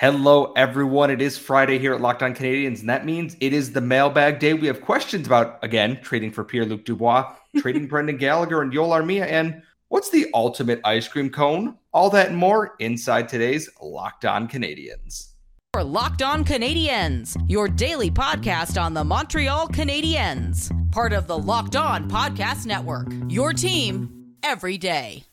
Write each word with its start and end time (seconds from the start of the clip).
Hello, 0.00 0.54
everyone. 0.56 1.10
It 1.10 1.20
is 1.20 1.36
Friday 1.36 1.78
here 1.78 1.92
at 1.92 2.00
Locked 2.00 2.22
On 2.22 2.34
Canadiens, 2.34 2.80
and 2.80 2.88
that 2.88 3.04
means 3.04 3.36
it 3.38 3.52
is 3.52 3.70
the 3.70 3.82
mailbag 3.82 4.38
day. 4.38 4.54
We 4.54 4.66
have 4.66 4.80
questions 4.80 5.26
about, 5.26 5.62
again, 5.62 6.00
trading 6.00 6.32
for 6.32 6.42
Pierre 6.42 6.64
Luc 6.64 6.86
Dubois, 6.86 7.30
trading 7.58 7.86
Brendan 7.86 8.16
Gallagher 8.16 8.62
and 8.62 8.72
Joel 8.72 8.92
Armia, 8.92 9.26
and 9.26 9.60
what's 9.88 10.08
the 10.08 10.30
ultimate 10.32 10.80
ice 10.84 11.06
cream 11.06 11.28
cone? 11.28 11.76
All 11.92 12.08
that 12.08 12.28
and 12.28 12.38
more 12.38 12.76
inside 12.78 13.28
today's 13.28 13.68
Locked 13.82 14.24
On 14.24 14.48
Canadiens. 14.48 15.32
For 15.74 15.84
Locked 15.84 16.22
On 16.22 16.46
Canadiens, 16.46 17.36
your 17.46 17.68
daily 17.68 18.10
podcast 18.10 18.80
on 18.80 18.94
the 18.94 19.04
Montreal 19.04 19.68
Canadiens, 19.68 20.70
part 20.92 21.12
of 21.12 21.26
the 21.26 21.36
Locked 21.36 21.76
On 21.76 22.08
Podcast 22.08 22.64
Network, 22.64 23.08
your 23.28 23.52
team 23.52 24.32
every 24.42 24.78
day. 24.78 25.24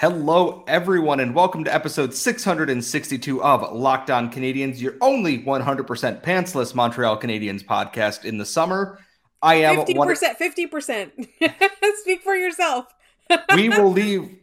Hello, 0.00 0.64
everyone, 0.66 1.20
and 1.20 1.34
welcome 1.34 1.62
to 1.64 1.74
episode 1.74 2.14
662 2.14 3.42
of 3.42 3.70
Locked 3.74 4.10
On 4.10 4.32
Canadiens, 4.32 4.80
your 4.80 4.94
only 5.02 5.40
100% 5.40 6.22
pantsless 6.22 6.74
Montreal 6.74 7.20
Canadiens 7.20 7.62
podcast 7.62 8.24
in 8.24 8.38
the 8.38 8.46
summer. 8.46 8.98
I 9.42 9.56
am 9.56 9.76
50%, 9.76 9.96
one... 9.96 10.08
50%. 10.08 11.28
Speak 12.00 12.22
for 12.22 12.34
yourself. 12.34 12.86
we 13.54 13.68
will 13.68 13.92
leave. 13.92 14.38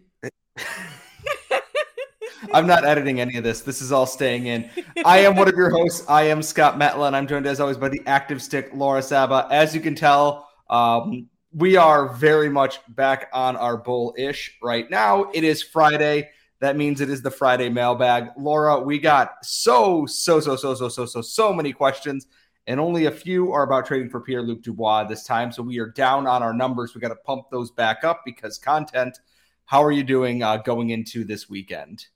I'm 2.53 2.67
not 2.67 2.85
editing 2.85 3.19
any 3.19 3.37
of 3.37 3.43
this. 3.43 3.61
This 3.61 3.81
is 3.81 3.91
all 3.91 4.05
staying 4.05 4.45
in. 4.45 4.69
I 5.05 5.21
am 5.21 5.35
one 5.35 5.47
of 5.47 5.55
your 5.55 5.71
hosts. 5.71 6.05
I 6.07 6.25
am 6.25 6.43
Scott 6.43 6.77
Metla, 6.77 7.07
and 7.07 7.15
I'm 7.15 7.25
joined 7.25 7.47
as 7.47 7.59
always 7.59 7.77
by 7.77 7.89
the 7.89 8.03
active 8.05 8.43
stick, 8.43 8.69
Laura 8.75 9.01
Saba. 9.01 9.47
As 9.49 9.73
you 9.73 9.81
can 9.81 9.95
tell, 9.95 10.47
um, 10.69 11.29
we 11.53 11.75
are 11.77 12.09
very 12.09 12.49
much 12.49 12.79
back 12.89 13.29
on 13.33 13.55
our 13.55 13.77
bull 13.77 14.13
ish 14.17 14.57
right 14.61 14.89
now. 14.89 15.29
It 15.33 15.43
is 15.43 15.63
Friday. 15.63 16.29
That 16.59 16.75
means 16.75 17.01
it 17.01 17.09
is 17.09 17.21
the 17.21 17.31
Friday 17.31 17.69
mailbag. 17.69 18.29
Laura, 18.37 18.79
we 18.79 18.99
got 18.99 19.45
so, 19.45 20.05
so, 20.05 20.39
so, 20.39 20.55
so, 20.55 20.73
so, 20.73 20.89
so, 20.89 21.05
so, 21.05 21.21
so 21.21 21.53
many 21.53 21.71
questions, 21.71 22.27
and 22.65 22.79
only 22.79 23.05
a 23.05 23.11
few 23.11 23.51
are 23.53 23.63
about 23.63 23.85
trading 23.85 24.09
for 24.09 24.19
Pierre 24.19 24.41
Luc 24.41 24.61
Dubois 24.61 25.05
this 25.05 25.23
time. 25.23 25.51
So 25.51 25.61
we 25.61 25.79
are 25.79 25.91
down 25.91 26.27
on 26.27 26.43
our 26.43 26.53
numbers. 26.53 26.93
We 26.93 27.01
got 27.01 27.09
to 27.09 27.15
pump 27.15 27.49
those 27.51 27.71
back 27.71 28.03
up 28.03 28.23
because 28.25 28.57
content. 28.57 29.19
How 29.65 29.83
are 29.83 29.91
you 29.91 30.03
doing 30.03 30.43
uh, 30.43 30.57
going 30.57 30.89
into 30.89 31.23
this 31.23 31.49
weekend? 31.49 32.07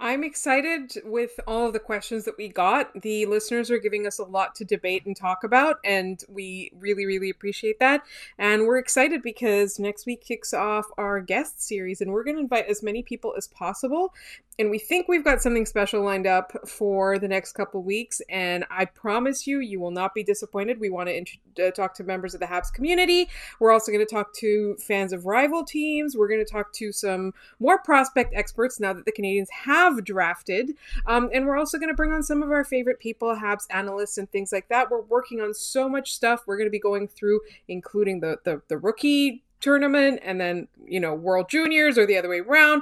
I'm 0.00 0.22
excited 0.22 0.92
with 1.04 1.40
all 1.46 1.66
of 1.66 1.72
the 1.72 1.80
questions 1.80 2.24
that 2.24 2.38
we 2.38 2.48
got. 2.48 3.02
The 3.02 3.26
listeners 3.26 3.68
are 3.70 3.78
giving 3.78 4.06
us 4.06 4.18
a 4.18 4.24
lot 4.24 4.54
to 4.56 4.64
debate 4.64 5.04
and 5.06 5.16
talk 5.16 5.42
about, 5.42 5.78
and 5.84 6.22
we 6.28 6.70
really, 6.78 7.04
really 7.04 7.30
appreciate 7.30 7.80
that. 7.80 8.02
And 8.38 8.66
we're 8.66 8.78
excited 8.78 9.22
because 9.22 9.78
next 9.80 10.06
week 10.06 10.22
kicks 10.22 10.54
off 10.54 10.86
our 10.96 11.20
guest 11.20 11.60
series, 11.60 12.00
and 12.00 12.12
we're 12.12 12.22
going 12.22 12.36
to 12.36 12.42
invite 12.42 12.66
as 12.66 12.82
many 12.82 13.02
people 13.02 13.34
as 13.36 13.48
possible 13.48 14.14
and 14.58 14.70
we 14.70 14.78
think 14.78 15.08
we've 15.08 15.24
got 15.24 15.42
something 15.42 15.66
special 15.66 16.02
lined 16.02 16.26
up 16.26 16.52
for 16.66 17.18
the 17.18 17.28
next 17.28 17.52
couple 17.52 17.82
weeks 17.82 18.20
and 18.28 18.64
i 18.70 18.84
promise 18.84 19.46
you 19.46 19.60
you 19.60 19.78
will 19.78 19.90
not 19.90 20.14
be 20.14 20.22
disappointed. 20.22 20.80
We 20.80 20.90
want 20.90 21.08
to 21.08 21.16
int- 21.16 21.30
uh, 21.62 21.70
talk 21.70 21.94
to 21.94 22.04
members 22.04 22.34
of 22.34 22.40
the 22.40 22.46
habs 22.46 22.72
community. 22.72 23.28
We're 23.60 23.72
also 23.72 23.92
going 23.92 24.04
to 24.04 24.14
talk 24.14 24.32
to 24.34 24.76
fans 24.76 25.12
of 25.12 25.26
rival 25.26 25.64
teams. 25.64 26.16
We're 26.16 26.28
going 26.28 26.44
to 26.44 26.50
talk 26.50 26.72
to 26.74 26.92
some 26.92 27.32
more 27.58 27.78
prospect 27.78 28.34
experts 28.34 28.80
now 28.80 28.92
that 28.92 29.04
the 29.04 29.12
canadiens 29.12 29.48
have 29.64 30.04
drafted. 30.04 30.72
Um, 31.06 31.30
and 31.32 31.46
we're 31.46 31.58
also 31.58 31.78
going 31.78 31.90
to 31.90 31.94
bring 31.94 32.12
on 32.12 32.22
some 32.22 32.42
of 32.42 32.50
our 32.50 32.64
favorite 32.64 33.00
people 33.00 33.34
habs 33.34 33.66
analysts 33.70 34.18
and 34.18 34.30
things 34.30 34.52
like 34.52 34.68
that. 34.68 34.90
We're 34.90 35.02
working 35.02 35.40
on 35.40 35.54
so 35.54 35.88
much 35.88 36.12
stuff. 36.12 36.42
We're 36.46 36.56
going 36.56 36.68
to 36.68 36.72
be 36.72 36.80
going 36.80 37.08
through 37.08 37.40
including 37.68 38.20
the, 38.20 38.38
the, 38.44 38.62
the 38.68 38.78
rookie 38.78 39.44
tournament 39.60 40.20
and 40.22 40.40
then 40.40 40.68
you 40.86 41.00
know 41.00 41.12
world 41.12 41.48
juniors 41.48 41.98
or 41.98 42.06
the 42.06 42.16
other 42.16 42.28
way 42.28 42.38
around 42.38 42.80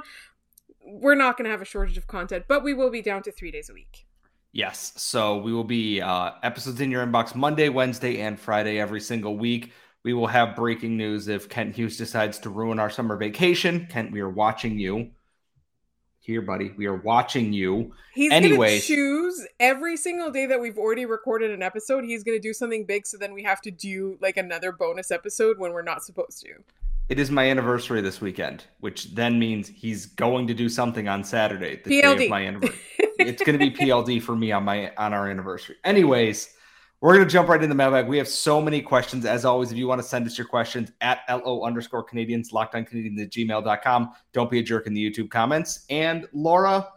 we're 0.87 1.15
not 1.15 1.37
going 1.37 1.45
to 1.45 1.51
have 1.51 1.61
a 1.61 1.65
shortage 1.65 1.97
of 1.97 2.07
content, 2.07 2.45
but 2.47 2.63
we 2.63 2.73
will 2.73 2.89
be 2.89 3.01
down 3.01 3.21
to 3.23 3.31
three 3.31 3.51
days 3.51 3.69
a 3.69 3.73
week. 3.73 4.07
Yes. 4.53 4.93
So 4.95 5.37
we 5.37 5.53
will 5.53 5.63
be 5.63 6.01
uh, 6.01 6.31
episodes 6.41 6.81
in 6.81 6.89
your 6.89 7.05
inbox 7.05 7.35
Monday, 7.35 7.69
Wednesday, 7.69 8.21
and 8.21 8.39
Friday 8.39 8.79
every 8.79 9.01
single 9.01 9.37
week. 9.37 9.73
We 10.03 10.13
will 10.13 10.27
have 10.27 10.55
breaking 10.55 10.95
news 10.95 11.27
if 11.27 11.49
Kent 11.49 11.75
Hughes 11.75 11.97
decides 11.97 12.39
to 12.39 12.49
ruin 12.49 12.79
our 12.79 12.89
summer 12.89 13.17
vacation. 13.17 13.87
Kent, 13.89 14.11
we 14.11 14.21
are 14.21 14.29
watching 14.29 14.79
you. 14.79 15.11
Here, 16.19 16.41
buddy, 16.41 16.73
we 16.77 16.87
are 16.87 16.95
watching 16.95 17.53
you. 17.53 17.93
He's 18.13 18.31
anyway. 18.31 18.79
gonna 18.79 18.81
choose 18.81 19.47
every 19.59 19.95
single 19.95 20.29
day 20.29 20.45
that 20.45 20.59
we've 20.59 20.77
already 20.77 21.05
recorded 21.05 21.51
an 21.51 21.61
episode. 21.61 22.03
He's 22.03 22.23
gonna 22.23 22.39
do 22.39 22.53
something 22.53 22.85
big, 22.85 23.05
so 23.07 23.17
then 23.17 23.33
we 23.33 23.43
have 23.43 23.61
to 23.61 23.71
do 23.71 24.17
like 24.21 24.35
another 24.35 24.71
bonus 24.71 25.09
episode 25.09 25.57
when 25.57 25.71
we're 25.71 25.83
not 25.83 26.03
supposed 26.03 26.41
to. 26.41 26.55
It 27.09 27.19
is 27.19 27.31
my 27.31 27.49
anniversary 27.49 28.01
this 28.01 28.19
weekend, 28.19 28.65
which 28.81 29.15
then 29.15 29.39
means 29.39 29.69
he's 29.69 30.05
going 30.05 30.45
to 30.47 30.53
do 30.53 30.67
something 30.67 31.07
on 31.07 31.23
Saturday, 31.23 31.79
the 31.83 32.01
PLD. 32.01 32.17
day 32.17 32.25
of 32.25 32.29
my 32.29 32.45
anniversary. 32.45 32.79
it's 33.19 33.41
going 33.41 33.57
to 33.57 33.65
be 33.65 33.71
PLD 33.71 34.21
for 34.21 34.35
me 34.35 34.51
on 34.51 34.65
my 34.65 34.93
on 34.97 35.13
our 35.13 35.29
anniversary. 35.29 35.77
Anyways, 35.85 36.53
we're 36.99 37.15
going 37.15 37.25
to 37.25 37.31
jump 37.31 37.47
right 37.47 37.57
into 37.57 37.67
the 37.67 37.75
mailbag. 37.75 38.07
We 38.07 38.17
have 38.17 38.27
so 38.27 38.61
many 38.61 38.81
questions. 38.81 39.25
As 39.25 39.45
always, 39.45 39.71
if 39.71 39.77
you 39.77 39.87
want 39.87 40.01
to 40.01 40.07
send 40.07 40.27
us 40.27 40.37
your 40.37 40.47
questions 40.47 40.91
at 40.99 41.19
LO 41.29 41.63
underscore 41.63 42.05
Canadiens, 42.05 42.51
locked 42.51 42.75
on 42.75 42.83
Canadiens 42.83 43.21
at 43.21 43.31
gmail.com. 43.31 44.11
Don't 44.33 44.51
be 44.51 44.59
a 44.59 44.63
jerk 44.63 44.85
in 44.85 44.93
the 44.93 45.11
YouTube 45.11 45.29
comments. 45.29 45.85
And 45.89 46.27
Laura, 46.33 46.89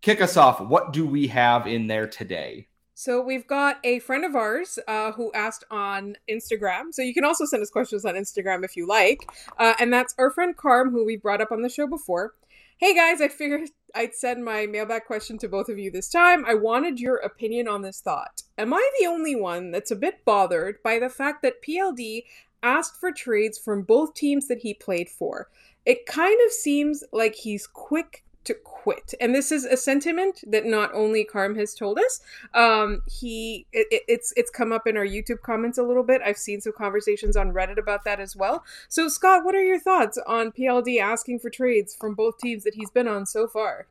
kick 0.00 0.22
us 0.22 0.38
off. 0.38 0.62
What 0.62 0.94
do 0.94 1.04
we 1.04 1.26
have 1.26 1.66
in 1.66 1.86
there 1.86 2.06
today? 2.06 2.68
So 3.00 3.18
we've 3.22 3.46
got 3.46 3.78
a 3.82 3.98
friend 4.00 4.26
of 4.26 4.36
ours 4.36 4.78
uh, 4.86 5.12
who 5.12 5.32
asked 5.32 5.64
on 5.70 6.16
Instagram. 6.30 6.92
So 6.92 7.00
you 7.00 7.14
can 7.14 7.24
also 7.24 7.46
send 7.46 7.62
us 7.62 7.70
questions 7.70 8.04
on 8.04 8.12
Instagram 8.12 8.62
if 8.62 8.76
you 8.76 8.86
like. 8.86 9.26
Uh, 9.56 9.72
and 9.80 9.90
that's 9.90 10.14
our 10.18 10.28
friend 10.28 10.54
Carm, 10.54 10.90
who 10.90 11.06
we 11.06 11.16
brought 11.16 11.40
up 11.40 11.50
on 11.50 11.62
the 11.62 11.70
show 11.70 11.86
before. 11.86 12.34
Hey 12.76 12.94
guys, 12.94 13.22
I 13.22 13.28
figured 13.28 13.70
I'd 13.94 14.14
send 14.14 14.44
my 14.44 14.66
mailbag 14.66 15.06
question 15.06 15.38
to 15.38 15.48
both 15.48 15.70
of 15.70 15.78
you 15.78 15.90
this 15.90 16.10
time. 16.10 16.44
I 16.44 16.52
wanted 16.52 17.00
your 17.00 17.16
opinion 17.16 17.68
on 17.68 17.80
this 17.80 18.02
thought. 18.02 18.42
Am 18.58 18.74
I 18.74 18.90
the 19.00 19.06
only 19.06 19.34
one 19.34 19.70
that's 19.70 19.90
a 19.90 19.96
bit 19.96 20.22
bothered 20.26 20.82
by 20.82 20.98
the 20.98 21.08
fact 21.08 21.40
that 21.40 21.62
PLD 21.66 22.24
asked 22.62 23.00
for 23.00 23.12
trades 23.12 23.56
from 23.56 23.80
both 23.80 24.12
teams 24.12 24.46
that 24.48 24.58
he 24.58 24.74
played 24.74 25.08
for? 25.08 25.48
It 25.86 26.04
kind 26.04 26.38
of 26.44 26.52
seems 26.52 27.02
like 27.14 27.34
he's 27.34 27.66
quick 27.66 28.24
to 28.44 28.54
quit. 28.54 29.14
And 29.20 29.34
this 29.34 29.52
is 29.52 29.64
a 29.64 29.76
sentiment 29.76 30.42
that 30.46 30.64
not 30.64 30.90
only 30.94 31.24
carm 31.24 31.56
has 31.56 31.74
told 31.74 31.98
us 31.98 32.20
um 32.54 33.02
he 33.06 33.66
it, 33.72 34.02
it's 34.08 34.32
it's 34.36 34.50
come 34.50 34.72
up 34.72 34.86
in 34.86 34.96
our 34.96 35.04
youtube 35.04 35.40
comments 35.42 35.78
a 35.78 35.82
little 35.82 36.02
bit. 36.02 36.22
I've 36.24 36.38
seen 36.38 36.60
some 36.60 36.72
conversations 36.76 37.36
on 37.36 37.52
reddit 37.52 37.78
about 37.78 38.04
that 38.04 38.20
as 38.20 38.34
well. 38.34 38.64
So 38.88 39.08
scott 39.08 39.44
what 39.44 39.54
are 39.54 39.64
your 39.64 39.78
thoughts 39.78 40.18
on 40.26 40.52
pld 40.52 40.98
asking 41.00 41.40
for 41.40 41.50
trades 41.50 41.94
from 41.94 42.14
both 42.14 42.38
teams 42.38 42.64
that 42.64 42.74
he's 42.74 42.90
been 42.90 43.08
on 43.08 43.26
so 43.26 43.46
far? 43.46 43.86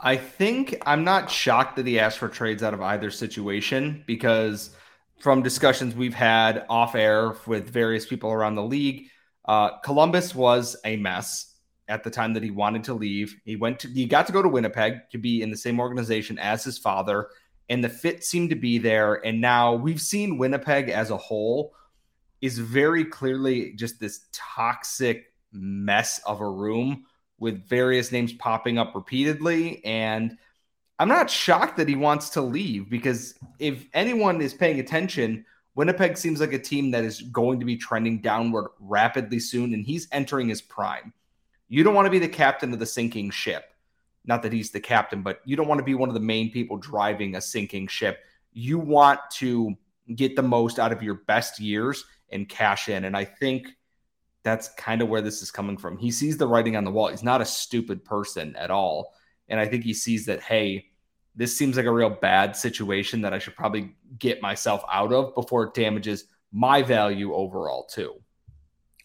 I 0.00 0.16
think 0.16 0.82
i'm 0.86 1.04
not 1.04 1.30
shocked 1.30 1.76
that 1.76 1.86
he 1.86 1.98
asked 1.98 2.18
for 2.18 2.28
trades 2.28 2.62
out 2.62 2.74
of 2.74 2.82
either 2.82 3.10
situation 3.10 4.02
because 4.06 4.70
from 5.20 5.42
discussions 5.42 5.94
we've 5.94 6.14
had 6.14 6.66
off 6.68 6.94
air 6.94 7.34
with 7.46 7.70
various 7.70 8.04
people 8.04 8.30
around 8.30 8.56
the 8.56 8.62
league 8.62 9.08
uh, 9.46 9.78
columbus 9.78 10.34
was 10.34 10.76
a 10.84 10.96
mess 10.96 11.53
at 11.88 12.04
the 12.04 12.10
time 12.10 12.32
that 12.34 12.42
he 12.42 12.50
wanted 12.50 12.84
to 12.84 12.94
leave. 12.94 13.36
He 13.44 13.56
went 13.56 13.80
to 13.80 13.88
he 13.88 14.06
got 14.06 14.26
to 14.26 14.32
go 14.32 14.42
to 14.42 14.48
Winnipeg 14.48 15.10
to 15.10 15.18
be 15.18 15.42
in 15.42 15.50
the 15.50 15.56
same 15.56 15.80
organization 15.80 16.38
as 16.38 16.64
his 16.64 16.78
father, 16.78 17.28
and 17.68 17.82
the 17.82 17.88
fit 17.88 18.24
seemed 18.24 18.50
to 18.50 18.56
be 18.56 18.78
there. 18.78 19.24
And 19.24 19.40
now 19.40 19.74
we've 19.74 20.00
seen 20.00 20.38
Winnipeg 20.38 20.88
as 20.88 21.10
a 21.10 21.16
whole 21.16 21.74
is 22.40 22.58
very 22.58 23.04
clearly 23.04 23.72
just 23.72 23.98
this 24.00 24.26
toxic 24.32 25.32
mess 25.52 26.20
of 26.26 26.40
a 26.40 26.50
room 26.50 27.04
with 27.38 27.66
various 27.66 28.12
names 28.12 28.32
popping 28.34 28.76
up 28.78 28.94
repeatedly. 28.94 29.84
And 29.84 30.36
I'm 30.98 31.08
not 31.08 31.30
shocked 31.30 31.76
that 31.78 31.88
he 31.88 31.96
wants 31.96 32.30
to 32.30 32.42
leave 32.42 32.90
because 32.90 33.34
if 33.58 33.86
anyone 33.94 34.40
is 34.40 34.54
paying 34.54 34.78
attention, 34.78 35.44
Winnipeg 35.74 36.16
seems 36.16 36.40
like 36.40 36.52
a 36.52 36.58
team 36.58 36.90
that 36.92 37.04
is 37.04 37.22
going 37.22 37.58
to 37.60 37.66
be 37.66 37.76
trending 37.76 38.20
downward 38.20 38.70
rapidly 38.78 39.40
soon, 39.40 39.74
and 39.74 39.84
he's 39.84 40.06
entering 40.12 40.48
his 40.48 40.62
prime. 40.62 41.12
You 41.68 41.82
don't 41.82 41.94
want 41.94 42.06
to 42.06 42.10
be 42.10 42.18
the 42.18 42.28
captain 42.28 42.72
of 42.72 42.78
the 42.78 42.86
sinking 42.86 43.30
ship. 43.30 43.64
Not 44.24 44.42
that 44.42 44.52
he's 44.52 44.70
the 44.70 44.80
captain, 44.80 45.22
but 45.22 45.40
you 45.44 45.56
don't 45.56 45.68
want 45.68 45.78
to 45.78 45.84
be 45.84 45.94
one 45.94 46.08
of 46.08 46.14
the 46.14 46.20
main 46.20 46.50
people 46.50 46.76
driving 46.76 47.34
a 47.34 47.40
sinking 47.40 47.88
ship. 47.88 48.20
You 48.52 48.78
want 48.78 49.20
to 49.34 49.76
get 50.14 50.36
the 50.36 50.42
most 50.42 50.78
out 50.78 50.92
of 50.92 51.02
your 51.02 51.14
best 51.14 51.60
years 51.60 52.04
and 52.30 52.48
cash 52.48 52.88
in. 52.88 53.04
And 53.04 53.16
I 53.16 53.24
think 53.24 53.68
that's 54.42 54.68
kind 54.76 55.02
of 55.02 55.08
where 55.08 55.22
this 55.22 55.42
is 55.42 55.50
coming 55.50 55.76
from. 55.76 55.96
He 55.96 56.10
sees 56.10 56.36
the 56.36 56.46
writing 56.46 56.76
on 56.76 56.84
the 56.84 56.90
wall. 56.90 57.08
He's 57.08 57.22
not 57.22 57.40
a 57.40 57.46
stupid 57.46 58.04
person 58.04 58.54
at 58.56 58.70
all. 58.70 59.14
And 59.48 59.58
I 59.58 59.66
think 59.66 59.84
he 59.84 59.94
sees 59.94 60.26
that, 60.26 60.40
hey, 60.40 60.86
this 61.34 61.56
seems 61.56 61.76
like 61.76 61.86
a 61.86 61.92
real 61.92 62.10
bad 62.10 62.56
situation 62.56 63.22
that 63.22 63.34
I 63.34 63.38
should 63.38 63.56
probably 63.56 63.94
get 64.18 64.40
myself 64.40 64.84
out 64.90 65.12
of 65.12 65.34
before 65.34 65.64
it 65.64 65.74
damages 65.74 66.24
my 66.52 66.82
value 66.82 67.34
overall, 67.34 67.84
too. 67.84 68.14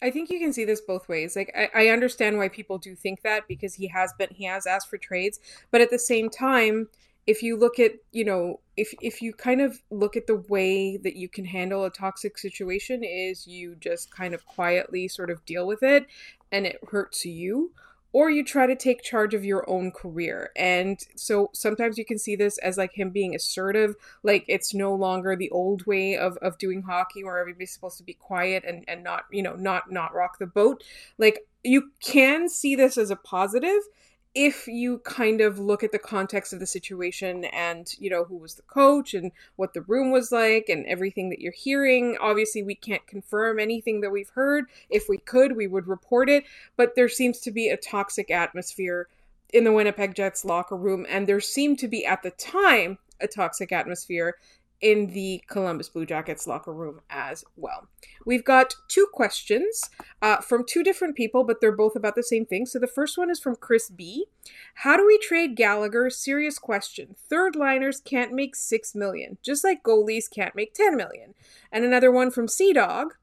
I 0.02 0.10
think 0.10 0.30
you 0.30 0.38
can 0.38 0.52
see 0.52 0.64
this 0.64 0.80
both 0.80 1.08
ways. 1.08 1.36
Like 1.36 1.52
I, 1.56 1.84
I 1.84 1.88
understand 1.88 2.38
why 2.38 2.48
people 2.48 2.78
do 2.78 2.94
think 2.94 3.22
that 3.22 3.46
because 3.48 3.74
he 3.74 3.88
has 3.88 4.12
been 4.14 4.28
he 4.30 4.44
has 4.44 4.66
asked 4.66 4.88
for 4.88 4.98
trades, 4.98 5.40
but 5.70 5.80
at 5.80 5.90
the 5.90 5.98
same 5.98 6.30
time, 6.30 6.88
if 7.26 7.42
you 7.42 7.56
look 7.56 7.78
at 7.78 7.92
you 8.12 8.24
know 8.24 8.60
if 8.76 8.94
if 9.00 9.20
you 9.20 9.32
kind 9.32 9.60
of 9.60 9.80
look 9.90 10.16
at 10.16 10.26
the 10.26 10.42
way 10.48 10.96
that 10.96 11.16
you 11.16 11.28
can 11.28 11.44
handle 11.44 11.84
a 11.84 11.90
toxic 11.90 12.38
situation 12.38 13.04
is 13.04 13.46
you 13.46 13.76
just 13.76 14.10
kind 14.10 14.34
of 14.34 14.46
quietly 14.46 15.06
sort 15.06 15.30
of 15.30 15.44
deal 15.44 15.66
with 15.66 15.82
it 15.82 16.06
and 16.50 16.66
it 16.66 16.78
hurts 16.90 17.24
you 17.24 17.72
or 18.12 18.30
you 18.30 18.44
try 18.44 18.66
to 18.66 18.74
take 18.74 19.02
charge 19.02 19.34
of 19.34 19.44
your 19.44 19.68
own 19.68 19.92
career. 19.92 20.50
And 20.56 21.00
so 21.16 21.50
sometimes 21.52 21.98
you 21.98 22.04
can 22.04 22.18
see 22.18 22.36
this 22.36 22.58
as 22.58 22.76
like 22.76 22.92
him 22.92 23.10
being 23.10 23.34
assertive, 23.34 23.94
like 24.22 24.44
it's 24.48 24.74
no 24.74 24.94
longer 24.94 25.36
the 25.36 25.50
old 25.50 25.86
way 25.86 26.16
of, 26.16 26.36
of 26.38 26.58
doing 26.58 26.82
hockey 26.82 27.22
where 27.22 27.38
everybody's 27.38 27.72
supposed 27.72 27.98
to 27.98 28.04
be 28.04 28.14
quiet 28.14 28.64
and, 28.66 28.84
and 28.88 29.04
not, 29.04 29.24
you 29.30 29.42
know, 29.42 29.54
not 29.54 29.90
not 29.90 30.14
rock 30.14 30.38
the 30.38 30.46
boat. 30.46 30.82
Like 31.18 31.46
you 31.62 31.90
can 32.00 32.48
see 32.48 32.74
this 32.74 32.96
as 32.98 33.10
a 33.10 33.16
positive 33.16 33.82
if 34.34 34.68
you 34.68 34.98
kind 34.98 35.40
of 35.40 35.58
look 35.58 35.82
at 35.82 35.90
the 35.90 35.98
context 35.98 36.52
of 36.52 36.60
the 36.60 36.66
situation 36.66 37.44
and 37.46 37.94
you 37.98 38.08
know 38.08 38.24
who 38.24 38.36
was 38.36 38.54
the 38.54 38.62
coach 38.62 39.12
and 39.12 39.32
what 39.56 39.74
the 39.74 39.82
room 39.82 40.12
was 40.12 40.30
like 40.30 40.68
and 40.68 40.86
everything 40.86 41.30
that 41.30 41.40
you're 41.40 41.52
hearing 41.52 42.16
obviously 42.20 42.62
we 42.62 42.74
can't 42.74 43.06
confirm 43.06 43.58
anything 43.58 44.00
that 44.00 44.10
we've 44.10 44.30
heard. 44.30 44.66
If 44.88 45.08
we 45.08 45.18
could 45.18 45.56
we 45.56 45.66
would 45.66 45.88
report 45.88 46.28
it. 46.28 46.44
But 46.76 46.94
there 46.94 47.08
seems 47.08 47.40
to 47.40 47.50
be 47.50 47.68
a 47.68 47.76
toxic 47.76 48.30
atmosphere 48.30 49.08
in 49.52 49.64
the 49.64 49.72
winnipeg 49.72 50.14
jets 50.14 50.44
locker 50.44 50.76
room 50.76 51.04
and 51.08 51.26
there 51.26 51.40
seemed 51.40 51.80
to 51.80 51.88
be 51.88 52.06
at 52.06 52.22
the 52.22 52.30
time 52.30 52.98
a 53.20 53.26
toxic 53.26 53.72
atmosphere 53.72 54.36
in 54.80 55.08
the 55.08 55.42
Columbus 55.46 55.88
Blue 55.88 56.06
Jackets 56.06 56.46
locker 56.46 56.72
room 56.72 57.00
as 57.10 57.44
well. 57.56 57.86
We've 58.24 58.44
got 58.44 58.74
two 58.88 59.06
questions 59.12 59.90
uh, 60.22 60.38
from 60.38 60.64
two 60.66 60.82
different 60.82 61.16
people, 61.16 61.44
but 61.44 61.60
they're 61.60 61.72
both 61.72 61.96
about 61.96 62.14
the 62.14 62.22
same 62.22 62.46
thing. 62.46 62.66
So 62.66 62.78
the 62.78 62.86
first 62.86 63.18
one 63.18 63.30
is 63.30 63.40
from 63.40 63.56
Chris 63.56 63.90
B. 63.90 64.26
How 64.74 64.96
do 64.96 65.06
we 65.06 65.18
trade 65.18 65.56
Gallagher? 65.56 66.10
Serious 66.10 66.58
question. 66.58 67.16
Third 67.28 67.56
liners 67.56 68.00
can't 68.00 68.32
make 68.32 68.56
six 68.56 68.94
million, 68.94 69.38
just 69.42 69.64
like 69.64 69.82
goalies 69.82 70.30
can't 70.30 70.54
make 70.54 70.74
ten 70.74 70.96
million. 70.96 71.34
And 71.70 71.84
another 71.84 72.10
one 72.10 72.30
from 72.30 72.48
Sea 72.48 72.72
Dog. 72.72 73.14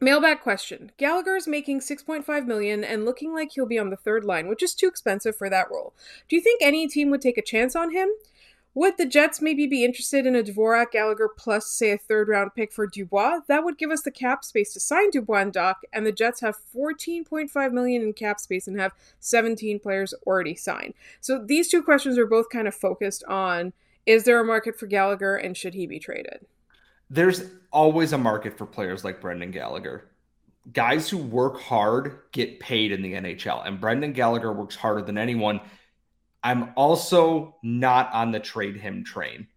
Mailbag 0.00 0.40
question. 0.40 0.90
Gallagher 0.96 1.36
is 1.36 1.46
making 1.46 1.80
6.5 1.80 2.46
million 2.46 2.82
and 2.82 3.04
looking 3.04 3.32
like 3.32 3.52
he'll 3.52 3.64
be 3.64 3.78
on 3.78 3.90
the 3.90 3.96
third 3.96 4.24
line, 4.24 4.48
which 4.48 4.62
is 4.62 4.74
too 4.74 4.88
expensive 4.88 5.36
for 5.36 5.48
that 5.48 5.70
role. 5.70 5.94
Do 6.28 6.34
you 6.34 6.42
think 6.42 6.60
any 6.60 6.88
team 6.88 7.10
would 7.10 7.20
take 7.20 7.38
a 7.38 7.42
chance 7.42 7.76
on 7.76 7.92
him? 7.92 8.08
Would 8.76 8.96
the 8.98 9.06
Jets 9.06 9.40
maybe 9.40 9.68
be 9.68 9.84
interested 9.84 10.26
in 10.26 10.34
a 10.34 10.42
Dvorak 10.42 10.90
Gallagher 10.90 11.28
plus, 11.28 11.70
say, 11.70 11.92
a 11.92 11.98
third 11.98 12.28
round 12.28 12.54
pick 12.56 12.72
for 12.72 12.88
Dubois? 12.88 13.40
That 13.46 13.62
would 13.62 13.78
give 13.78 13.90
us 13.90 14.02
the 14.02 14.10
cap 14.10 14.44
space 14.44 14.72
to 14.72 14.80
sign 14.80 15.10
Dubois 15.10 15.42
and 15.42 15.52
Dach, 15.52 15.76
and 15.92 16.04
the 16.04 16.10
Jets 16.10 16.40
have 16.40 16.56
14.5 16.74 17.72
million 17.72 18.02
in 18.02 18.12
cap 18.12 18.40
space 18.40 18.66
and 18.66 18.78
have 18.80 18.92
17 19.20 19.78
players 19.78 20.12
already 20.26 20.56
signed. 20.56 20.94
So 21.20 21.38
these 21.38 21.68
two 21.68 21.82
questions 21.84 22.18
are 22.18 22.26
both 22.26 22.48
kind 22.50 22.66
of 22.66 22.74
focused 22.74 23.22
on 23.24 23.72
is 24.06 24.24
there 24.24 24.40
a 24.40 24.44
market 24.44 24.78
for 24.78 24.86
Gallagher 24.86 25.36
and 25.36 25.56
should 25.56 25.74
he 25.74 25.86
be 25.86 25.98
traded? 25.98 26.44
There's 27.08 27.44
always 27.72 28.12
a 28.12 28.18
market 28.18 28.58
for 28.58 28.66
players 28.66 29.04
like 29.04 29.20
Brendan 29.20 29.50
Gallagher. 29.50 30.10
Guys 30.72 31.08
who 31.08 31.18
work 31.18 31.60
hard 31.60 32.18
get 32.32 32.58
paid 32.58 32.90
in 32.90 33.02
the 33.02 33.12
NHL, 33.12 33.66
and 33.66 33.80
Brendan 33.80 34.12
Gallagher 34.12 34.52
works 34.52 34.74
harder 34.74 35.02
than 35.02 35.16
anyone 35.16 35.60
I'm 36.44 36.72
also 36.76 37.56
not 37.62 38.12
on 38.12 38.30
the 38.30 38.38
trade 38.38 38.76
him 38.76 39.02
train. 39.02 39.48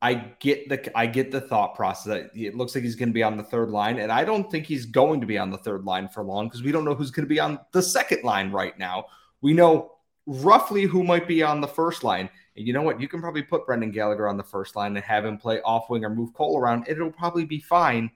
I 0.00 0.14
get 0.14 0.68
the 0.68 0.96
I 0.96 1.06
get 1.06 1.32
the 1.32 1.40
thought 1.40 1.74
process. 1.74 2.30
It 2.32 2.54
looks 2.54 2.74
like 2.74 2.84
he's 2.84 2.94
going 2.94 3.08
to 3.08 3.14
be 3.14 3.24
on 3.24 3.36
the 3.36 3.42
third 3.42 3.70
line, 3.70 3.98
and 3.98 4.12
I 4.12 4.24
don't 4.24 4.48
think 4.48 4.64
he's 4.64 4.86
going 4.86 5.20
to 5.20 5.26
be 5.26 5.36
on 5.36 5.50
the 5.50 5.58
third 5.58 5.84
line 5.84 6.08
for 6.08 6.22
long 6.22 6.46
because 6.46 6.62
we 6.62 6.70
don't 6.70 6.84
know 6.84 6.94
who's 6.94 7.10
going 7.10 7.26
to 7.26 7.28
be 7.28 7.40
on 7.40 7.58
the 7.72 7.82
second 7.82 8.22
line 8.22 8.52
right 8.52 8.78
now. 8.78 9.06
We 9.40 9.52
know 9.52 9.98
roughly 10.28 10.84
who 10.84 11.02
might 11.02 11.26
be 11.26 11.42
on 11.42 11.60
the 11.60 11.66
first 11.66 12.04
line. 12.04 12.30
And 12.54 12.66
you 12.66 12.72
know 12.72 12.82
what? 12.82 13.00
You 13.00 13.08
can 13.08 13.20
probably 13.20 13.42
put 13.42 13.66
Brendan 13.66 13.90
Gallagher 13.90 14.28
on 14.28 14.36
the 14.36 14.44
first 14.44 14.76
line 14.76 14.94
and 14.96 15.04
have 15.04 15.24
him 15.24 15.38
play 15.38 15.60
off 15.62 15.90
wing 15.90 16.04
or 16.04 16.10
move 16.10 16.32
Cole 16.34 16.58
around. 16.58 16.86
and 16.86 16.88
It'll 16.88 17.10
probably 17.10 17.44
be 17.44 17.60
fine. 17.60 18.10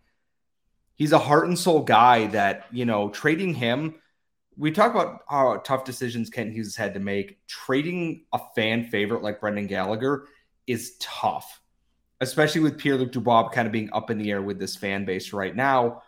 He's 0.94 1.12
a 1.12 1.18
heart 1.18 1.48
and 1.48 1.58
soul 1.58 1.82
guy 1.82 2.26
that, 2.28 2.66
you 2.70 2.84
know, 2.84 3.08
trading 3.08 3.54
him 3.54 3.94
we 4.56 4.70
talk 4.70 4.92
about 4.92 5.20
how 5.28 5.56
tough 5.58 5.84
decisions 5.84 6.30
Kent 6.30 6.52
Hughes 6.52 6.76
had 6.76 6.94
to 6.94 7.00
make. 7.00 7.38
Trading 7.46 8.24
a 8.32 8.40
fan 8.54 8.84
favorite 8.84 9.22
like 9.22 9.40
Brendan 9.40 9.66
Gallagher 9.66 10.26
is 10.66 10.96
tough, 10.98 11.60
especially 12.20 12.60
with 12.60 12.78
Pierre 12.78 12.96
Luc 12.96 13.12
Dubois 13.12 13.48
kind 13.48 13.66
of 13.66 13.72
being 13.72 13.90
up 13.92 14.10
in 14.10 14.18
the 14.18 14.30
air 14.30 14.42
with 14.42 14.58
this 14.58 14.76
fan 14.76 15.04
base 15.04 15.32
right 15.32 15.54
now. 15.54 16.02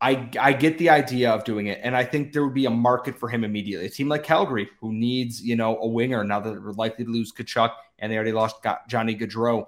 I, 0.00 0.30
I 0.38 0.52
get 0.52 0.78
the 0.78 0.90
idea 0.90 1.30
of 1.30 1.44
doing 1.44 1.66
it, 1.66 1.80
and 1.82 1.96
I 1.96 2.04
think 2.04 2.32
there 2.32 2.44
would 2.44 2.54
be 2.54 2.66
a 2.66 2.70
market 2.70 3.18
for 3.18 3.28
him 3.28 3.42
immediately. 3.42 3.86
A 3.86 3.90
team 3.90 4.08
like 4.08 4.22
Calgary, 4.22 4.68
who 4.80 4.92
needs 4.92 5.42
you 5.42 5.56
know 5.56 5.76
a 5.78 5.88
winger 5.88 6.22
now 6.22 6.40
that 6.40 6.50
they're 6.50 6.72
likely 6.72 7.04
to 7.04 7.10
lose 7.10 7.32
Tkachuk, 7.32 7.72
and 7.98 8.10
they 8.10 8.16
already 8.16 8.32
lost 8.32 8.56
Johnny 8.88 9.16
Gaudreau. 9.16 9.66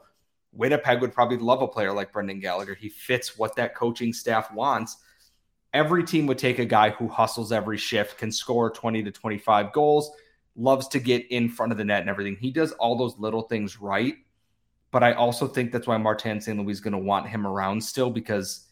Winnipeg 0.52 1.00
would 1.00 1.12
probably 1.12 1.36
love 1.36 1.62
a 1.62 1.68
player 1.68 1.92
like 1.92 2.12
Brendan 2.12 2.40
Gallagher. 2.40 2.74
He 2.74 2.88
fits 2.88 3.38
what 3.38 3.56
that 3.56 3.74
coaching 3.74 4.12
staff 4.12 4.52
wants 4.52 4.98
every 5.72 6.05
team 6.05 6.26
would 6.26 6.38
take 6.38 6.58
a 6.58 6.64
guy 6.64 6.90
who 6.90 7.08
hustles 7.08 7.52
every 7.52 7.78
shift, 7.78 8.19
can 8.19 8.32
score 8.32 8.70
20 8.70 9.02
to 9.05 9.11
25 9.11 9.72
goals, 9.72 10.11
loves 10.56 10.88
to 10.88 10.99
get 10.99 11.26
in 11.31 11.49
front 11.49 11.72
of 11.72 11.78
the 11.78 11.84
net 11.84 12.00
and 12.00 12.11
everything. 12.11 12.37
He 12.37 12.50
does 12.50 12.72
all 12.72 12.96
those 12.96 13.19
little 13.19 13.43
things 13.43 13.81
right. 13.81 14.14
But 14.90 15.05
I 15.05 15.12
also 15.12 15.46
think 15.46 15.70
that's 15.70 15.87
why 15.87 15.96
Martin 15.99 16.40
St. 16.40 16.58
Louis 16.58 16.72
is 16.72 16.81
going 16.81 16.93
to 16.93 16.99
want 16.99 17.28
him 17.28 17.46
around 17.46 17.82
still 17.82 18.11
because 18.11 18.67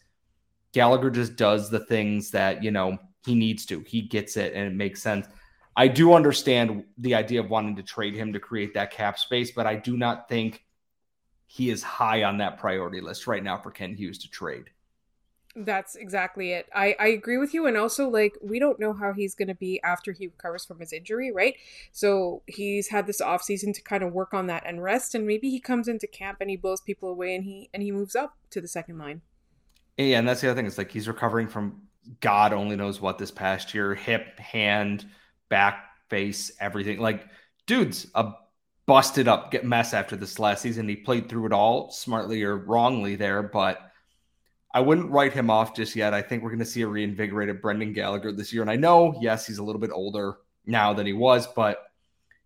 Gallagher 0.73 1.09
just 1.09 1.37
does 1.37 1.69
the 1.69 1.79
things 1.79 2.31
that, 2.31 2.61
you 2.61 2.71
know, 2.71 2.97
he 3.25 3.35
needs 3.35 3.65
to. 3.67 3.79
He 3.81 4.01
gets 4.01 4.35
it 4.35 4.53
and 4.53 4.67
it 4.67 4.75
makes 4.75 5.01
sense. 5.01 5.27
I 5.75 5.87
do 5.87 6.13
understand 6.13 6.83
the 6.97 7.15
idea 7.15 7.39
of 7.39 7.49
wanting 7.49 7.77
to 7.77 7.83
trade 7.83 8.13
him 8.13 8.33
to 8.33 8.39
create 8.39 8.73
that 8.73 8.91
cap 8.91 9.17
space, 9.17 9.51
but 9.51 9.65
I 9.65 9.75
do 9.75 9.95
not 9.95 10.27
think 10.27 10.65
he 11.45 11.69
is 11.69 11.81
high 11.81 12.23
on 12.23 12.37
that 12.39 12.59
priority 12.59 12.99
list 12.99 13.25
right 13.25 13.43
now 13.43 13.57
for 13.57 13.71
Kent 13.71 13.97
Hughes 13.97 14.17
to 14.19 14.29
trade. 14.29 14.65
That's 15.65 15.95
exactly 15.95 16.53
it. 16.53 16.69
I, 16.73 16.95
I 16.99 17.07
agree 17.07 17.37
with 17.37 17.53
you. 17.53 17.67
And 17.67 17.75
also, 17.75 18.07
like, 18.07 18.37
we 18.41 18.59
don't 18.59 18.79
know 18.79 18.93
how 18.93 19.11
he's 19.11 19.35
going 19.35 19.49
to 19.49 19.55
be 19.55 19.81
after 19.83 20.13
he 20.13 20.27
recovers 20.27 20.63
from 20.63 20.79
his 20.79 20.93
injury, 20.93 21.31
right? 21.33 21.55
So 21.91 22.43
he's 22.47 22.87
had 22.87 23.07
this 23.07 23.19
off 23.19 23.41
season 23.41 23.73
to 23.73 23.81
kind 23.81 24.01
of 24.01 24.13
work 24.13 24.33
on 24.33 24.47
that 24.47 24.63
and 24.65 24.81
rest. 24.81 25.15
And 25.15 25.27
maybe 25.27 25.49
he 25.49 25.59
comes 25.59 25.89
into 25.89 26.07
camp 26.07 26.37
and 26.39 26.49
he 26.49 26.55
blows 26.55 26.79
people 26.79 27.09
away 27.09 27.35
and 27.35 27.43
he 27.43 27.69
and 27.73 27.83
he 27.83 27.91
moves 27.91 28.15
up 28.15 28.37
to 28.51 28.61
the 28.61 28.69
second 28.69 28.97
line. 28.99 29.21
Yeah, 29.97 30.19
and 30.19 30.27
that's 30.27 30.39
the 30.39 30.49
other 30.49 30.55
thing. 30.55 30.65
It's 30.65 30.77
like 30.77 30.91
he's 30.91 31.09
recovering 31.09 31.49
from 31.49 31.81
God 32.21 32.53
only 32.53 32.77
knows 32.77 33.01
what 33.01 33.17
this 33.17 33.31
past 33.31 33.73
year 33.73 33.93
hip, 33.95 34.39
hand, 34.39 35.05
back, 35.49 35.89
face, 36.09 36.51
everything. 36.61 36.99
Like, 36.99 37.27
dude's 37.67 38.07
a 38.15 38.31
busted 38.85 39.27
up 39.27 39.51
get 39.51 39.65
mess 39.65 39.93
after 39.93 40.15
this 40.15 40.39
last 40.39 40.61
season. 40.61 40.87
He 40.87 40.95
played 40.95 41.27
through 41.27 41.47
it 41.47 41.53
all 41.53 41.91
smartly 41.91 42.43
or 42.43 42.55
wrongly 42.55 43.15
there, 43.17 43.43
but 43.43 43.88
I 44.73 44.81
wouldn't 44.81 45.09
write 45.09 45.33
him 45.33 45.49
off 45.49 45.75
just 45.75 45.95
yet. 45.95 46.13
I 46.13 46.21
think 46.21 46.43
we're 46.43 46.49
going 46.49 46.59
to 46.59 46.65
see 46.65 46.83
a 46.83 46.87
reinvigorated 46.87 47.61
Brendan 47.61 47.93
Gallagher 47.93 48.31
this 48.31 48.53
year. 48.53 48.61
And 48.61 48.69
I 48.69 48.75
know, 48.75 49.17
yes, 49.19 49.47
he's 49.47 49.57
a 49.57 49.63
little 49.63 49.81
bit 49.81 49.91
older 49.91 50.37
now 50.65 50.93
than 50.93 51.07
he 51.07 51.13
was, 51.13 51.47
but 51.47 51.91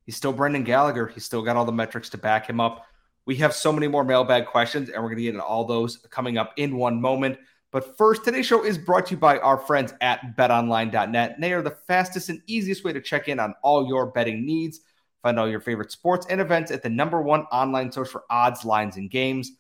he's 0.05 0.15
still 0.15 0.31
Brendan 0.31 0.63
Gallagher. 0.63 1.07
He's 1.07 1.25
still 1.25 1.41
got 1.41 1.57
all 1.57 1.65
the 1.65 1.71
metrics 1.73 2.09
to 2.11 2.17
back 2.17 2.49
him 2.49 2.61
up. 2.61 2.85
We 3.25 3.35
have 3.37 3.53
so 3.53 3.71
many 3.71 3.87
more 3.87 4.03
mailbag 4.03 4.47
questions, 4.47 4.89
and 4.89 5.01
we're 5.01 5.09
going 5.09 5.17
to 5.17 5.23
get 5.23 5.33
into 5.35 5.43
all 5.43 5.65
those 5.65 5.97
coming 6.09 6.37
up 6.37 6.53
in 6.57 6.77
one 6.77 6.99
moment. 6.99 7.37
But 7.71 7.97
first, 7.97 8.23
today's 8.23 8.45
show 8.45 8.63
is 8.63 8.77
brought 8.77 9.07
to 9.07 9.15
you 9.15 9.17
by 9.17 9.39
our 9.39 9.57
friends 9.57 9.93
at 9.99 10.37
betonline.net. 10.37 11.37
They 11.39 11.53
are 11.53 11.61
the 11.61 11.71
fastest 11.71 12.29
and 12.29 12.41
easiest 12.47 12.83
way 12.83 12.93
to 12.93 13.01
check 13.01 13.27
in 13.27 13.39
on 13.39 13.55
all 13.63 13.87
your 13.87 14.07
betting 14.07 14.45
needs. 14.45 14.81
Find 15.23 15.39
all 15.39 15.49
your 15.49 15.61
favorite 15.61 15.91
sports 15.91 16.27
and 16.29 16.39
events 16.39 16.69
at 16.69 16.83
the 16.83 16.89
number 16.89 17.21
one 17.21 17.41
online 17.43 17.91
source 17.91 18.11
for 18.11 18.23
odds, 18.29 18.63
lines, 18.63 18.97
and 18.97 19.09
games. 19.09 19.53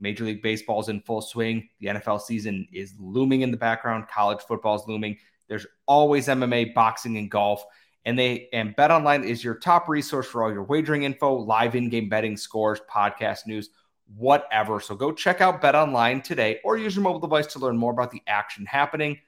Major 0.00 0.24
League 0.24 0.42
Baseball 0.42 0.80
is 0.80 0.88
in 0.88 1.00
full 1.00 1.22
swing. 1.22 1.68
The 1.80 1.88
NFL 1.88 2.20
season 2.20 2.66
is 2.72 2.94
looming 2.98 3.40
in 3.40 3.50
the 3.50 3.56
background. 3.56 4.08
College 4.08 4.40
football 4.40 4.76
is 4.76 4.82
looming. 4.86 5.16
There's 5.48 5.66
always 5.86 6.28
MMA, 6.28 6.74
boxing, 6.74 7.16
and 7.18 7.30
golf. 7.30 7.64
And 8.04 8.18
they 8.18 8.48
and 8.52 8.76
Bet 8.76 8.90
Online 8.90 9.24
is 9.24 9.42
your 9.42 9.56
top 9.56 9.88
resource 9.88 10.26
for 10.26 10.44
all 10.44 10.52
your 10.52 10.62
wagering 10.62 11.02
info, 11.02 11.34
live 11.34 11.74
in-game 11.74 12.08
betting, 12.08 12.36
scores, 12.36 12.80
podcast 12.88 13.46
news, 13.46 13.70
whatever. 14.16 14.80
So 14.80 14.94
go 14.94 15.12
check 15.12 15.40
out 15.40 15.60
Bet 15.60 15.74
Online 15.74 16.22
today, 16.22 16.60
or 16.62 16.76
use 16.76 16.94
your 16.94 17.02
mobile 17.02 17.20
device 17.20 17.48
to 17.48 17.58
learn 17.58 17.76
more 17.76 17.92
about 17.92 18.12
the 18.12 18.22
action 18.26 18.64
happening. 18.64 19.18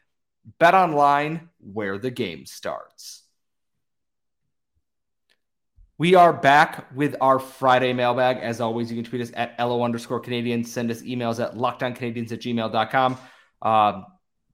Bet 0.58 0.74
Online, 0.74 1.48
where 1.58 1.98
the 1.98 2.10
game 2.10 2.46
starts. 2.46 3.24
We 6.00 6.14
are 6.14 6.32
back 6.32 6.86
with 6.94 7.16
our 7.20 7.40
Friday 7.40 7.92
mailbag. 7.92 8.36
As 8.36 8.60
always, 8.60 8.88
you 8.88 8.96
can 8.96 9.04
tweet 9.04 9.20
us 9.20 9.32
at 9.34 9.58
LO 9.58 9.82
underscore 9.82 10.22
Canadiens. 10.22 10.68
Send 10.68 10.92
us 10.92 11.02
emails 11.02 11.44
at 11.44 11.56
lockedoncanadiens 11.56 12.30
at 12.30 12.38
gmail.com. 12.38 13.18
Um, 13.62 14.06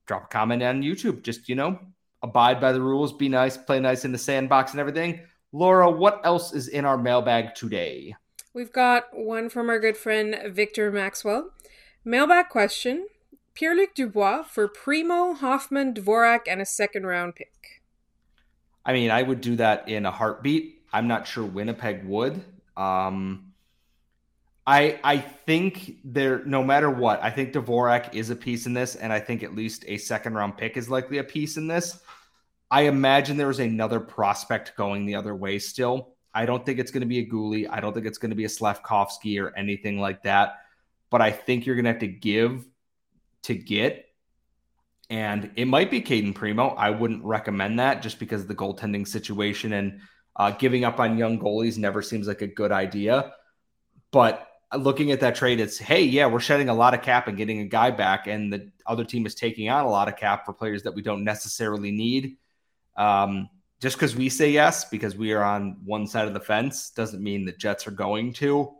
drop 0.07 0.23
a 0.23 0.27
comment 0.27 0.63
on 0.63 0.81
YouTube. 0.81 1.21
Just, 1.21 1.47
you 1.47 1.53
know, 1.53 1.77
abide 2.23 2.59
by 2.59 2.71
the 2.71 2.81
rules, 2.81 3.13
be 3.13 3.29
nice, 3.29 3.57
play 3.57 3.79
nice 3.79 4.05
in 4.05 4.11
the 4.11 4.17
sandbox 4.17 4.71
and 4.71 4.79
everything. 4.79 5.19
Laura, 5.51 5.87
what 5.91 6.19
else 6.23 6.51
is 6.51 6.67
in 6.67 6.83
our 6.83 6.97
mailbag 6.97 7.53
today? 7.53 8.15
We've 8.55 8.73
got 8.73 9.03
one 9.13 9.49
from 9.49 9.69
our 9.69 9.79
good 9.79 9.97
friend 9.97 10.35
Victor 10.47 10.91
Maxwell. 10.91 11.51
Mailbag 12.03 12.49
question 12.49 13.05
Pierre 13.53 13.75
Luc 13.75 13.93
Dubois 13.93 14.41
for 14.41 14.67
Primeau, 14.67 15.35
Hoffman, 15.35 15.93
Dvorak, 15.93 16.47
and 16.47 16.59
a 16.59 16.65
second 16.65 17.05
round 17.05 17.35
pick. 17.35 17.83
I 18.83 18.93
mean, 18.93 19.11
I 19.11 19.21
would 19.21 19.41
do 19.41 19.55
that 19.57 19.87
in 19.87 20.07
a 20.07 20.11
heartbeat. 20.11 20.75
I'm 20.95 21.09
not 21.09 21.27
sure 21.27 21.43
Winnipeg 21.43 22.05
would. 22.05 22.41
Um, 22.77 23.51
I 24.65 24.97
I 25.03 25.17
think 25.17 25.97
there, 26.05 26.41
no 26.45 26.63
matter 26.63 26.89
what, 26.89 27.21
I 27.21 27.31
think 27.31 27.51
Dvorak 27.51 28.15
is 28.15 28.29
a 28.29 28.35
piece 28.35 28.65
in 28.65 28.73
this, 28.73 28.95
and 28.95 29.11
I 29.11 29.19
think 29.19 29.43
at 29.43 29.53
least 29.53 29.83
a 29.89 29.97
second 29.97 30.35
round 30.35 30.55
pick 30.55 30.77
is 30.77 30.89
likely 30.89 31.17
a 31.17 31.23
piece 31.25 31.57
in 31.57 31.67
this. 31.67 31.99
I 32.71 32.83
imagine 32.83 33.35
there 33.35 33.49
is 33.49 33.59
another 33.59 33.99
prospect 33.99 34.77
going 34.77 35.05
the 35.05 35.15
other 35.15 35.35
way 35.35 35.59
still. 35.59 36.15
I 36.33 36.45
don't 36.45 36.65
think 36.65 36.79
it's 36.79 36.91
going 36.91 37.01
to 37.01 37.07
be 37.07 37.19
a 37.19 37.27
Guhle. 37.27 37.67
I 37.69 37.81
don't 37.81 37.93
think 37.93 38.05
it's 38.05 38.17
going 38.17 38.31
to 38.31 38.35
be 38.35 38.45
a 38.45 38.49
Slavkovsky 38.49 39.37
or 39.37 39.53
anything 39.53 39.99
like 39.99 40.23
that. 40.23 40.61
But 41.09 41.21
I 41.21 41.31
think 41.31 41.65
you're 41.65 41.75
going 41.75 41.85
to 41.85 41.91
have 41.91 41.99
to 41.99 42.07
give 42.07 42.65
to 43.43 43.53
get. 43.53 44.05
And 45.09 45.51
it 45.57 45.65
might 45.65 45.91
be 45.91 45.99
Cayden 45.99 46.33
Primeau. 46.33 46.69
I 46.69 46.89
wouldn't 46.89 47.23
recommend 47.23 47.79
that 47.79 48.01
just 48.01 48.17
because 48.17 48.43
of 48.43 48.47
the 48.47 48.55
goaltending 48.55 49.05
situation 49.07 49.73
and 49.73 49.99
uh, 50.35 50.51
giving 50.51 50.83
up 50.83 50.99
on 50.99 51.17
young 51.17 51.39
goalies 51.39 51.77
never 51.77 52.01
seems 52.01 52.27
like 52.27 52.41
a 52.41 52.47
good 52.47 52.71
idea. 52.71 53.33
But 54.11 54.47
looking 54.75 55.11
at 55.11 55.21
that 55.21 55.35
trade, 55.35 55.59
it's 55.59 55.77
hey, 55.77 56.03
yeah, 56.03 56.27
we're 56.27 56.39
shedding 56.39 56.69
a 56.69 56.73
lot 56.73 56.93
of 56.93 57.01
cap 57.01 57.27
and 57.27 57.37
getting 57.37 57.59
a 57.59 57.65
guy 57.65 57.91
back, 57.91 58.27
and 58.27 58.51
the 58.51 58.71
other 58.85 59.03
team 59.03 59.25
is 59.25 59.35
taking 59.35 59.69
on 59.69 59.85
a 59.85 59.89
lot 59.89 60.07
of 60.07 60.17
cap 60.17 60.45
for 60.45 60.53
players 60.53 60.83
that 60.83 60.93
we 60.93 61.01
don't 61.01 61.23
necessarily 61.23 61.91
need. 61.91 62.37
Um, 62.97 63.49
just 63.81 63.97
because 63.97 64.15
we 64.15 64.29
say 64.29 64.51
yes, 64.51 64.85
because 64.85 65.15
we 65.15 65.33
are 65.33 65.43
on 65.43 65.77
one 65.83 66.07
side 66.07 66.27
of 66.27 66.33
the 66.33 66.39
fence, 66.39 66.91
doesn't 66.91 67.21
mean 67.21 67.45
the 67.45 67.51
Jets 67.51 67.87
are 67.87 67.91
going 67.91 68.33
to. 68.33 68.73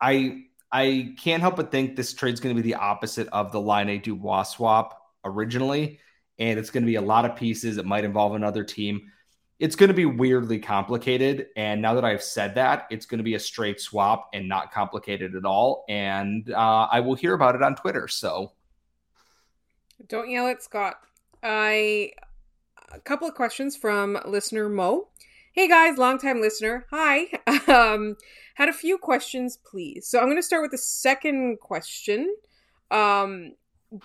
I 0.00 0.44
I 0.70 1.14
can't 1.18 1.42
help 1.42 1.56
but 1.56 1.70
think 1.70 1.96
this 1.96 2.14
trade's 2.14 2.40
going 2.40 2.56
to 2.56 2.62
be 2.62 2.68
the 2.68 2.78
opposite 2.78 3.28
of 3.28 3.52
the 3.52 3.60
Laine 3.60 4.00
Dubois 4.00 4.44
swap 4.44 5.00
originally, 5.24 5.98
and 6.38 6.58
it's 6.58 6.70
going 6.70 6.82
to 6.82 6.86
be 6.86 6.96
a 6.96 7.02
lot 7.02 7.24
of 7.24 7.36
pieces. 7.36 7.76
It 7.76 7.84
might 7.84 8.04
involve 8.04 8.34
another 8.34 8.64
team 8.64 9.11
it's 9.62 9.76
going 9.76 9.86
to 9.86 9.94
be 9.94 10.06
weirdly 10.06 10.58
complicated. 10.58 11.46
And 11.54 11.80
now 11.80 11.94
that 11.94 12.04
I've 12.04 12.24
said 12.24 12.56
that, 12.56 12.88
it's 12.90 13.06
going 13.06 13.18
to 13.18 13.24
be 13.24 13.36
a 13.36 13.38
straight 13.38 13.80
swap 13.80 14.28
and 14.34 14.48
not 14.48 14.72
complicated 14.72 15.36
at 15.36 15.44
all. 15.44 15.84
And 15.88 16.50
uh, 16.50 16.88
I 16.90 16.98
will 16.98 17.14
hear 17.14 17.32
about 17.32 17.54
it 17.54 17.62
on 17.62 17.76
Twitter. 17.76 18.08
So 18.08 18.50
don't 20.08 20.28
yell 20.28 20.48
at 20.48 20.64
Scott. 20.64 20.96
I 21.44 22.10
a 22.90 22.98
couple 22.98 23.28
of 23.28 23.34
questions 23.34 23.76
from 23.76 24.18
listener 24.26 24.68
Mo. 24.68 25.06
Hey 25.52 25.68
guys, 25.68 25.96
longtime 25.96 26.40
listener. 26.40 26.86
Hi. 26.90 27.28
Um, 27.68 28.16
had 28.56 28.68
a 28.68 28.72
few 28.72 28.98
questions, 28.98 29.56
please. 29.64 30.08
So 30.08 30.18
I'm 30.18 30.26
going 30.26 30.36
to 30.36 30.42
start 30.42 30.62
with 30.62 30.72
the 30.72 30.78
second 30.78 31.60
question. 31.60 32.34
Um, 32.90 33.52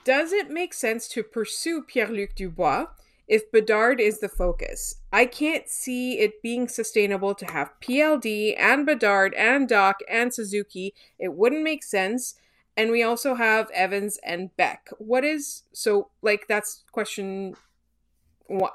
does 0.05 0.31
it 0.31 0.51
make 0.51 0.75
sense 0.75 1.07
to 1.09 1.23
pursue 1.23 1.81
Pierre 1.81 2.09
Luc 2.09 2.35
Dubois? 2.35 2.85
If 3.27 3.51
Bedard 3.51 3.99
is 3.99 4.19
the 4.19 4.29
focus. 4.29 5.01
I 5.11 5.25
can't 5.25 5.67
see 5.67 6.19
it 6.19 6.41
being 6.41 6.67
sustainable 6.67 7.35
to 7.35 7.45
have 7.45 7.73
PLD 7.81 8.55
and 8.57 8.85
Bedard 8.85 9.33
and 9.33 9.67
Dach 9.67 9.95
and 10.09 10.33
Suzuki. 10.33 10.93
It 11.19 11.33
wouldn't 11.33 11.63
make 11.63 11.83
sense. 11.83 12.35
And 12.77 12.91
we 12.91 13.03
also 13.03 13.35
have 13.35 13.69
Evans 13.71 14.19
and 14.23 14.55
Beck. 14.55 14.89
What 14.97 15.25
is 15.25 15.63
so 15.73 16.09
like 16.21 16.47
that's 16.47 16.83
question 16.91 17.55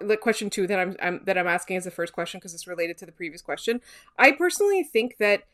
the 0.00 0.18
question 0.20 0.50
two 0.50 0.66
that 0.66 0.78
I'm, 0.78 0.96
I'm 1.00 1.22
that 1.24 1.38
I'm 1.38 1.46
asking 1.46 1.76
is 1.76 1.84
the 1.84 1.90
first 1.90 2.12
question 2.12 2.38
because 2.38 2.52
it's 2.52 2.66
related 2.66 2.98
to 2.98 3.06
the 3.06 3.12
previous 3.12 3.40
question. 3.40 3.80
I 4.18 4.32
personally 4.32 4.82
think 4.82 5.16
that 5.18 5.44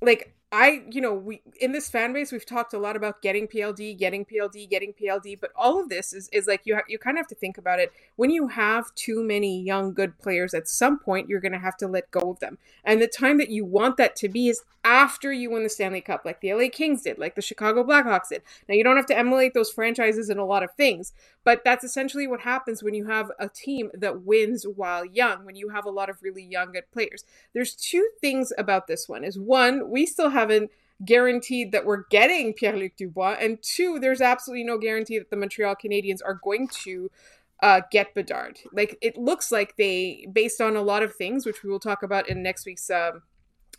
like 0.00 0.34
I, 0.52 0.82
you 0.90 1.00
know, 1.00 1.14
we 1.14 1.42
in 1.60 1.70
this 1.70 1.88
fan 1.88 2.12
base 2.12 2.32
we've 2.32 2.44
talked 2.44 2.74
a 2.74 2.78
lot 2.78 2.96
about 2.96 3.22
getting 3.22 3.46
PLD, 3.46 3.96
getting 3.96 4.24
PLD, 4.24 4.68
getting 4.68 4.92
PLD, 4.92 5.38
but 5.40 5.52
all 5.54 5.80
of 5.80 5.88
this 5.88 6.12
is 6.12 6.28
is 6.32 6.48
like 6.48 6.62
you 6.64 6.74
ha- 6.74 6.82
you 6.88 6.98
kind 6.98 7.16
of 7.16 7.20
have 7.20 7.28
to 7.28 7.36
think 7.36 7.56
about 7.56 7.78
it. 7.78 7.92
When 8.16 8.30
you 8.30 8.48
have 8.48 8.92
too 8.96 9.22
many 9.22 9.62
young 9.62 9.94
good 9.94 10.18
players, 10.18 10.52
at 10.52 10.66
some 10.66 10.98
point 10.98 11.28
you're 11.28 11.40
going 11.40 11.52
to 11.52 11.58
have 11.58 11.76
to 11.78 11.86
let 11.86 12.10
go 12.10 12.32
of 12.32 12.40
them, 12.40 12.58
and 12.84 13.00
the 13.00 13.06
time 13.06 13.38
that 13.38 13.50
you 13.50 13.64
want 13.64 13.96
that 13.98 14.16
to 14.16 14.28
be 14.28 14.48
is 14.48 14.62
after 14.84 15.32
you 15.32 15.50
win 15.50 15.62
the 15.62 15.68
Stanley 15.68 16.00
Cup, 16.00 16.22
like 16.24 16.40
the 16.40 16.52
LA 16.54 16.68
Kings 16.72 17.02
did, 17.02 17.18
like 17.18 17.34
the 17.34 17.42
Chicago 17.42 17.84
Blackhawks 17.84 18.30
did. 18.30 18.42
Now 18.68 18.74
you 18.74 18.82
don't 18.82 18.96
have 18.96 19.06
to 19.06 19.18
emulate 19.18 19.52
those 19.52 19.70
franchises 19.70 20.30
in 20.30 20.38
a 20.38 20.44
lot 20.44 20.62
of 20.62 20.72
things, 20.72 21.12
but 21.44 21.62
that's 21.64 21.84
essentially 21.84 22.26
what 22.26 22.40
happens 22.40 22.82
when 22.82 22.94
you 22.94 23.06
have 23.06 23.30
a 23.38 23.48
team 23.48 23.90
that 23.94 24.22
wins 24.22 24.64
while 24.64 25.04
young. 25.04 25.44
When 25.44 25.54
you 25.56 25.68
have 25.68 25.84
a 25.84 25.90
lot 25.90 26.08
of 26.08 26.22
really 26.22 26.42
young 26.42 26.72
good 26.72 26.90
players, 26.92 27.24
there's 27.52 27.74
two 27.74 28.08
things 28.20 28.52
about 28.56 28.86
this 28.86 29.08
one. 29.08 29.22
Is 29.22 29.38
one, 29.38 29.90
we 29.90 30.06
still 30.06 30.30
have 30.30 30.39
haven't 30.40 30.70
guaranteed 31.04 31.72
that 31.72 31.86
we're 31.86 32.04
getting 32.10 32.52
Pierre 32.52 32.76
Luc 32.76 32.96
Dubois, 32.96 33.36
and 33.40 33.58
two, 33.62 33.98
there's 33.98 34.20
absolutely 34.20 34.64
no 34.64 34.78
guarantee 34.78 35.18
that 35.18 35.30
the 35.30 35.36
Montreal 35.36 35.76
Canadiens 35.76 36.20
are 36.24 36.40
going 36.42 36.68
to 36.82 37.10
uh, 37.62 37.82
get 37.90 38.14
Bedard. 38.14 38.58
Like 38.72 38.98
it 39.00 39.16
looks 39.16 39.52
like 39.52 39.76
they, 39.76 40.26
based 40.32 40.60
on 40.60 40.76
a 40.76 40.82
lot 40.82 41.02
of 41.02 41.14
things, 41.14 41.46
which 41.46 41.62
we 41.62 41.70
will 41.70 41.80
talk 41.80 42.02
about 42.02 42.28
in 42.28 42.42
next 42.42 42.66
week's. 42.66 42.90
Uh, 42.90 43.12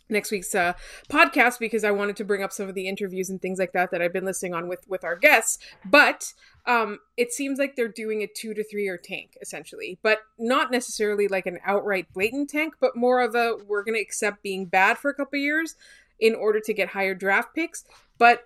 next 0.08 0.30
week's 0.30 0.54
uh, 0.54 0.74
podcast 1.08 1.58
because 1.58 1.84
I 1.84 1.90
wanted 1.90 2.16
to 2.16 2.24
bring 2.24 2.42
up 2.42 2.52
some 2.52 2.68
of 2.68 2.74
the 2.74 2.86
interviews 2.86 3.30
and 3.30 3.40
things 3.40 3.58
like 3.58 3.72
that 3.72 3.90
that 3.92 4.02
I've 4.02 4.12
been 4.12 4.26
listening 4.26 4.52
on 4.52 4.68
with 4.68 4.86
with 4.86 5.04
our 5.04 5.16
guests. 5.16 5.58
But 5.86 6.34
um, 6.66 6.98
it 7.16 7.32
seems 7.32 7.58
like 7.58 7.76
they're 7.76 7.88
doing 7.88 8.22
a 8.22 8.26
two 8.26 8.52
to 8.52 8.62
three 8.62 8.84
year 8.84 8.98
tank 8.98 9.38
essentially, 9.40 9.98
but 10.02 10.18
not 10.38 10.70
necessarily 10.70 11.28
like 11.28 11.46
an 11.46 11.58
outright 11.64 12.12
blatant 12.12 12.50
tank, 12.50 12.74
but 12.78 12.94
more 12.94 13.22
of 13.22 13.34
a 13.34 13.56
we're 13.66 13.84
going 13.84 13.94
to 13.94 14.02
accept 14.02 14.42
being 14.42 14.66
bad 14.66 14.98
for 14.98 15.10
a 15.10 15.14
couple 15.14 15.38
years 15.38 15.76
in 16.20 16.34
order 16.34 16.60
to 16.60 16.74
get 16.74 16.88
higher 16.88 17.14
draft 17.14 17.54
picks, 17.54 17.84
but 18.18 18.44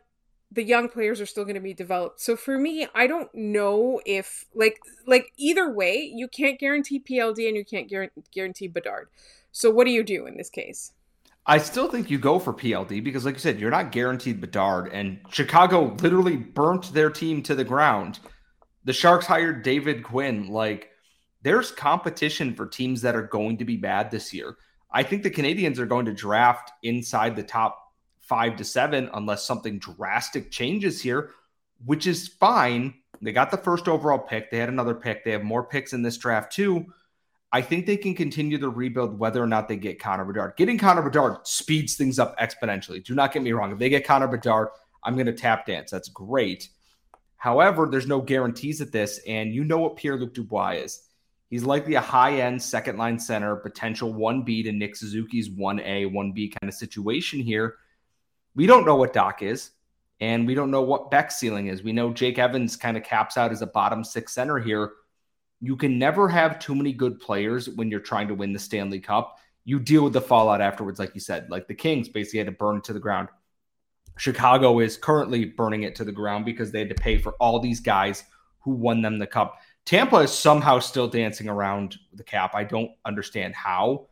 the 0.52 0.62
young 0.62 0.88
players 0.88 1.20
are 1.20 1.26
still 1.26 1.44
going 1.44 1.56
to 1.56 1.60
be 1.60 1.74
developed. 1.74 2.20
So 2.20 2.36
for 2.36 2.58
me, 2.58 2.86
I 2.94 3.06
don't 3.06 3.32
know 3.34 4.00
if 4.06 4.44
like 4.54 4.78
like 5.06 5.32
either 5.36 5.72
way, 5.72 6.10
you 6.14 6.28
can't 6.28 6.58
guarantee 6.58 7.00
PLD 7.00 7.48
and 7.48 7.56
you 7.56 7.64
can't 7.64 7.90
guarantee 8.32 8.68
Bedard. 8.68 9.08
So 9.52 9.70
what 9.70 9.84
do 9.84 9.90
you 9.90 10.04
do 10.04 10.26
in 10.26 10.36
this 10.36 10.50
case? 10.50 10.92
I 11.48 11.58
still 11.58 11.88
think 11.88 12.10
you 12.10 12.18
go 12.18 12.40
for 12.40 12.52
PLD 12.52 13.02
because, 13.04 13.24
like 13.24 13.34
you 13.34 13.40
said, 13.40 13.60
you're 13.60 13.70
not 13.70 13.92
guaranteed 13.92 14.40
Bedard, 14.40 14.92
and 14.92 15.20
Chicago 15.30 15.94
literally 16.02 16.36
burnt 16.36 16.92
their 16.92 17.08
team 17.08 17.40
to 17.44 17.54
the 17.54 17.62
ground. 17.62 18.18
The 18.84 18.92
Sharks 18.92 19.26
hired 19.26 19.62
David 19.62 20.02
Quinn. 20.02 20.48
Like, 20.48 20.90
there's 21.42 21.70
competition 21.70 22.54
for 22.54 22.66
teams 22.66 23.00
that 23.02 23.14
are 23.14 23.22
going 23.22 23.58
to 23.58 23.64
be 23.64 23.76
bad 23.76 24.10
this 24.10 24.34
year. 24.34 24.56
I 24.90 25.02
think 25.02 25.22
the 25.22 25.30
Canadiens 25.30 25.78
are 25.78 25.86
going 25.86 26.06
to 26.06 26.12
draft 26.12 26.72
inside 26.82 27.36
the 27.36 27.42
top 27.42 27.92
five 28.20 28.56
to 28.56 28.64
seven 28.64 29.10
unless 29.14 29.44
something 29.44 29.78
drastic 29.78 30.50
changes 30.50 31.00
here, 31.00 31.30
which 31.84 32.06
is 32.06 32.28
fine. 32.28 32.94
They 33.22 33.32
got 33.32 33.50
the 33.50 33.56
first 33.56 33.88
overall 33.88 34.18
pick. 34.18 34.50
They 34.50 34.58
had 34.58 34.68
another 34.68 34.94
pick. 34.94 35.24
They 35.24 35.30
have 35.32 35.42
more 35.42 35.64
picks 35.64 35.92
in 35.92 36.02
this 36.02 36.18
draft 36.18 36.52
too. 36.52 36.86
I 37.52 37.62
think 37.62 37.86
they 37.86 37.96
can 37.96 38.14
continue 38.14 38.58
to 38.58 38.68
rebuild 38.68 39.18
whether 39.18 39.42
or 39.42 39.46
not 39.46 39.68
they 39.68 39.76
get 39.76 40.00
Connor 40.00 40.24
Bedard. 40.24 40.56
Getting 40.56 40.78
Connor 40.78 41.02
Bedard 41.02 41.46
speeds 41.46 41.96
things 41.96 42.18
up 42.18 42.38
exponentially. 42.38 43.02
Do 43.02 43.14
not 43.14 43.32
get 43.32 43.42
me 43.42 43.52
wrong. 43.52 43.72
If 43.72 43.78
they 43.78 43.88
get 43.88 44.06
Connor 44.06 44.28
Bedard, 44.28 44.68
I'm 45.04 45.14
going 45.14 45.26
to 45.26 45.32
tap 45.32 45.66
dance. 45.66 45.90
That's 45.90 46.08
great. 46.08 46.68
However, 47.36 47.86
there's 47.88 48.08
no 48.08 48.20
guarantees 48.20 48.80
at 48.80 48.92
this, 48.92 49.20
and 49.26 49.54
you 49.54 49.62
know 49.62 49.78
what 49.78 49.96
Pierre 49.96 50.18
Luc 50.18 50.34
Dubois 50.34 50.72
is. 50.72 51.05
He's 51.48 51.64
likely 51.64 51.94
a 51.94 52.00
high 52.00 52.40
end 52.40 52.60
second 52.60 52.98
line 52.98 53.18
center, 53.18 53.56
potential 53.56 54.12
1B 54.12 54.64
to 54.64 54.72
Nick 54.72 54.96
Suzuki's 54.96 55.48
1A, 55.48 56.12
1B 56.12 56.52
kind 56.58 56.68
of 56.68 56.74
situation 56.74 57.40
here. 57.40 57.76
We 58.54 58.66
don't 58.66 58.86
know 58.86 58.96
what 58.96 59.12
Dach 59.12 59.42
is, 59.42 59.70
and 60.20 60.46
we 60.46 60.54
don't 60.54 60.70
know 60.70 60.82
what 60.82 61.10
Beck's 61.10 61.36
ceiling 61.36 61.68
is. 61.68 61.82
We 61.82 61.92
know 61.92 62.12
Jake 62.12 62.38
Evans 62.38 62.76
kind 62.76 62.96
of 62.96 63.04
caps 63.04 63.36
out 63.36 63.52
as 63.52 63.62
a 63.62 63.66
bottom 63.66 64.02
six 64.02 64.32
center 64.32 64.58
here. 64.58 64.92
You 65.60 65.76
can 65.76 65.98
never 65.98 66.28
have 66.28 66.58
too 66.58 66.74
many 66.74 66.92
good 66.92 67.20
players 67.20 67.68
when 67.68 67.90
you're 67.90 68.00
trying 68.00 68.28
to 68.28 68.34
win 68.34 68.52
the 68.52 68.58
Stanley 68.58 69.00
Cup. 69.00 69.38
You 69.64 69.78
deal 69.78 70.04
with 70.04 70.12
the 70.12 70.20
fallout 70.20 70.60
afterwards, 70.60 70.98
like 70.98 71.14
you 71.14 71.20
said. 71.20 71.50
Like 71.50 71.68
the 71.68 71.74
Kings 71.74 72.08
basically 72.08 72.38
had 72.38 72.46
to 72.46 72.52
burn 72.52 72.78
it 72.78 72.84
to 72.84 72.92
the 72.92 73.00
ground. 73.00 73.28
Chicago 74.18 74.80
is 74.80 74.96
currently 74.96 75.44
burning 75.44 75.82
it 75.82 75.94
to 75.96 76.04
the 76.04 76.12
ground 76.12 76.44
because 76.44 76.72
they 76.72 76.78
had 76.78 76.88
to 76.88 76.94
pay 76.94 77.18
for 77.18 77.34
all 77.34 77.60
these 77.60 77.80
guys 77.80 78.24
who 78.60 78.70
won 78.70 79.02
them 79.02 79.18
the 79.18 79.26
cup. 79.26 79.58
Tampa 79.86 80.16
is 80.16 80.32
somehow 80.32 80.80
still 80.80 81.06
dancing 81.06 81.48
around 81.48 81.96
the 82.12 82.24
cap. 82.24 82.54
I 82.54 82.64
don't 82.64 82.90
understand 83.04 83.54
how. 83.54 84.08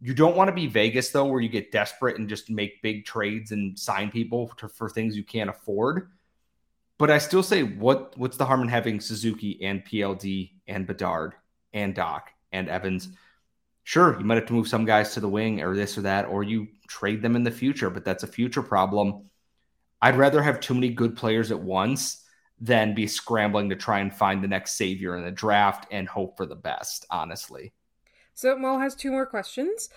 You 0.00 0.12
don't 0.12 0.36
want 0.36 0.48
to 0.48 0.54
be 0.54 0.66
Vegas 0.66 1.10
though, 1.10 1.24
where 1.24 1.40
you 1.40 1.48
get 1.48 1.72
desperate 1.72 2.18
and 2.18 2.28
just 2.28 2.50
make 2.50 2.82
big 2.82 3.06
trades 3.06 3.52
and 3.52 3.78
sign 3.78 4.10
people 4.10 4.48
to, 4.58 4.68
for 4.68 4.90
things 4.90 5.16
you 5.16 5.24
can't 5.24 5.48
afford. 5.48 6.10
But 6.98 7.10
I 7.10 7.18
still 7.18 7.42
say, 7.42 7.62
what 7.62 8.18
what's 8.18 8.36
the 8.36 8.44
harm 8.44 8.62
in 8.62 8.68
having 8.68 9.00
Suzuki 9.00 9.62
and 9.62 9.84
PLD 9.84 10.50
and 10.66 10.86
Bedard 10.86 11.34
and 11.72 11.94
Dach 11.94 12.22
and 12.52 12.68
Evans? 12.68 13.08
Sure, 13.84 14.18
you 14.18 14.24
might 14.24 14.38
have 14.38 14.46
to 14.46 14.54
move 14.54 14.66
some 14.66 14.84
guys 14.84 15.14
to 15.14 15.20
the 15.20 15.28
wing 15.28 15.62
or 15.62 15.76
this 15.76 15.96
or 15.96 16.00
that, 16.02 16.26
or 16.26 16.42
you 16.42 16.66
trade 16.88 17.22
them 17.22 17.36
in 17.36 17.44
the 17.44 17.50
future, 17.50 17.90
but 17.90 18.04
that's 18.04 18.24
a 18.24 18.26
future 18.26 18.62
problem. 18.62 19.30
I'd 20.02 20.16
rather 20.16 20.42
have 20.42 20.58
too 20.58 20.74
many 20.74 20.88
good 20.88 21.16
players 21.16 21.52
at 21.52 21.60
once 21.60 22.25
than 22.60 22.94
be 22.94 23.06
scrambling 23.06 23.68
to 23.68 23.76
try 23.76 24.00
and 24.00 24.14
find 24.14 24.42
the 24.42 24.48
next 24.48 24.72
savior 24.72 25.16
in 25.16 25.24
the 25.24 25.30
draft 25.30 25.86
and 25.90 26.08
hope 26.08 26.36
for 26.36 26.46
the 26.46 26.56
best, 26.56 27.04
honestly. 27.10 27.72
So 28.34 28.56
Mo 28.56 28.78
has 28.78 28.94
two 28.94 29.10
more 29.10 29.26
questions. 29.26 29.88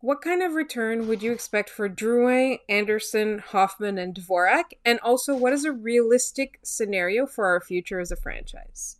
What 0.00 0.22
kind 0.22 0.42
of 0.42 0.52
return 0.52 1.08
would 1.08 1.22
you 1.22 1.32
expect 1.32 1.70
for 1.70 1.88
Drouin, 1.88 2.58
Anderson, 2.68 3.38
Hoffman, 3.38 3.98
and 3.98 4.14
Dvorak? 4.14 4.64
And 4.84 5.00
also, 5.00 5.34
what 5.34 5.52
is 5.52 5.64
a 5.64 5.72
realistic 5.72 6.58
scenario 6.62 7.26
for 7.26 7.46
our 7.46 7.60
future 7.60 7.98
as 7.98 8.12
a 8.12 8.16
franchise? 8.16 8.96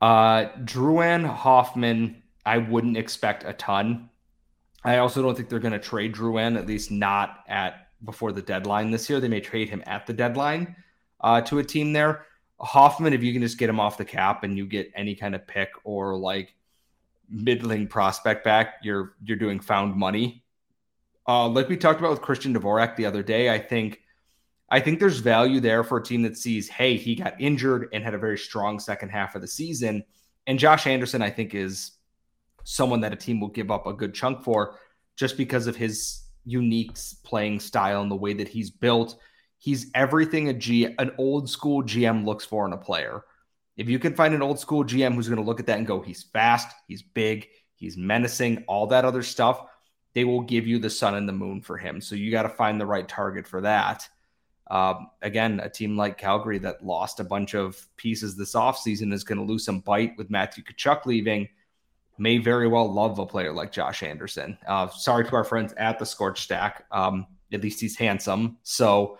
Uh, 0.00 0.46
Drouin, 0.64 1.26
Hoffman, 1.26 2.22
I 2.44 2.58
wouldn't 2.58 2.96
expect 2.96 3.44
a 3.44 3.52
ton. 3.52 4.08
I 4.84 4.98
also 4.98 5.22
don't 5.22 5.36
think 5.36 5.48
they're 5.48 5.58
going 5.58 5.72
to 5.72 5.78
trade 5.80 6.14
Drouin, 6.14 6.56
at 6.56 6.66
least 6.66 6.90
not 6.90 7.40
at 7.48 7.88
before 8.04 8.30
the 8.30 8.42
deadline 8.42 8.92
this 8.92 9.10
year. 9.10 9.18
They 9.18 9.28
may 9.28 9.40
trade 9.40 9.68
him 9.68 9.82
at 9.86 10.06
the 10.06 10.12
deadline 10.12 10.76
uh, 11.20 11.40
to 11.42 11.58
a 11.58 11.64
team 11.64 11.92
there. 11.92 12.26
Hoffman, 12.58 13.12
if 13.12 13.22
you 13.22 13.32
can 13.32 13.42
just 13.42 13.58
get 13.58 13.68
him 13.68 13.80
off 13.80 13.98
the 13.98 14.04
cap 14.04 14.42
and 14.42 14.56
you 14.56 14.66
get 14.66 14.90
any 14.94 15.14
kind 15.14 15.34
of 15.34 15.46
pick 15.46 15.70
or 15.84 16.16
like 16.16 16.54
middling 17.28 17.86
prospect 17.86 18.44
back, 18.44 18.76
you're 18.82 19.14
you're 19.22 19.36
doing 19.36 19.60
found 19.60 19.94
money. 19.94 20.42
Uh, 21.28 21.48
like 21.48 21.68
we 21.68 21.76
talked 21.76 21.98
about 21.98 22.12
with 22.12 22.22
Christian 22.22 22.54
Dvorak 22.54 22.96
the 22.96 23.06
other 23.06 23.22
day, 23.22 23.50
I 23.50 23.58
think 23.58 24.00
I 24.68 24.80
think 24.80 24.98
there's 24.98 25.18
value 25.18 25.60
there 25.60 25.84
for 25.84 25.98
a 25.98 26.02
team 26.02 26.22
that 26.22 26.36
sees, 26.36 26.68
hey, 26.68 26.96
he 26.96 27.14
got 27.14 27.40
injured 27.40 27.88
and 27.92 28.02
had 28.02 28.14
a 28.14 28.18
very 28.18 28.38
strong 28.38 28.80
second 28.80 29.10
half 29.10 29.34
of 29.34 29.42
the 29.42 29.48
season. 29.48 30.04
And 30.46 30.58
Josh 30.58 30.86
Anderson, 30.86 31.22
I 31.22 31.30
think, 31.30 31.54
is 31.54 31.92
someone 32.64 33.00
that 33.02 33.12
a 33.12 33.16
team 33.16 33.40
will 33.40 33.48
give 33.48 33.70
up 33.70 33.86
a 33.86 33.92
good 33.92 34.12
chunk 34.12 34.42
for 34.42 34.78
just 35.14 35.36
because 35.36 35.66
of 35.66 35.76
his 35.76 36.22
unique 36.44 36.96
playing 37.22 37.60
style 37.60 38.02
and 38.02 38.10
the 38.10 38.16
way 38.16 38.32
that 38.34 38.48
he's 38.48 38.70
built. 38.70 39.16
He's 39.66 39.90
everything 39.96 40.48
a 40.48 40.52
G 40.52 40.84
an 40.84 41.10
old 41.18 41.50
school 41.50 41.82
GM 41.82 42.24
looks 42.24 42.44
for 42.44 42.64
in 42.66 42.72
a 42.72 42.76
player. 42.76 43.24
If 43.76 43.88
you 43.88 43.98
can 43.98 44.14
find 44.14 44.32
an 44.32 44.40
old 44.40 44.60
school 44.60 44.84
GM 44.84 45.16
who's 45.16 45.26
going 45.26 45.40
to 45.40 45.44
look 45.44 45.58
at 45.58 45.66
that 45.66 45.78
and 45.78 45.84
go, 45.84 46.00
he's 46.00 46.22
fast, 46.22 46.68
he's 46.86 47.02
big, 47.02 47.48
he's 47.74 47.96
menacing, 47.96 48.62
all 48.68 48.86
that 48.86 49.04
other 49.04 49.24
stuff, 49.24 49.66
they 50.14 50.22
will 50.22 50.42
give 50.42 50.68
you 50.68 50.78
the 50.78 50.88
sun 50.88 51.16
and 51.16 51.28
the 51.28 51.32
moon 51.32 51.62
for 51.62 51.76
him. 51.76 52.00
So 52.00 52.14
you 52.14 52.30
got 52.30 52.44
to 52.44 52.48
find 52.48 52.80
the 52.80 52.86
right 52.86 53.08
target 53.08 53.44
for 53.44 53.60
that. 53.62 54.08
Um, 54.70 55.10
again, 55.20 55.58
a 55.58 55.68
team 55.68 55.96
like 55.96 56.16
Calgary 56.16 56.58
that 56.58 56.86
lost 56.86 57.18
a 57.18 57.24
bunch 57.24 57.56
of 57.56 57.88
pieces 57.96 58.36
this 58.36 58.54
offseason 58.54 59.12
is 59.12 59.24
going 59.24 59.38
to 59.38 59.44
lose 59.44 59.64
some 59.64 59.80
bite 59.80 60.12
with 60.16 60.30
Matthew 60.30 60.62
Tkachuk 60.62 61.06
leaving. 61.06 61.48
May 62.18 62.38
very 62.38 62.68
well 62.68 62.86
love 62.94 63.18
a 63.18 63.26
player 63.26 63.52
like 63.52 63.72
Josh 63.72 64.04
Anderson. 64.04 64.58
Uh, 64.64 64.86
sorry 64.90 65.24
to 65.24 65.34
our 65.34 65.42
friends 65.42 65.74
at 65.76 65.98
the 65.98 66.06
Scorch 66.06 66.42
Stack. 66.42 66.84
Um, 66.92 67.26
at 67.52 67.62
least 67.64 67.80
he's 67.80 67.96
handsome. 67.96 68.58
So 68.62 69.18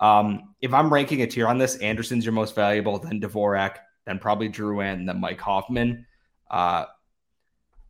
um, 0.00 0.54
if 0.60 0.72
I'm 0.72 0.92
ranking 0.92 1.22
a 1.22 1.26
tier 1.26 1.46
on 1.46 1.58
this, 1.58 1.76
Anderson's 1.76 2.24
your 2.24 2.32
most 2.32 2.54
valuable, 2.54 2.98
then 2.98 3.20
Dvorak, 3.20 3.76
then 4.06 4.18
probably 4.18 4.48
Drouin, 4.48 5.06
then 5.06 5.20
Mike 5.20 5.40
Hoffman. 5.40 6.06
Uh, 6.50 6.86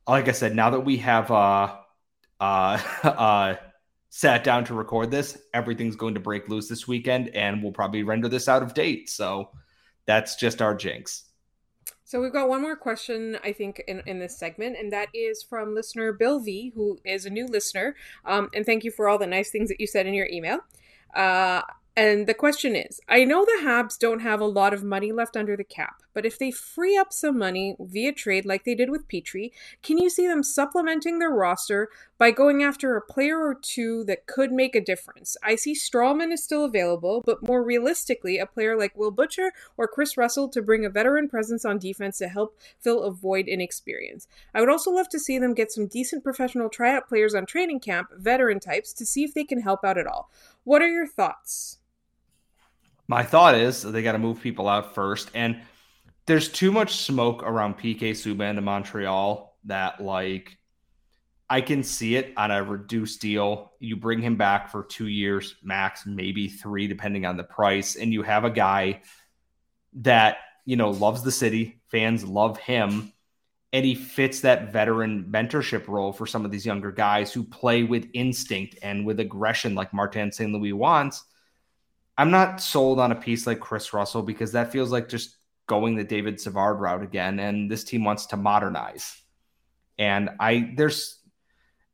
like 0.08 0.28
I 0.28 0.32
said, 0.32 0.56
now 0.56 0.70
that 0.70 0.80
we 0.80 0.96
have 0.98 1.30
uh, 1.30 1.76
uh, 2.40 2.82
uh, 3.04 3.54
sat 4.08 4.42
down 4.42 4.64
to 4.64 4.74
record 4.74 5.10
this, 5.10 5.38
everything's 5.54 5.96
going 5.96 6.14
to 6.14 6.20
break 6.20 6.48
loose 6.48 6.68
this 6.68 6.88
weekend, 6.88 7.28
and 7.28 7.62
we'll 7.62 7.72
probably 7.72 8.02
render 8.02 8.28
this 8.28 8.48
out 8.48 8.62
of 8.62 8.74
date. 8.74 9.08
So 9.08 9.50
that's 10.06 10.34
just 10.34 10.60
our 10.60 10.74
jinx. 10.74 11.26
So 12.02 12.20
we've 12.20 12.32
got 12.32 12.48
one 12.48 12.60
more 12.60 12.74
question, 12.74 13.38
I 13.44 13.52
think, 13.52 13.84
in, 13.86 14.02
in 14.04 14.18
this 14.18 14.36
segment, 14.36 14.76
and 14.76 14.92
that 14.92 15.10
is 15.14 15.44
from 15.44 15.76
listener 15.76 16.12
Bill 16.12 16.40
V, 16.40 16.72
who 16.74 16.98
is 17.04 17.24
a 17.24 17.30
new 17.30 17.46
listener. 17.46 17.94
Um, 18.24 18.50
and 18.52 18.66
thank 18.66 18.82
you 18.82 18.90
for 18.90 19.08
all 19.08 19.16
the 19.16 19.28
nice 19.28 19.50
things 19.50 19.68
that 19.68 19.78
you 19.78 19.86
said 19.86 20.08
in 20.08 20.14
your 20.14 20.26
email. 20.26 20.58
Uh, 21.14 21.62
and 22.00 22.26
the 22.26 22.32
question 22.32 22.74
is 22.74 22.98
I 23.10 23.24
know 23.24 23.44
the 23.44 23.60
Habs 23.62 23.98
don't 23.98 24.20
have 24.20 24.40
a 24.40 24.46
lot 24.46 24.72
of 24.72 24.82
money 24.82 25.12
left 25.12 25.36
under 25.36 25.54
the 25.54 25.64
cap, 25.64 26.02
but 26.14 26.24
if 26.24 26.38
they 26.38 26.50
free 26.50 26.96
up 26.96 27.12
some 27.12 27.36
money 27.36 27.76
via 27.78 28.12
trade 28.12 28.46
like 28.46 28.64
they 28.64 28.74
did 28.74 28.88
with 28.88 29.06
Petry, 29.06 29.50
can 29.82 29.98
you 29.98 30.08
see 30.08 30.26
them 30.26 30.42
supplementing 30.42 31.18
their 31.18 31.28
roster 31.28 31.90
by 32.16 32.30
going 32.30 32.62
after 32.62 32.96
a 32.96 33.02
player 33.02 33.38
or 33.38 33.54
two 33.54 34.02
that 34.04 34.26
could 34.26 34.50
make 34.50 34.74
a 34.74 34.80
difference? 34.80 35.36
I 35.42 35.56
see 35.56 35.74
Stralman 35.74 36.32
is 36.32 36.42
still 36.42 36.64
available, 36.64 37.22
but 37.26 37.46
more 37.46 37.62
realistically, 37.62 38.38
a 38.38 38.46
player 38.46 38.78
like 38.78 38.96
Will 38.96 39.10
Butcher 39.10 39.52
or 39.76 39.86
Kris 39.86 40.16
Russell 40.16 40.48
to 40.48 40.62
bring 40.62 40.86
a 40.86 40.90
veteran 40.90 41.28
presence 41.28 41.66
on 41.66 41.78
defense 41.78 42.16
to 42.18 42.28
help 42.28 42.58
fill 42.78 43.02
a 43.02 43.12
void 43.12 43.46
in 43.46 43.60
experience. 43.60 44.26
I 44.54 44.60
would 44.60 44.70
also 44.70 44.90
love 44.90 45.10
to 45.10 45.20
see 45.20 45.38
them 45.38 45.52
get 45.52 45.70
some 45.70 45.86
decent 45.86 46.24
professional 46.24 46.70
tryout 46.70 47.08
players 47.08 47.34
on 47.34 47.44
training 47.44 47.80
camp, 47.80 48.08
veteran 48.16 48.58
types, 48.58 48.94
to 48.94 49.04
see 49.04 49.22
if 49.22 49.34
they 49.34 49.44
can 49.44 49.60
help 49.60 49.84
out 49.84 49.98
at 49.98 50.06
all. 50.06 50.30
What 50.64 50.80
are 50.80 50.88
your 50.88 51.06
thoughts? 51.06 51.76
My 53.10 53.24
thought 53.24 53.56
is 53.56 53.82
they 53.82 54.04
got 54.04 54.12
to 54.12 54.20
move 54.20 54.40
people 54.40 54.68
out 54.68 54.94
first. 54.94 55.32
And 55.34 55.62
there's 56.26 56.48
too 56.48 56.70
much 56.70 56.94
smoke 56.94 57.42
around 57.42 57.76
PK 57.76 58.12
Subban 58.12 58.54
to 58.54 58.60
Montreal 58.60 59.58
that, 59.64 60.00
like, 60.00 60.56
I 61.48 61.60
can 61.60 61.82
see 61.82 62.14
it 62.14 62.32
on 62.36 62.52
a 62.52 62.62
reduced 62.62 63.20
deal. 63.20 63.72
You 63.80 63.96
bring 63.96 64.22
him 64.22 64.36
back 64.36 64.70
for 64.70 64.84
two 64.84 65.08
years 65.08 65.56
max, 65.60 66.06
maybe 66.06 66.46
three, 66.46 66.86
depending 66.86 67.26
on 67.26 67.36
the 67.36 67.42
price. 67.42 67.96
And 67.96 68.12
you 68.12 68.22
have 68.22 68.44
a 68.44 68.50
guy 68.50 69.02
that, 69.94 70.36
you 70.64 70.76
know, 70.76 70.90
loves 70.90 71.24
the 71.24 71.32
city, 71.32 71.82
fans 71.88 72.24
love 72.24 72.58
him. 72.58 73.12
And 73.72 73.84
he 73.84 73.96
fits 73.96 74.42
that 74.42 74.72
veteran 74.72 75.32
mentorship 75.32 75.88
role 75.88 76.12
for 76.12 76.28
some 76.28 76.44
of 76.44 76.52
these 76.52 76.64
younger 76.64 76.92
guys 76.92 77.32
who 77.32 77.42
play 77.42 77.82
with 77.82 78.08
instinct 78.14 78.78
and 78.84 79.04
with 79.04 79.18
aggression, 79.18 79.74
like 79.74 79.92
Martin 79.92 80.30
St. 80.30 80.52
Louis 80.52 80.72
wants. 80.72 81.24
I'm 82.20 82.30
not 82.30 82.60
sold 82.60 83.00
on 83.00 83.12
a 83.12 83.14
piece 83.14 83.46
like 83.46 83.60
Kris 83.60 83.94
Russell 83.94 84.20
because 84.22 84.52
that 84.52 84.70
feels 84.70 84.92
like 84.92 85.08
just 85.08 85.36
going 85.66 85.96
the 85.96 86.04
David 86.04 86.38
Savard 86.38 86.78
route 86.78 87.02
again. 87.02 87.38
And 87.38 87.70
this 87.70 87.82
team 87.82 88.04
wants 88.04 88.26
to 88.26 88.36
modernize. 88.36 89.22
And 89.98 90.28
I 90.38 90.74
there's 90.76 91.18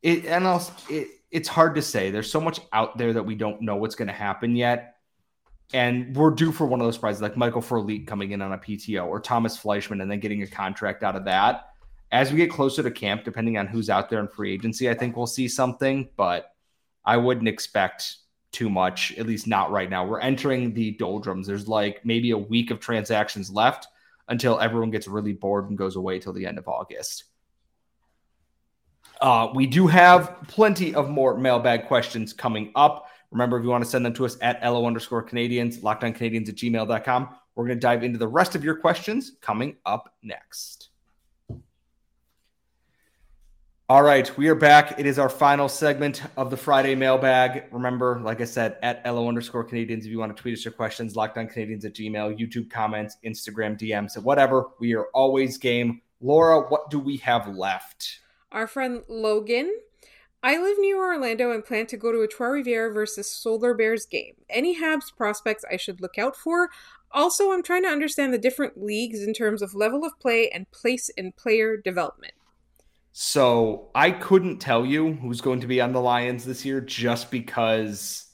it 0.02 0.24
and 0.24 0.44
also 0.44 0.72
it, 0.90 1.06
it's 1.30 1.48
hard 1.48 1.76
to 1.76 1.82
say. 1.82 2.10
There's 2.10 2.28
so 2.28 2.40
much 2.40 2.58
out 2.72 2.98
there 2.98 3.12
that 3.12 3.22
we 3.22 3.36
don't 3.36 3.62
know 3.62 3.76
what's 3.76 3.94
going 3.94 4.08
to 4.08 4.14
happen 4.14 4.56
yet. 4.56 4.96
And 5.72 6.16
we're 6.16 6.32
due 6.32 6.50
for 6.50 6.66
one 6.66 6.80
of 6.80 6.88
those 6.88 6.98
prizes 6.98 7.22
like 7.22 7.36
Michael 7.36 7.62
Frolik 7.62 8.08
coming 8.08 8.32
in 8.32 8.42
on 8.42 8.52
a 8.52 8.58
PTO 8.58 9.06
or 9.06 9.20
Tomas 9.20 9.56
Fleischmann 9.56 10.00
and 10.00 10.10
then 10.10 10.18
getting 10.18 10.42
a 10.42 10.48
contract 10.48 11.04
out 11.04 11.14
of 11.14 11.24
that. 11.26 11.66
As 12.10 12.32
we 12.32 12.38
get 12.38 12.50
closer 12.50 12.82
to 12.82 12.90
camp, 12.90 13.22
depending 13.22 13.58
on 13.58 13.68
who's 13.68 13.88
out 13.88 14.10
there 14.10 14.18
in 14.18 14.26
free 14.26 14.52
agency, 14.52 14.90
I 14.90 14.94
think 14.94 15.16
we'll 15.16 15.28
see 15.28 15.46
something, 15.46 16.08
but 16.16 16.50
I 17.04 17.16
wouldn't 17.16 17.46
expect 17.46 18.16
too 18.56 18.70
much, 18.70 19.12
at 19.18 19.26
least 19.26 19.46
not 19.46 19.70
right 19.70 19.90
now. 19.90 20.06
We're 20.06 20.20
entering 20.20 20.72
the 20.72 20.92
doldrums. 20.92 21.46
There's 21.46 21.68
like 21.68 22.02
maybe 22.06 22.30
a 22.30 22.38
week 22.38 22.70
of 22.70 22.80
transactions 22.80 23.50
left 23.50 23.86
until 24.28 24.58
everyone 24.58 24.90
gets 24.90 25.06
really 25.06 25.34
bored 25.34 25.68
and 25.68 25.76
goes 25.76 25.96
away 25.96 26.18
till 26.18 26.32
the 26.32 26.46
end 26.46 26.56
of 26.56 26.66
August. 26.66 27.24
Uh, 29.20 29.48
we 29.54 29.66
do 29.66 29.86
have 29.86 30.36
plenty 30.48 30.94
of 30.94 31.10
more 31.10 31.36
mailbag 31.36 31.86
questions 31.86 32.32
coming 32.32 32.72
up. 32.74 33.08
Remember, 33.30 33.58
if 33.58 33.62
you 33.62 33.68
want 33.68 33.84
to 33.84 33.90
send 33.90 34.06
them 34.06 34.14
to 34.14 34.24
us 34.24 34.38
at 34.40 34.62
LO 34.62 34.86
underscore 34.86 35.22
Canadiens, 35.22 35.80
lockedoncanadiens 35.80 36.48
at 36.48 36.54
gmail.com, 36.54 37.28
we're 37.54 37.66
going 37.66 37.76
to 37.76 37.80
dive 37.80 38.04
into 38.04 38.18
the 38.18 38.26
rest 38.26 38.54
of 38.54 38.64
your 38.64 38.76
questions 38.76 39.32
coming 39.42 39.76
up 39.84 40.14
next. 40.22 40.88
All 43.88 44.02
right, 44.02 44.36
we 44.36 44.48
are 44.48 44.56
back. 44.56 44.98
It 44.98 45.06
is 45.06 45.16
our 45.16 45.28
final 45.28 45.68
segment 45.68 46.20
of 46.36 46.50
the 46.50 46.56
Friday 46.56 46.96
mailbag. 46.96 47.66
Remember, 47.70 48.18
like 48.20 48.40
I 48.40 48.44
said, 48.44 48.78
at 48.82 49.00
LO 49.06 49.28
underscore 49.28 49.64
Canadiens, 49.64 50.00
if 50.00 50.06
you 50.06 50.18
want 50.18 50.36
to 50.36 50.42
tweet 50.42 50.58
us 50.58 50.64
your 50.64 50.72
questions, 50.72 51.14
lockdown 51.14 51.54
Canadiens 51.54 51.84
at 51.84 51.94
Gmail, 51.94 52.36
YouTube 52.36 52.68
comments, 52.68 53.16
Instagram 53.24 53.78
DMs, 53.78 54.20
whatever. 54.20 54.70
We 54.80 54.96
are 54.96 55.04
always 55.14 55.56
game. 55.56 56.02
Laura, 56.20 56.62
what 56.62 56.90
do 56.90 56.98
we 56.98 57.18
have 57.18 57.46
left? 57.46 58.18
Our 58.50 58.66
friend 58.66 59.04
Logan. 59.06 59.72
I 60.42 60.58
live 60.58 60.78
near 60.80 60.96
Orlando 60.96 61.52
and 61.52 61.64
plan 61.64 61.86
to 61.86 61.96
go 61.96 62.10
to 62.10 62.22
a 62.22 62.26
Trois 62.26 62.64
versus 62.92 63.30
Solar 63.30 63.72
Bears 63.72 64.04
game. 64.04 64.34
Any 64.50 64.80
Habs 64.80 65.14
prospects 65.16 65.64
I 65.70 65.76
should 65.76 66.00
look 66.00 66.18
out 66.18 66.34
for? 66.34 66.70
Also, 67.12 67.52
I'm 67.52 67.62
trying 67.62 67.84
to 67.84 67.88
understand 67.88 68.34
the 68.34 68.38
different 68.38 68.82
leagues 68.82 69.22
in 69.22 69.32
terms 69.32 69.62
of 69.62 69.76
level 69.76 70.04
of 70.04 70.18
play 70.18 70.50
and 70.50 70.68
place 70.72 71.08
in 71.10 71.30
player 71.30 71.76
development. 71.76 72.32
So 73.18 73.88
I 73.94 74.10
couldn't 74.10 74.58
tell 74.58 74.84
you 74.84 75.14
who's 75.14 75.40
going 75.40 75.60
to 75.60 75.66
be 75.66 75.80
on 75.80 75.94
the 75.94 76.02
Lions 76.02 76.44
this 76.44 76.66
year 76.66 76.82
just 76.82 77.30
because 77.30 78.26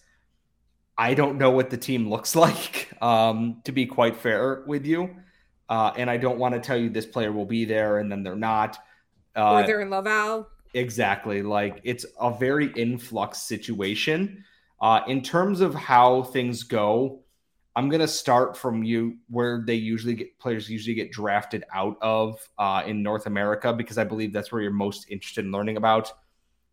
I 0.98 1.14
don't 1.14 1.38
know 1.38 1.52
what 1.52 1.70
the 1.70 1.76
team 1.76 2.10
looks 2.10 2.34
like, 2.44 2.88
um, 3.00 3.62
to 3.62 3.70
be 3.70 3.86
quite 3.86 4.16
fair 4.16 4.64
with 4.66 4.84
you. 4.84 5.14
Uh, 5.68 5.92
and 5.96 6.10
I 6.10 6.16
don't 6.16 6.36
want 6.36 6.54
to 6.54 6.60
tell 6.60 6.76
you 6.76 6.90
this 6.90 7.06
player 7.06 7.30
will 7.30 7.46
be 7.46 7.64
there 7.64 7.98
and 7.98 8.10
then 8.10 8.24
they're 8.24 8.34
not. 8.34 8.76
Uh, 9.36 9.52
or 9.52 9.66
they're 9.68 9.82
in 9.82 9.90
Laval. 9.90 10.48
Exactly. 10.74 11.42
Like 11.42 11.80
it's 11.84 12.04
a 12.20 12.36
very 12.36 12.72
influx 12.72 13.40
situation. 13.40 14.44
Uh, 14.80 15.02
in 15.06 15.22
terms 15.22 15.60
of 15.60 15.76
how 15.76 16.24
things 16.24 16.64
go, 16.64 17.21
I'm 17.74 17.88
to 18.00 18.08
start 18.08 18.56
from 18.56 18.82
you 18.82 19.16
where 19.30 19.62
they 19.66 19.74
usually 19.74 20.14
get 20.14 20.38
players 20.38 20.68
usually 20.68 20.94
get 20.94 21.10
drafted 21.10 21.64
out 21.72 21.96
of 22.02 22.38
uh, 22.58 22.82
in 22.86 23.02
North 23.02 23.26
America 23.26 23.72
because 23.72 23.96
I 23.96 24.04
believe 24.04 24.32
that's 24.32 24.52
where 24.52 24.60
you're 24.60 24.70
most 24.70 25.06
interested 25.08 25.44
in 25.44 25.52
learning 25.52 25.78
about. 25.78 26.12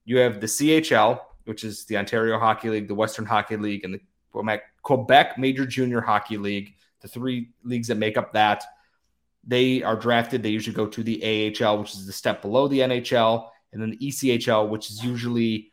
You 0.04 0.18
have 0.18 0.42
the 0.42 0.48
CHL, 0.48 1.22
which 1.46 1.64
is 1.64 1.86
the 1.86 1.98
Ontario 1.98 2.38
Hockey 2.38 2.70
League, 2.70 2.88
the 2.88 2.96
Western 2.96 3.26
Hockey 3.26 3.56
League, 3.56 3.86
and 3.86 3.94
the 3.94 4.62
Quebec 4.82 5.38
Major 5.38 5.66
Junior 5.66 6.02
Hockey 6.02 6.38
League, 6.38 6.76
the 7.02 7.08
three 7.08 7.50
leagues 7.64 7.88
that 7.88 7.96
make 7.96 8.18
up 8.18 8.34
that. 8.34 8.64
They 9.48 9.82
are 9.84 9.96
drafted. 9.96 10.44
They 10.44 10.50
usually 10.50 10.76
go 10.76 10.88
to 10.88 11.02
the 11.02 11.56
AHL, 11.62 11.80
which 11.80 11.94
is 11.94 12.06
the 12.06 12.14
step 12.14 12.42
below 12.42 12.68
the 12.68 12.80
NHL, 12.80 13.48
and 13.72 13.82
then 13.82 13.92
the 13.92 13.98
ECHL, 13.98 14.68
which 14.68 14.90
is 14.90 15.04
usually 15.04 15.69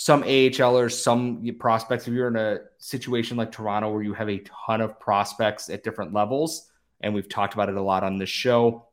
some 0.00 0.22
AHLers, 0.22 0.92
some 0.92 1.44
prospects. 1.58 2.06
If 2.06 2.14
you're 2.14 2.28
in 2.28 2.36
a 2.36 2.60
situation 2.78 3.36
like 3.36 3.50
Toronto 3.50 3.90
where 3.90 4.04
you 4.04 4.14
have 4.14 4.28
a 4.28 4.38
ton 4.66 4.80
of 4.80 5.00
prospects 5.00 5.68
at 5.70 5.82
different 5.82 6.14
levels, 6.14 6.70
and 7.00 7.12
we've 7.12 7.28
talked 7.28 7.54
about 7.54 7.68
it 7.68 7.74
a 7.74 7.82
lot 7.82 8.04
on 8.04 8.16
this 8.16 8.28
show, 8.28 8.86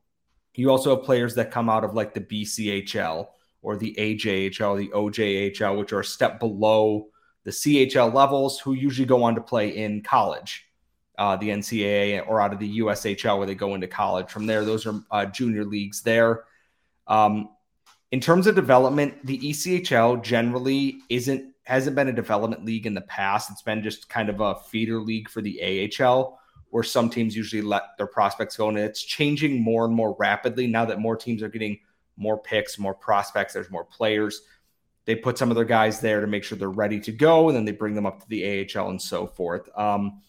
you 0.55 0.71
also 0.71 0.95
have 0.95 1.05
players 1.05 1.35
that 1.35 1.51
come 1.51 1.69
out 1.69 1.83
of 1.83 1.93
like 1.93 2.15
the 2.15 2.21
BCHL 2.21 3.27
or 3.61 3.77
the 3.77 3.93
AJHL, 3.99 4.79
the 4.79 4.87
OJHL, 4.87 5.77
which 5.77 5.93
are 5.93 5.99
a 5.99 6.03
step 6.03 6.39
below 6.39 7.09
the 7.43 7.51
CHL 7.51 8.11
levels, 8.11 8.59
who 8.59 8.73
usually 8.73 9.05
go 9.05 9.21
on 9.21 9.35
to 9.35 9.41
play 9.41 9.77
in 9.77 10.01
college, 10.01 10.65
uh, 11.19 11.35
the 11.35 11.49
NCAA, 11.49 12.27
or 12.27 12.41
out 12.41 12.51
of 12.51 12.57
the 12.57 12.79
USHL, 12.79 13.37
where 13.37 13.45
they 13.45 13.53
go 13.53 13.75
into 13.75 13.85
college. 13.85 14.31
From 14.31 14.47
there, 14.47 14.65
those 14.65 14.87
are 14.87 14.99
uh, 15.11 15.27
junior 15.27 15.65
leagues 15.65 16.01
there. 16.01 16.45
Um, 17.05 17.49
in 18.15 18.21
terms 18.21 18.47
of 18.47 18.55
development, 18.55 19.13
the 19.25 19.37
ECHL 19.39 20.23
generally 20.23 21.01
isn't 21.09 21.53
hasn't 21.63 21.97
been 21.97 22.07
a 22.07 22.13
development 22.13 22.63
league 22.63 22.85
in 22.85 22.93
the 22.93 23.01
past. 23.01 23.51
It's 23.51 23.61
been 23.61 23.83
just 23.83 24.07
kind 24.07 24.29
of 24.29 24.39
a 24.39 24.55
feeder 24.55 25.01
league 25.01 25.27
for 25.27 25.41
the 25.41 25.91
AHL, 26.01 26.39
where 26.69 26.81
some 26.81 27.09
teams 27.09 27.35
usually 27.35 27.61
let 27.61 27.97
their 27.97 28.07
prospects 28.07 28.55
go, 28.55 28.69
and 28.69 28.77
it's 28.77 29.03
changing 29.03 29.61
more 29.61 29.83
and 29.83 29.93
more 29.93 30.15
rapidly 30.17 30.65
now 30.65 30.85
that 30.85 31.01
more 31.01 31.17
teams 31.17 31.43
are 31.43 31.49
getting 31.49 31.77
more 32.15 32.37
picks, 32.37 32.79
more 32.79 32.93
prospects. 32.93 33.53
There's 33.53 33.69
more 33.69 33.83
players. 33.83 34.43
They 35.03 35.15
put 35.15 35.37
some 35.37 35.49
of 35.49 35.57
their 35.57 35.65
guys 35.65 35.99
there 35.99 36.21
to 36.21 36.27
make 36.27 36.45
sure 36.45 36.57
they're 36.57 36.69
ready 36.69 37.01
to 37.01 37.11
go, 37.11 37.49
and 37.49 37.57
then 37.57 37.65
they 37.65 37.73
bring 37.73 37.95
them 37.95 38.05
up 38.05 38.21
to 38.21 38.29
the 38.29 38.65
AHL 38.73 38.91
and 38.91 39.01
so 39.01 39.27
forth. 39.27 39.67
Um, 39.77 40.21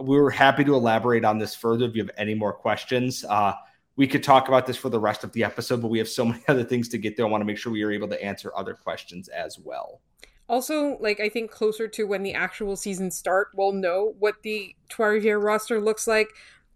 we 0.00 0.16
were 0.16 0.30
happy 0.30 0.64
to 0.64 0.74
elaborate 0.74 1.26
on 1.26 1.36
this 1.36 1.54
further. 1.54 1.84
If 1.84 1.94
you 1.94 2.04
have 2.04 2.14
any 2.16 2.32
more 2.32 2.54
questions, 2.54 3.22
uh, 3.22 3.52
we 3.96 4.06
could 4.06 4.22
talk 4.22 4.48
about 4.48 4.66
this 4.66 4.76
for 4.76 4.88
the 4.88 4.98
rest 4.98 5.24
of 5.24 5.32
the 5.32 5.44
episode, 5.44 5.80
but 5.80 5.88
we 5.88 5.98
have 5.98 6.08
so 6.08 6.24
many 6.24 6.42
other 6.48 6.64
things 6.64 6.88
to 6.90 6.98
get 6.98 7.16
there. 7.16 7.26
I 7.26 7.28
want 7.28 7.42
to 7.42 7.46
make 7.46 7.58
sure 7.58 7.72
we 7.72 7.82
are 7.82 7.92
able 7.92 8.08
to 8.08 8.22
answer 8.22 8.52
other 8.56 8.74
questions 8.74 9.28
as 9.28 9.58
well. 9.58 10.00
Also, 10.48 10.98
like 11.00 11.20
I 11.20 11.28
think 11.28 11.50
closer 11.50 11.88
to 11.88 12.04
when 12.04 12.22
the 12.22 12.34
actual 12.34 12.76
season 12.76 13.10
start, 13.10 13.48
we'll 13.54 13.72
know 13.72 14.14
what 14.18 14.42
the 14.42 14.74
Trois 14.88 15.18
roster 15.32 15.80
looks 15.80 16.06
like, 16.06 16.28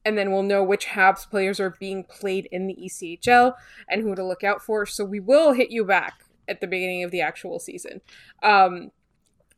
and 0.05 0.17
then 0.17 0.33
we'll 0.33 0.43
know 0.43 0.63
which 0.63 0.87
Habs 0.87 1.29
players 1.29 1.61
are 1.61 1.77
being 1.79 2.05
played 2.05 2.49
in 2.51 2.67
the 2.67 2.77
ECHL 2.77 3.55
and 3.91 4.03
who 4.03 4.15
to 4.15 4.25
look 4.25 4.43
out 4.43 4.63
for. 4.63 4.87
So 4.87 5.05
we 5.05 5.21
will 5.21 5.53
hit 5.53 5.71
you 5.71 5.85
back 5.85 6.25
at 6.49 6.63
the 6.63 6.67
beginning 6.67 7.05
of 7.05 7.11
the 7.11 7.21
actual 7.21 7.59
season. 7.59 8.01
Um, 8.43 8.91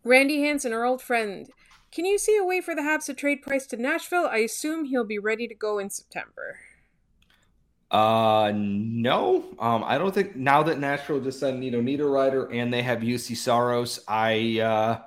Randy 0.03 0.41
Hanson, 0.41 0.73
our 0.73 0.85
old 0.85 1.03
friend, 1.03 1.49
can 1.93 2.05
you 2.05 2.19
see 2.19 2.37
a 2.37 2.45
way 2.45 2.61
for 2.61 2.75
the 2.75 2.83
Habs 2.83 3.05
to 3.07 3.15
trade 3.15 3.43
Price 3.43 3.67
to 3.69 3.77
Nashville? 3.77 4.27
I 4.27 4.39
assume 4.39 4.87
he'll 4.87 5.05
be 5.05 5.19
ready 5.19 5.47
to 5.47 5.55
go 5.55 5.79
in 5.79 5.91
September. 5.91 6.59
Uh, 7.91 8.53
no. 8.55 9.45
Um, 9.59 9.83
I 9.85 9.99
don't 9.99 10.15
think 10.15 10.37
now 10.37 10.63
that 10.63 10.79
Nashville 10.79 11.21
just 11.21 11.41
signed 11.41 11.59
Nino 11.59 11.83
Niederreiter 11.83 12.55
and 12.55 12.73
they 12.73 12.83
have 12.83 13.01
Juuse 13.01 13.37
Saros, 13.37 14.01
I 14.07 14.61
uh, 14.61 15.01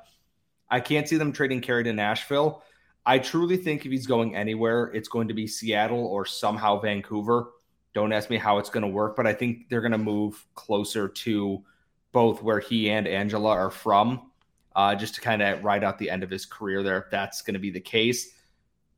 I 0.70 0.80
can't 0.80 1.08
see 1.08 1.18
them 1.18 1.32
trading 1.32 1.62
Carey 1.62 1.84
to 1.86 1.94
Nashville. 1.94 2.64
I 3.06 3.20
truly 3.20 3.58
think 3.58 3.86
if 3.86 3.92
he's 3.92 4.08
going 4.08 4.36
anywhere, 4.36 4.86
it's 4.94 5.08
going 5.08 5.28
to 5.28 5.34
be 5.34 5.48
Seattle 5.48 6.06
or 6.06 6.26
somehow 6.26 6.80
Vancouver. 6.80 7.52
Don't 7.94 8.12
ask 8.12 8.30
me 8.30 8.38
how 8.38 8.58
it's 8.58 8.70
going 8.70 8.84
to 8.84 8.90
work, 8.90 9.16
but 9.16 9.28
I 9.28 9.34
think 9.34 9.70
they're 9.70 9.82
going 9.82 9.92
to 9.92 9.98
move 9.98 10.46
closer 10.56 11.08
to 11.08 11.64
both 12.12 12.42
where 12.42 12.60
he 12.60 12.90
and 12.90 13.08
Angela 13.08 13.52
are 13.52 13.70
from, 13.70 14.32
uh, 14.76 14.96
just 14.96 15.16
to 15.16 15.22
kind 15.22 15.42
of 15.42 15.64
ride 15.64 15.84
out 15.84 16.00
the 16.00 16.10
end 16.10 16.24
of 16.24 16.30
his 16.30 16.46
career 16.46 16.82
there. 16.82 16.98
If 16.98 17.12
that's 17.12 17.42
going 17.42 17.54
to 17.54 17.60
be 17.60 17.72
the 17.72 17.80
case, 17.80 18.34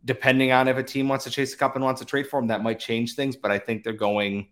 depending 0.05 0.51
on 0.51 0.67
if 0.67 0.77
a 0.77 0.83
team 0.83 1.09
wants 1.09 1.25
to 1.25 1.31
chase 1.31 1.53
a 1.53 1.57
cup 1.57 1.75
and 1.75 1.83
wants 1.83 1.99
to 1.99 2.05
trade 2.05 2.27
for 2.27 2.39
him, 2.39 2.47
that 2.47 2.63
might 2.63 2.79
change 2.79 3.15
things. 3.15 3.35
But 3.35 3.51
I 3.51 3.59
think 3.59 3.83
they're 3.83 3.93
going 3.93 4.47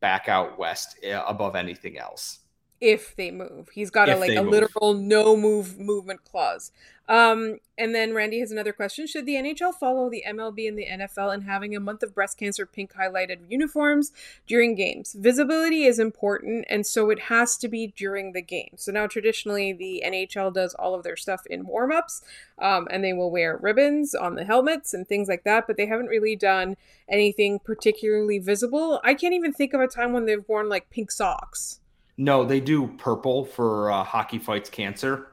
back 0.00 0.28
out 0.28 0.58
west 0.58 0.98
eh, 1.02 1.20
above 1.26 1.56
anything 1.56 1.98
else. 1.98 2.40
If 2.80 3.16
they 3.16 3.30
move, 3.30 3.70
he's 3.70 3.90
got 3.90 4.08
if 4.08 4.16
a 4.16 4.20
like 4.20 4.36
a 4.36 4.42
move. 4.42 4.52
literal 4.52 4.94
no 4.94 5.36
move 5.36 5.78
movement 5.78 6.24
clause. 6.24 6.72
Um, 7.08 7.58
and 7.78 7.94
then 7.94 8.14
Randy 8.14 8.40
has 8.40 8.50
another 8.50 8.72
question: 8.72 9.06
Should 9.06 9.26
the 9.26 9.36
NHL 9.36 9.74
follow 9.74 10.10
the 10.10 10.24
MLB 10.26 10.68
and 10.68 10.76
the 10.76 10.86
NFL 10.86 11.32
in 11.34 11.42
having 11.42 11.76
a 11.76 11.80
month 11.80 12.02
of 12.02 12.14
breast 12.14 12.38
cancer 12.38 12.66
pink 12.66 12.94
highlighted 12.94 13.38
uniforms 13.48 14.12
during 14.46 14.74
games? 14.74 15.14
Visibility 15.18 15.84
is 15.84 15.98
important, 15.98 16.66
and 16.68 16.86
so 16.86 17.10
it 17.10 17.20
has 17.20 17.56
to 17.58 17.68
be 17.68 17.94
during 17.96 18.32
the 18.32 18.42
game. 18.42 18.70
So 18.76 18.90
now, 18.92 19.06
traditionally, 19.06 19.72
the 19.72 20.02
NHL 20.04 20.52
does 20.52 20.74
all 20.74 20.94
of 20.94 21.04
their 21.04 21.16
stuff 21.16 21.46
in 21.46 21.66
warm 21.66 21.92
ups, 21.92 22.22
um, 22.58 22.88
and 22.90 23.04
they 23.04 23.12
will 23.12 23.30
wear 23.30 23.56
ribbons 23.56 24.14
on 24.14 24.34
the 24.34 24.44
helmets 24.44 24.92
and 24.92 25.06
things 25.06 25.28
like 25.28 25.44
that. 25.44 25.66
But 25.66 25.76
they 25.76 25.86
haven't 25.86 26.06
really 26.06 26.34
done 26.34 26.76
anything 27.08 27.60
particularly 27.60 28.38
visible. 28.38 29.00
I 29.04 29.14
can't 29.14 29.34
even 29.34 29.52
think 29.52 29.74
of 29.74 29.80
a 29.80 29.86
time 29.86 30.12
when 30.12 30.26
they've 30.26 30.46
worn 30.48 30.68
like 30.68 30.90
pink 30.90 31.10
socks. 31.12 31.80
No, 32.18 32.44
they 32.44 32.60
do 32.60 32.88
purple 32.98 33.44
for 33.44 33.90
uh, 33.90 34.02
hockey 34.02 34.38
fights 34.38 34.70
cancer 34.70 35.28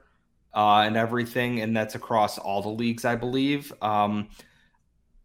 uh, 0.53 0.79
and 0.79 0.97
everything, 0.97 1.61
and 1.61 1.75
that's 1.75 1.95
across 1.95 2.37
all 2.37 2.61
the 2.61 2.69
leagues, 2.69 3.05
I 3.05 3.15
believe. 3.15 3.71
Um, 3.81 4.29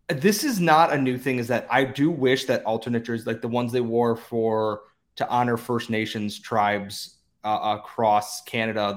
this 0.09 0.44
is 0.44 0.61
not 0.61 0.92
a 0.92 0.99
new 0.99 1.18
thing. 1.18 1.38
Is 1.38 1.49
that 1.49 1.66
I 1.71 1.85
do 1.85 2.11
wish 2.11 2.44
that 2.47 2.64
alternate 2.64 3.05
jerseys, 3.05 3.27
like 3.27 3.42
the 3.42 3.49
ones 3.49 3.73
they 3.73 3.81
wore 3.81 4.16
for 4.16 4.83
to 5.16 5.29
honor 5.29 5.57
First 5.57 5.90
Nations 5.90 6.38
tribes 6.38 7.16
uh, 7.44 7.79
across 7.79 8.42
Canada, 8.42 8.94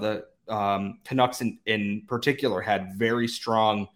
the 0.48 0.54
um, 0.54 1.00
Canucks 1.04 1.42
in, 1.42 1.58
in 1.66 2.04
particular 2.08 2.62
had 2.62 2.94
very 2.96 3.28
strong 3.28 3.88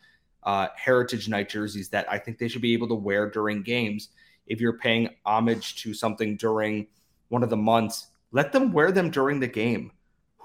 uh, 0.44 0.68
Heritage 0.76 1.30
Night 1.30 1.50
jerseys 1.50 1.90
that 1.90 2.12
I 2.12 2.18
think 2.18 2.38
they 2.38 2.48
should 2.48 2.62
be 2.62 2.74
able 2.74 2.88
to 2.90 2.96
wear 2.96 3.30
during 3.30 3.64
games. 3.64 4.10
If 4.48 4.60
you're 4.60 4.78
paying 4.78 5.10
homage 5.26 5.82
to 5.84 5.94
something 5.94 6.38
during 6.38 6.88
one 7.30 7.44
of 7.44 7.50
the 7.50 7.58
months, 7.58 8.08
let 8.36 8.52
them 8.52 8.74
wear 8.74 8.92
them 8.92 9.10
during 9.10 9.40
the 9.40 9.48
game 9.48 9.92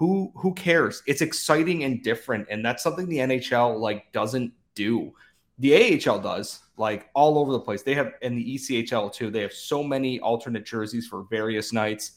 who 0.01 0.31
who 0.35 0.51
cares? 0.55 1.03
It's 1.05 1.21
exciting 1.21 1.83
and 1.83 2.01
different, 2.01 2.47
and 2.49 2.65
that's 2.65 2.81
something 2.81 3.07
the 3.07 3.17
NHL 3.17 3.79
like 3.79 4.11
doesn't 4.11 4.51
do. 4.73 5.13
The 5.59 6.01
AHL 6.03 6.17
does 6.17 6.61
like 6.75 7.09
all 7.13 7.37
over 7.37 7.51
the 7.51 7.59
place. 7.59 7.83
They 7.83 7.93
have 7.93 8.13
in 8.23 8.35
the 8.35 8.55
ECHL 8.55 9.13
too. 9.13 9.29
They 9.29 9.43
have 9.43 9.53
so 9.53 9.83
many 9.83 10.19
alternate 10.21 10.65
jerseys 10.65 11.05
for 11.05 11.27
various 11.29 11.71
nights 11.71 12.13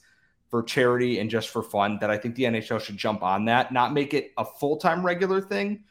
for 0.49 0.63
charity 0.63 1.19
and 1.19 1.29
just 1.29 1.51
for 1.51 1.63
fun 1.63 1.99
that 2.01 2.11
I 2.11 2.17
think 2.17 2.37
the 2.37 2.45
NHL 2.45 2.81
should 2.81 2.97
jump 2.97 3.23
on 3.23 3.45
that, 3.45 3.71
not 3.71 3.93
make 3.93 4.15
it 4.15 4.31
a 4.39 4.47
full 4.47 4.79
time 4.79 5.05
regular 5.05 5.43
thing, 5.43 5.85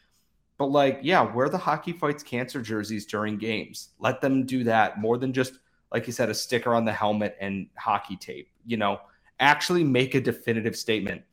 but 0.57 0.71
like, 0.71 0.97
yeah, 1.03 1.21
wear 1.21 1.47
the 1.47 1.59
hockey 1.59 1.91
fights 1.91 2.23
cancer 2.23 2.63
jerseys 2.63 3.05
during 3.05 3.37
games. 3.37 3.89
Let 3.99 4.19
them 4.19 4.47
do 4.47 4.63
that 4.63 4.99
more 4.99 5.19
than 5.19 5.31
just, 5.31 5.59
like 5.91 6.07
you 6.07 6.13
said, 6.13 6.29
a 6.29 6.33
sticker 6.33 6.73
on 6.73 6.85
the 6.85 6.91
helmet 6.91 7.37
and 7.39 7.67
hockey 7.77 8.15
tape. 8.15 8.49
You 8.65 8.77
know, 8.77 8.99
actually 9.39 9.83
make 9.83 10.15
a 10.15 10.21
definitive 10.21 10.75
statement. 10.75 11.23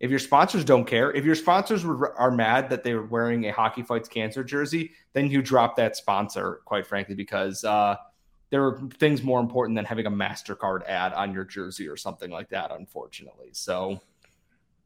If 0.00 0.10
your 0.10 0.20
sponsors 0.20 0.64
don't 0.64 0.84
care, 0.84 1.10
if 1.12 1.24
your 1.24 1.34
sponsors 1.34 1.84
are 1.84 2.30
mad 2.30 2.70
that 2.70 2.84
they're 2.84 3.02
wearing 3.02 3.46
a 3.46 3.52
Hockey 3.52 3.82
Fights 3.82 4.08
Cancer 4.08 4.44
jersey, 4.44 4.92
then 5.12 5.28
you 5.28 5.42
drop 5.42 5.76
that 5.76 5.96
sponsor, 5.96 6.60
quite 6.64 6.86
frankly, 6.86 7.16
because 7.16 7.64
uh, 7.64 7.96
there 8.50 8.64
are 8.64 8.80
things 8.98 9.24
more 9.24 9.40
important 9.40 9.76
than 9.76 9.84
having 9.84 10.06
a 10.06 10.10
MasterCard 10.10 10.86
ad 10.86 11.12
on 11.14 11.32
your 11.32 11.44
jersey 11.44 11.88
or 11.88 11.96
something 11.96 12.30
like 12.30 12.48
that, 12.50 12.70
unfortunately. 12.70 13.48
So. 13.52 14.00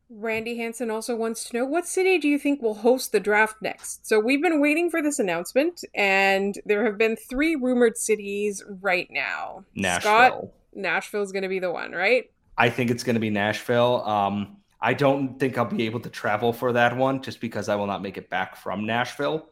Randy 0.09 0.59
Hanson 0.59 0.91
also 0.91 1.17
wants 1.17 1.45
to 1.45 1.57
know 1.57 1.65
what 1.65 1.87
city 1.87 2.19
do 2.19 2.29
you 2.29 2.39
think 2.39 2.61
will 2.61 2.75
host 2.75 3.13
the 3.13 3.21
draft 3.21 3.57
next? 3.63 4.07
So 4.07 4.19
we've 4.19 4.43
been 4.43 4.61
waiting 4.61 4.91
for 4.91 5.03
this 5.03 5.19
announcement, 5.19 5.85
and 5.95 6.59
there 6.67 6.85
have 6.85 6.99
been 6.99 7.17
three 7.17 7.55
rumored 7.55 7.97
cities 7.97 8.63
right 8.81 9.09
now. 9.11 9.65
Nashville. 9.75 10.01
Scott, 10.03 10.45
Nashville's 10.75 11.33
going 11.33 11.45
to 11.45 11.49
be 11.49 11.61
the 11.61 11.71
one, 11.71 11.93
right? 11.93 12.31
I 12.57 12.71
think 12.71 12.91
it's 12.91 13.03
going 13.03 13.15
to 13.15 13.21
be 13.21 13.31
Nashville. 13.31 14.03
Um, 14.07 14.59
I 14.81 14.95
don't 14.95 15.39
think 15.39 15.57
I'll 15.57 15.65
be 15.65 15.87
able 15.87 16.01
to 16.01 16.11
travel 16.11 16.53
for 16.53 16.73
that 16.73 16.97
one 16.97 17.23
just 17.23 17.41
because 17.41 17.69
I 17.69 17.77
will 17.77 17.87
not 17.87 18.03
make 18.03 18.19
it 18.19 18.29
back 18.29 18.57
from 18.57 18.85
Nashville. 18.85 19.47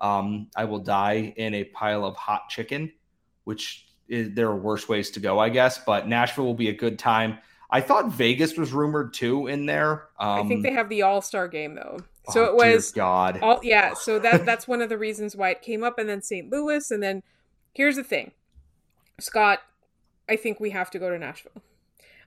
Um, 0.00 0.48
I 0.56 0.64
will 0.64 0.80
die 0.80 1.32
in 1.36 1.54
a 1.54 1.64
pile 1.64 2.04
of 2.04 2.16
hot 2.16 2.48
chicken, 2.48 2.92
which 3.44 3.86
is, 4.08 4.34
there 4.34 4.48
are 4.48 4.56
worse 4.56 4.88
ways 4.88 5.12
to 5.12 5.20
go, 5.20 5.38
I 5.38 5.48
guess. 5.48 5.78
But 5.78 6.08
Nashville 6.08 6.44
will 6.44 6.54
be 6.54 6.68
a 6.68 6.74
good 6.74 6.98
time. 6.98 7.38
I 7.70 7.80
thought 7.80 8.08
Vegas 8.08 8.56
was 8.58 8.72
rumored 8.72 9.14
too 9.14 9.46
in 9.46 9.64
there. 9.64 10.08
Um, 10.18 10.44
I 10.44 10.48
think 10.48 10.62
they 10.62 10.72
have 10.72 10.88
the 10.88 11.02
All 11.02 11.22
Star 11.22 11.48
game 11.48 11.74
though, 11.74 11.98
so 12.28 12.44
oh, 12.44 12.48
it 12.48 12.74
was 12.74 12.92
God. 12.92 13.38
All, 13.40 13.60
yeah, 13.62 13.94
so 13.94 14.18
that 14.18 14.44
that's 14.46 14.68
one 14.68 14.82
of 14.82 14.90
the 14.90 14.98
reasons 14.98 15.34
why 15.34 15.50
it 15.50 15.62
came 15.62 15.82
up, 15.82 15.98
and 15.98 16.08
then 16.08 16.20
St. 16.20 16.50
Louis, 16.50 16.90
and 16.90 17.02
then 17.02 17.22
here's 17.72 17.96
the 17.96 18.04
thing, 18.04 18.32
Scott. 19.18 19.60
I 20.28 20.36
think 20.36 20.60
we 20.60 20.70
have 20.70 20.90
to 20.90 20.98
go 20.98 21.08
to 21.08 21.18
Nashville. 21.18 21.62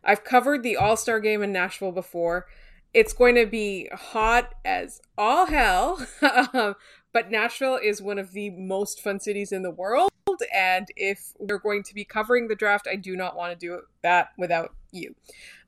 I've 0.05 0.23
covered 0.23 0.63
the 0.63 0.77
All 0.77 0.97
Star 0.97 1.19
game 1.19 1.41
in 1.41 1.51
Nashville 1.51 1.91
before. 1.91 2.47
It's 2.93 3.11
going 3.11 3.35
to 3.35 3.45
be 3.45 3.89
hot 3.91 4.53
as 4.63 5.01
all 5.17 5.47
hell, 5.47 6.05
but 7.11 7.29
Nashville 7.29 7.77
is 7.81 8.01
one 8.01 8.17
of 8.17 8.31
the 8.31 8.51
most 8.51 9.01
fun 9.01 9.19
cities 9.19 9.51
in 9.51 9.63
the 9.63 9.71
world. 9.71 10.09
And 10.53 10.87
if 10.95 11.33
we're 11.37 11.59
going 11.59 11.83
to 11.83 11.93
be 11.93 12.05
covering 12.05 12.47
the 12.47 12.55
draft, 12.55 12.87
I 12.89 12.95
do 12.95 13.15
not 13.17 13.35
want 13.35 13.51
to 13.51 13.57
do 13.57 13.81
that 14.01 14.29
without 14.37 14.73
you. 14.91 15.13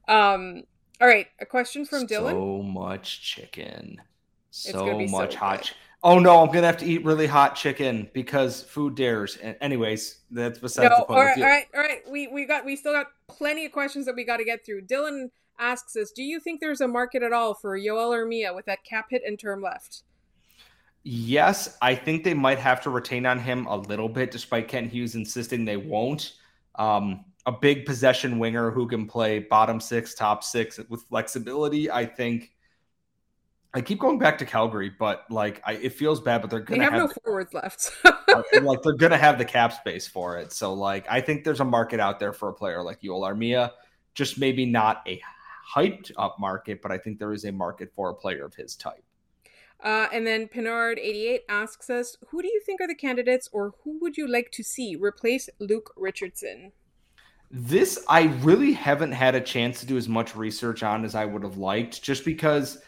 Um, 0.08 0.64
all 1.02 1.08
right, 1.08 1.28
a 1.40 1.46
question 1.46 1.86
from 1.86 2.08
so 2.08 2.08
Dylan. 2.08 2.32
So 2.32 2.64
much 2.64 3.22
chicken. 3.22 4.02
So 4.52 4.98
much 5.08 5.34
so 5.34 5.38
hot. 5.38 5.74
Oh 6.04 6.20
no, 6.20 6.42
I'm 6.42 6.48
gonna 6.48 6.68
have 6.68 6.78
to 6.78 6.86
eat 6.86 7.04
really 7.04 7.26
hot 7.26 7.56
chicken 7.56 8.10
because 8.14 8.62
food 8.62 8.96
dares. 8.96 9.38
And 9.38 9.56
anyways, 9.62 10.20
that's 10.30 10.60
besides 10.60 10.92
no, 10.92 11.00
the 11.00 11.06
point. 11.06 11.20
All 11.20 11.26
right, 11.26 11.38
all 11.38 11.44
right, 11.44 11.66
all 11.76 11.82
right. 11.82 12.02
We 12.10 12.28
we 12.28 12.46
got 12.46 12.66
we 12.66 12.76
still 12.76 12.94
got 12.94 13.08
plenty 13.28 13.66
of 13.66 13.72
questions 13.72 14.06
that 14.06 14.16
we 14.16 14.24
got 14.24 14.38
to 14.38 14.46
get 14.46 14.64
through. 14.66 14.84
Dylan 14.84 15.32
asks 15.58 15.96
us, 15.96 16.12
"Do 16.12 16.22
you 16.22 16.40
think 16.40 16.62
there's 16.62 16.82
a 16.82 16.88
market 16.88 17.24
at 17.24 17.34
all 17.34 17.56
for 17.56 17.78
Yoel 17.78 18.16
Armia 18.16 18.56
with 18.56 18.66
that 18.66 18.84
cap 18.84 19.08
hit 19.10 19.24
and 19.26 19.40
term 19.40 19.62
left?" 19.62 20.04
Yes, 21.04 21.78
I 21.82 21.96
think 21.96 22.24
they 22.24 22.34
might 22.34 22.60
have 22.60 22.82
to 22.82 22.90
retain 22.90 23.26
on 23.26 23.40
him 23.40 23.66
a 23.66 23.78
little 23.78 24.10
bit, 24.10 24.30
despite 24.30 24.68
Kent 24.68 24.92
Hughes 24.92 25.16
insisting 25.16 25.66
they 25.66 25.78
won't. 25.78 26.34
Um, 26.76 27.26
a 27.48 27.52
big 27.52 27.86
possession 27.86 28.38
winger 28.38 28.70
who 28.70 28.88
can 28.88 29.08
play 29.08 29.40
bottom 29.40 29.80
six, 29.80 30.14
top 30.14 30.44
six 30.44 30.80
with 30.90 31.02
flexibility. 31.04 31.90
I 31.90 32.06
think. 32.06 32.52
I 33.74 33.82
keep 33.82 34.00
going 34.00 34.18
back 34.18 34.38
to 34.40 34.46
Calgary, 34.46 34.90
but 34.90 35.30
like 35.30 35.62
I, 35.66 35.74
it 35.74 35.94
feels 35.94 36.22
bad, 36.22 36.42
but 36.42 36.50
they're 36.50 36.62
gonna 36.62 36.80
they 36.80 36.84
have, 36.84 36.94
have 36.94 37.02
no 37.02 37.08
the, 37.08 37.20
forwards 37.20 37.54
left. 37.54 37.92
like 38.04 38.82
they're 38.84 38.96
gonna 38.96 39.18
have 39.18 39.38
the 39.38 39.46
cap 39.46 39.74
space 39.74 40.08
for 40.08 40.38
it. 40.38 40.52
So 40.54 40.74
like 40.74 41.06
I 41.10 41.22
think 41.22 41.44
there's 41.44 41.60
a 41.60 41.66
market 41.66 42.00
out 42.00 42.20
there 42.20 42.34
for 42.34 42.50
a 42.50 42.54
player 42.54 42.82
like 42.82 43.02
Joel 43.02 43.22
Armia, 43.22 43.72
just 44.16 44.40
maybe 44.40 44.66
not 44.66 45.04
a 45.08 45.22
hyped 45.76 46.12
up 46.18 46.38
market, 46.40 46.82
but 46.82 46.92
I 46.92 46.98
think 46.98 47.20
there 47.20 47.34
is 47.34 47.44
a 47.44 47.52
market 47.52 47.92
for 47.96 48.10
a 48.10 48.16
player 48.16 48.46
of 48.46 48.56
his 48.56 48.76
type. 48.76 49.04
Uh, 49.84 50.08
and 50.12 50.26
then 50.26 50.48
Pinard88 50.48 51.42
asks 51.50 51.90
us, 51.90 52.18
who 52.30 52.42
do 52.42 52.48
you 52.48 52.62
think 52.66 52.82
are 52.82 52.88
the 52.88 52.96
candidates 52.96 53.48
or 53.52 53.74
who 53.84 54.00
would 54.00 54.18
you 54.18 54.28
like 54.28 54.52
to 54.52 54.64
see 54.64 54.96
replace 54.96 55.50
Luke 55.60 55.94
Richardson? 55.96 56.72
This 57.52 58.04
I 58.10 58.24
really 58.42 58.74
haven't 58.74 59.14
had 59.14 59.36
a 59.36 59.42
chance 59.42 59.80
to 59.80 59.86
do 59.86 59.96
as 59.96 60.10
much 60.10 60.36
research 60.36 60.84
on 60.84 61.06
as 61.06 61.16
I 61.16 61.26
would 61.26 61.44
have 61.44 61.58
liked, 61.58 62.02
just 62.02 62.26
because 62.26 62.80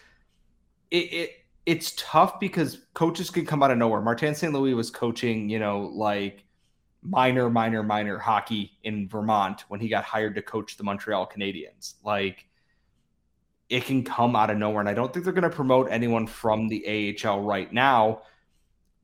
it, 0.92 1.14
it 1.14 1.32
it's 1.66 1.94
tough 1.98 2.40
because 2.40 2.80
coaches 2.94 3.30
could 3.30 3.48
come 3.48 3.62
out 3.62 3.72
of 3.72 3.78
nowhere. 3.78 4.02
Martin 4.02 4.34
St. 4.34 4.52
Louis 4.52 4.74
was 4.74 4.90
coaching, 4.90 5.50
you 5.50 5.60
know, 5.60 5.82
like 5.94 6.44
minor, 7.04 7.50
minor, 7.50 7.84
minor 7.84 8.18
hockey 8.18 8.72
in 8.84 9.08
Vermont 9.08 9.66
when 9.68 9.80
he 9.80 9.88
got 9.88 10.04
hired 10.04 10.36
to 10.36 10.42
coach 10.42 10.78
the 10.78 10.84
Montreal 10.84 11.28
Canadiens. 11.28 11.96
Like 12.04 12.48
it 13.70 13.86
can 13.86 14.04
come 14.04 14.36
out 14.36 14.50
of 14.50 14.58
nowhere. 14.58 14.80
And 14.80 14.90
I 14.90 14.94
don't 14.94 15.14
think 15.14 15.24
they're 15.24 15.34
going 15.34 15.50
to 15.50 15.56
promote 15.56 15.90
anyone 15.92 16.26
from 16.26 16.68
the 16.68 17.16
AHL 17.24 17.42
right 17.42 17.72
now. 17.72 18.24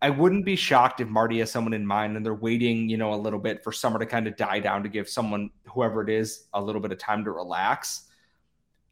I 0.01 0.09
wouldn't 0.09 0.45
be 0.45 0.55
shocked 0.55 0.99
if 1.01 1.07
Marty 1.07 1.39
has 1.39 1.51
someone 1.51 1.73
in 1.73 1.85
mind 1.85 2.17
and 2.17 2.25
they're 2.25 2.33
waiting, 2.33 2.89
you 2.89 2.97
know, 2.97 3.13
a 3.13 3.15
little 3.15 3.39
bit 3.39 3.63
for 3.63 3.71
summer 3.71 3.99
to 3.99 4.05
kind 4.05 4.27
of 4.27 4.35
die 4.35 4.59
down 4.59 4.83
to 4.83 4.89
give 4.89 5.07
someone, 5.07 5.49
whoever 5.65 6.01
it 6.01 6.09
is, 6.09 6.45
a 6.53 6.61
little 6.61 6.81
bit 6.81 6.91
of 6.91 6.97
time 6.97 7.23
to 7.23 7.31
relax. 7.31 8.07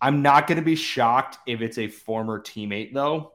I'm 0.03 0.21
not 0.21 0.47
going 0.47 0.57
to 0.57 0.63
be 0.63 0.75
shocked 0.75 1.39
if 1.47 1.61
it's 1.61 1.77
a 1.77 1.87
former 1.87 2.39
teammate, 2.39 2.93
though. 2.93 3.33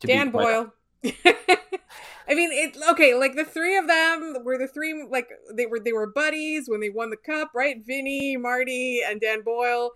Dan 0.00 0.30
Boyle. 0.30 0.72
I 1.04 2.34
mean, 2.34 2.52
it 2.52 2.76
okay. 2.90 3.14
Like 3.14 3.34
the 3.34 3.44
three 3.44 3.76
of 3.76 3.88
them 3.88 4.36
were 4.44 4.58
the 4.58 4.68
three, 4.68 5.06
like 5.10 5.28
they 5.52 5.66
were 5.66 5.80
they 5.80 5.92
were 5.92 6.06
buddies 6.06 6.68
when 6.68 6.80
they 6.80 6.90
won 6.90 7.10
the 7.10 7.16
cup, 7.16 7.50
right? 7.54 7.84
Vinny, 7.84 8.36
Marty, 8.36 9.00
and 9.04 9.20
Dan 9.20 9.42
Boyle 9.42 9.92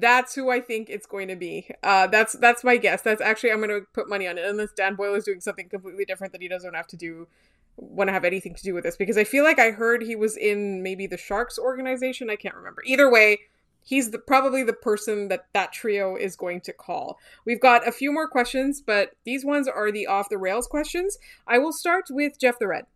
that's 0.00 0.34
who 0.34 0.50
I 0.50 0.60
think 0.60 0.88
it's 0.88 1.06
going 1.06 1.28
to 1.28 1.36
be. 1.36 1.68
Uh, 1.82 2.06
that's 2.06 2.32
that's 2.34 2.64
my 2.64 2.76
guess. 2.76 3.02
That's 3.02 3.20
actually 3.20 3.52
I'm 3.52 3.58
going 3.58 3.68
to 3.80 3.86
put 3.92 4.08
money 4.08 4.26
on 4.26 4.38
it, 4.38 4.44
unless 4.44 4.72
Dan 4.72 4.94
Boyle 4.94 5.14
is 5.14 5.24
doing 5.24 5.40
something 5.40 5.68
completely 5.68 6.04
different 6.04 6.32
that 6.32 6.42
he 6.42 6.48
doesn't 6.48 6.74
have 6.74 6.86
to 6.88 6.96
do, 6.96 7.28
want 7.76 8.08
to 8.08 8.12
have 8.12 8.24
anything 8.24 8.54
to 8.54 8.62
do 8.62 8.74
with 8.74 8.84
this. 8.84 8.96
Because 8.96 9.18
I 9.18 9.24
feel 9.24 9.44
like 9.44 9.58
I 9.58 9.70
heard 9.70 10.02
he 10.02 10.16
was 10.16 10.36
in 10.36 10.82
maybe 10.82 11.06
the 11.06 11.18
Sharks 11.18 11.58
organization. 11.58 12.30
I 12.30 12.36
can't 12.36 12.54
remember. 12.54 12.82
Either 12.86 13.10
way, 13.10 13.40
he's 13.82 14.10
the, 14.10 14.18
probably 14.18 14.62
the 14.62 14.72
person 14.72 15.28
that 15.28 15.46
that 15.52 15.72
trio 15.72 16.16
is 16.16 16.36
going 16.36 16.60
to 16.62 16.72
call. 16.72 17.18
We've 17.44 17.60
got 17.60 17.86
a 17.86 17.92
few 17.92 18.12
more 18.12 18.28
questions, 18.28 18.80
but 18.80 19.12
these 19.24 19.44
ones 19.44 19.68
are 19.68 19.90
the 19.90 20.06
off 20.06 20.28
the 20.28 20.38
rails 20.38 20.66
questions. 20.66 21.18
I 21.46 21.58
will 21.58 21.72
start 21.72 22.06
with 22.10 22.38
Jeff 22.38 22.58
the 22.58 22.68
Red. 22.68 22.86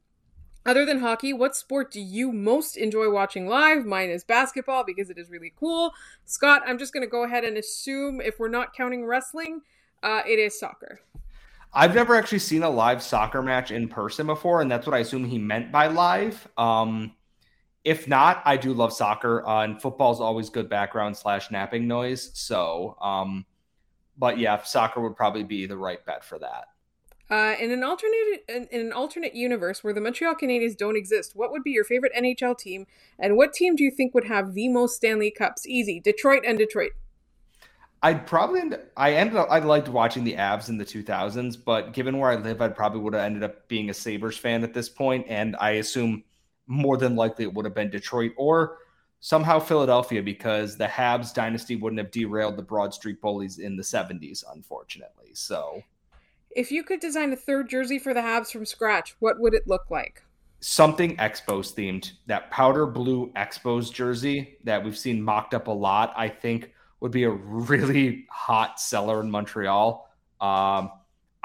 Other 0.65 0.85
than 0.85 0.99
hockey, 0.99 1.33
what 1.33 1.55
sport 1.55 1.93
do 1.93 2.01
you 2.01 2.33
most 2.33 2.77
enjoy 2.77 3.09
watching 3.09 3.47
live? 3.47 3.87
Mine 3.87 4.11
is 4.11 4.25
basketball 4.25 4.83
because 4.85 5.11
it 5.11 5.19
is 5.19 5.31
really 5.31 5.53
cool. 5.57 5.93
Scott, 6.25 6.63
I'm 6.67 6.77
just 6.77 6.93
going 6.93 7.07
to 7.07 7.11
go 7.11 7.23
ahead 7.23 7.45
and 7.45 7.57
assume 7.57 8.21
if 8.21 8.41
we're 8.41 8.49
not 8.49 8.75
counting 8.75 9.07
wrestling, 9.07 9.61
uh, 10.03 10.23
it 10.27 10.41
is 10.41 10.59
soccer. 10.59 11.01
I've 11.73 11.95
never 11.95 12.15
actually 12.17 12.39
seen 12.41 12.63
a 12.63 12.71
live 12.71 13.03
soccer 13.03 13.43
match 13.43 13.71
in 13.71 13.87
person 13.87 14.27
before, 14.27 14.61
and 14.61 14.71
that's 14.71 14.87
what 14.87 14.95
I 14.95 15.01
assume 15.01 15.25
he 15.25 15.39
meant 15.39 15.71
by 15.71 15.89
live. 15.89 16.49
Um, 16.57 17.13
if 17.87 18.09
not, 18.09 18.43
I 18.45 18.57
do 18.57 18.75
love 18.75 18.93
soccer, 18.93 19.47
uh, 19.47 19.63
and 19.63 19.81
football 19.81 20.13
is 20.13 20.19
always 20.19 20.51
good 20.51 20.69
background 20.69 21.17
slash 21.17 21.53
napping 21.53 21.87
noise. 21.87 22.33
So, 22.35 22.97
um, 23.01 23.47
but 24.19 24.39
yeah, 24.39 24.61
soccer 24.65 25.01
would 25.01 25.15
probably 25.15 25.45
be 25.45 25.67
the 25.67 25.77
right 25.77 26.05
bet 26.05 26.25
for 26.25 26.37
that. 26.41 26.65
Uh, 27.31 27.55
in 27.61 27.71
an 27.71 27.85
alternate 27.85 28.45
in, 28.49 28.67
in, 28.73 28.81
an 28.81 28.93
alternate 28.93 29.37
universe 29.37 29.85
where 29.85 29.93
the 29.93 30.01
Montreal 30.01 30.35
Canadiens 30.35 30.77
don't 30.77 30.97
exist, 30.97 31.37
what 31.37 31.53
would 31.53 31.63
be 31.63 31.71
your 31.71 31.85
favorite 31.85 32.13
NHL 32.19 32.59
team, 32.59 32.89
and 33.21 33.37
what 33.37 33.53
team 33.53 33.77
do 33.77 33.85
you 33.85 33.93
think 33.93 34.15
would 34.15 34.27
have 34.27 34.55
the 34.55 34.69
most 34.69 34.97
Stanley 34.97 35.31
Cups? 35.31 35.65
Easy, 35.65 36.01
Detroit 36.01 36.43
and 36.45 36.59
Detroit. 36.59 36.91
I'd 38.03 38.27
probably 38.27 38.63
end, 38.63 38.81
I 38.97 39.13
ended 39.13 39.37
up 39.37 39.47
I 39.49 39.61
liked 39.61 39.89
watching 39.89 40.25
the 40.25 40.35
Avs 40.35 40.69
in 40.69 40.77
the 40.77 40.85
2000s, 40.85 41.57
but 41.65 41.93
given 41.93 42.19
where 42.19 42.31
I 42.31 42.37
live, 42.37 42.61
I 42.61 42.67
probably 42.67 43.01
would 43.01 43.15
have 43.15 43.23
ended 43.23 43.45
up 43.45 43.69
being 43.69 43.91
a 43.91 43.95
Sabres 43.95 44.37
fan 44.37 44.65
at 44.65 44.75
this 44.75 44.89
point, 44.89 45.27
and 45.29 45.55
I 45.61 45.73
assume 45.73 46.25
more 46.67 46.97
than 46.97 47.17
likely 47.17 47.45
it 47.45 47.55
would 47.55 47.65
have 47.65 47.75
been 47.75 47.91
Detroit 47.91 48.33
or 48.37 48.79
somehow 49.21 49.59
Philadelphia 49.59 50.23
because 50.23 50.77
the 50.77 50.87
Habs 50.87 51.35
dynasty 51.35 51.77
wouldn't 51.77 51.99
have 51.99 52.11
derailed 52.11 52.57
the 52.57 52.63
Broad 52.63 52.93
Street 52.95 53.21
Bullies 53.21 53.59
in 53.59 53.77
the 53.77 53.83
70s, 53.83 54.45
unfortunately. 54.53 55.31
So 55.33 55.83
if 56.51 56.71
you 56.71 56.83
could 56.83 57.01
design 57.01 57.33
a 57.33 57.37
third 57.37 57.69
jersey 57.69 57.99
for 57.99 58.15
the 58.15 58.21
Habs 58.21 58.51
from 58.51 58.65
scratch, 58.65 59.17
what 59.21 59.41
would 59.41 59.55
it 59.55 59.67
look 59.67 59.91
like? 59.91 60.23
Something 60.61 61.17
Expos 61.17 61.75
themed. 61.75 62.13
That 62.27 62.51
powder 62.51 62.87
blue 62.87 63.31
Expos 63.37 63.93
jersey 63.93 64.57
that 64.65 64.83
we've 64.83 64.97
seen 64.97 65.23
mocked 65.23 65.55
up 65.55 65.67
a 65.69 65.73
lot, 65.73 66.15
I 66.17 66.29
think 66.29 66.73
would 67.01 67.13
be 67.13 67.25
a 67.25 67.31
really 67.31 68.27
hot 68.31 68.81
seller 68.81 69.21
in 69.21 69.31
Montreal. 69.31 70.09
Um, 70.41 70.91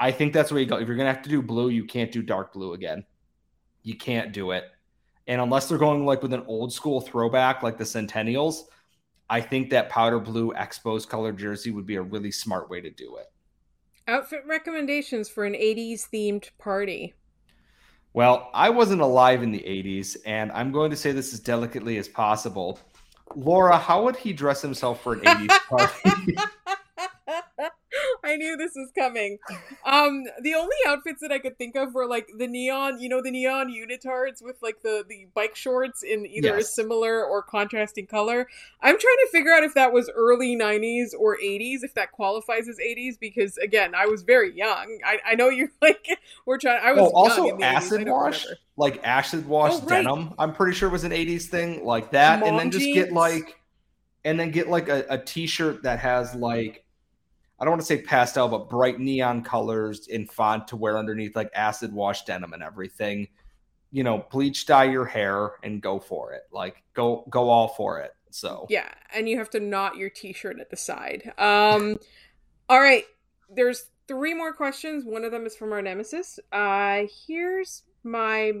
I 0.00 0.10
think 0.10 0.32
that's 0.32 0.50
where 0.50 0.60
you 0.60 0.66
go. 0.66 0.76
If 0.76 0.88
you're 0.88 0.96
going 0.96 1.06
to 1.06 1.12
have 1.12 1.22
to 1.22 1.28
do 1.28 1.42
blue, 1.42 1.68
you 1.68 1.84
can't 1.84 2.10
do 2.10 2.22
dark 2.22 2.52
blue 2.52 2.72
again. 2.72 3.04
You 3.82 3.96
can't 3.96 4.32
do 4.32 4.52
it. 4.52 4.64
And 5.26 5.40
unless 5.40 5.68
they're 5.68 5.78
going 5.78 6.04
like 6.04 6.22
with 6.22 6.32
an 6.32 6.44
old 6.46 6.72
school 6.72 7.00
throwback 7.00 7.62
like 7.62 7.78
the 7.78 7.84
Centennials, 7.84 8.64
I 9.30 9.40
think 9.40 9.70
that 9.70 9.88
powder 9.88 10.18
blue 10.18 10.52
Expos 10.52 11.08
color 11.08 11.32
jersey 11.32 11.70
would 11.70 11.86
be 11.86 11.96
a 11.96 12.02
really 12.02 12.32
smart 12.32 12.68
way 12.68 12.80
to 12.80 12.90
do 12.90 13.16
it. 13.16 13.26
Outfit 14.08 14.42
recommendations 14.46 15.28
for 15.28 15.44
an 15.44 15.54
80s 15.54 16.08
themed 16.12 16.50
party. 16.58 17.14
Well, 18.14 18.50
I 18.52 18.68
wasn't 18.68 19.00
alive 19.00 19.42
in 19.42 19.52
the 19.52 19.60
80s, 19.60 20.18
and 20.26 20.52
I'm 20.52 20.70
going 20.70 20.90
to 20.90 20.96
say 20.96 21.12
this 21.12 21.32
as 21.32 21.40
delicately 21.40 21.96
as 21.96 22.08
possible. 22.08 22.78
Laura, 23.34 23.78
how 23.78 24.04
would 24.04 24.16
he 24.16 24.32
dress 24.32 24.60
himself 24.60 25.02
for 25.02 25.14
an 25.14 25.20
80s 25.20 25.58
party? 25.68 26.36
I 28.24 28.36
knew 28.36 28.56
this 28.56 28.72
was 28.74 28.90
coming. 28.96 29.38
Um, 29.84 30.24
the 30.40 30.54
only 30.54 30.76
outfits 30.86 31.20
that 31.22 31.32
I 31.32 31.38
could 31.38 31.58
think 31.58 31.76
of 31.76 31.94
were 31.94 32.06
like 32.06 32.28
the 32.36 32.46
neon, 32.46 33.00
you 33.00 33.08
know, 33.08 33.20
the 33.22 33.30
neon 33.30 33.72
unitards 33.72 34.42
with 34.42 34.56
like 34.62 34.82
the 34.82 35.04
the 35.08 35.26
bike 35.34 35.56
shorts 35.56 36.02
in 36.02 36.26
either 36.26 36.56
yes. 36.56 36.64
a 36.64 36.68
similar 36.68 37.24
or 37.24 37.42
contrasting 37.42 38.06
color. 38.06 38.48
I'm 38.80 38.98
trying 38.98 39.16
to 39.24 39.28
figure 39.32 39.52
out 39.52 39.64
if 39.64 39.74
that 39.74 39.92
was 39.92 40.10
early 40.14 40.56
'90s 40.56 41.08
or 41.18 41.36
'80s, 41.36 41.82
if 41.82 41.94
that 41.94 42.12
qualifies 42.12 42.68
as 42.68 42.78
'80s, 42.78 43.18
because 43.18 43.58
again, 43.58 43.94
I 43.94 44.06
was 44.06 44.22
very 44.22 44.56
young. 44.56 44.98
I, 45.04 45.18
I 45.26 45.34
know 45.34 45.48
you 45.48 45.68
like 45.82 46.06
we're 46.46 46.58
trying. 46.58 46.80
I 46.82 46.92
was 46.92 47.10
oh, 47.12 47.16
also 47.16 47.58
acid 47.60 48.06
wash, 48.08 48.46
like 48.76 49.00
acid 49.04 49.46
wash 49.46 49.72
oh, 49.74 49.80
right. 49.80 50.04
denim. 50.04 50.34
I'm 50.38 50.54
pretty 50.54 50.76
sure 50.76 50.88
was 50.88 51.04
an 51.04 51.12
'80s 51.12 51.44
thing, 51.44 51.84
like 51.84 52.12
that, 52.12 52.40
Mom 52.40 52.50
and 52.50 52.58
then 52.58 52.70
just 52.70 52.84
jeans. 52.84 52.94
get 52.94 53.12
like, 53.12 53.58
and 54.24 54.38
then 54.38 54.50
get 54.50 54.68
like 54.68 54.88
a, 54.88 55.04
a 55.08 55.18
t-shirt 55.18 55.82
that 55.82 55.98
has 55.98 56.34
like 56.34 56.81
I 57.62 57.64
don't 57.64 57.74
want 57.74 57.82
to 57.82 57.86
say 57.86 58.02
pastel, 58.02 58.48
but 58.48 58.68
bright 58.68 58.98
neon 58.98 59.44
colors 59.44 60.08
in 60.08 60.26
font 60.26 60.66
to 60.66 60.76
wear 60.76 60.98
underneath 60.98 61.36
like 61.36 61.48
acid 61.54 61.92
wash 61.92 62.24
denim 62.24 62.54
and 62.54 62.62
everything. 62.62 63.28
You 63.92 64.02
know, 64.02 64.26
bleach 64.32 64.66
dye 64.66 64.90
your 64.90 65.04
hair 65.04 65.52
and 65.62 65.80
go 65.80 66.00
for 66.00 66.32
it. 66.32 66.42
Like 66.50 66.82
go 66.92 67.24
go 67.30 67.48
all 67.50 67.68
for 67.68 68.00
it. 68.00 68.16
So 68.30 68.66
yeah, 68.68 68.88
and 69.14 69.28
you 69.28 69.38
have 69.38 69.48
to 69.50 69.60
knot 69.60 69.96
your 69.96 70.10
t-shirt 70.10 70.58
at 70.58 70.70
the 70.70 70.76
side. 70.76 71.32
Um, 71.38 72.00
all 72.68 72.80
right, 72.80 73.04
there's 73.48 73.84
three 74.08 74.34
more 74.34 74.52
questions. 74.52 75.04
One 75.04 75.22
of 75.22 75.30
them 75.30 75.46
is 75.46 75.54
from 75.54 75.72
our 75.72 75.82
nemesis. 75.82 76.40
Uh, 76.50 77.02
here's 77.28 77.84
my 78.02 78.54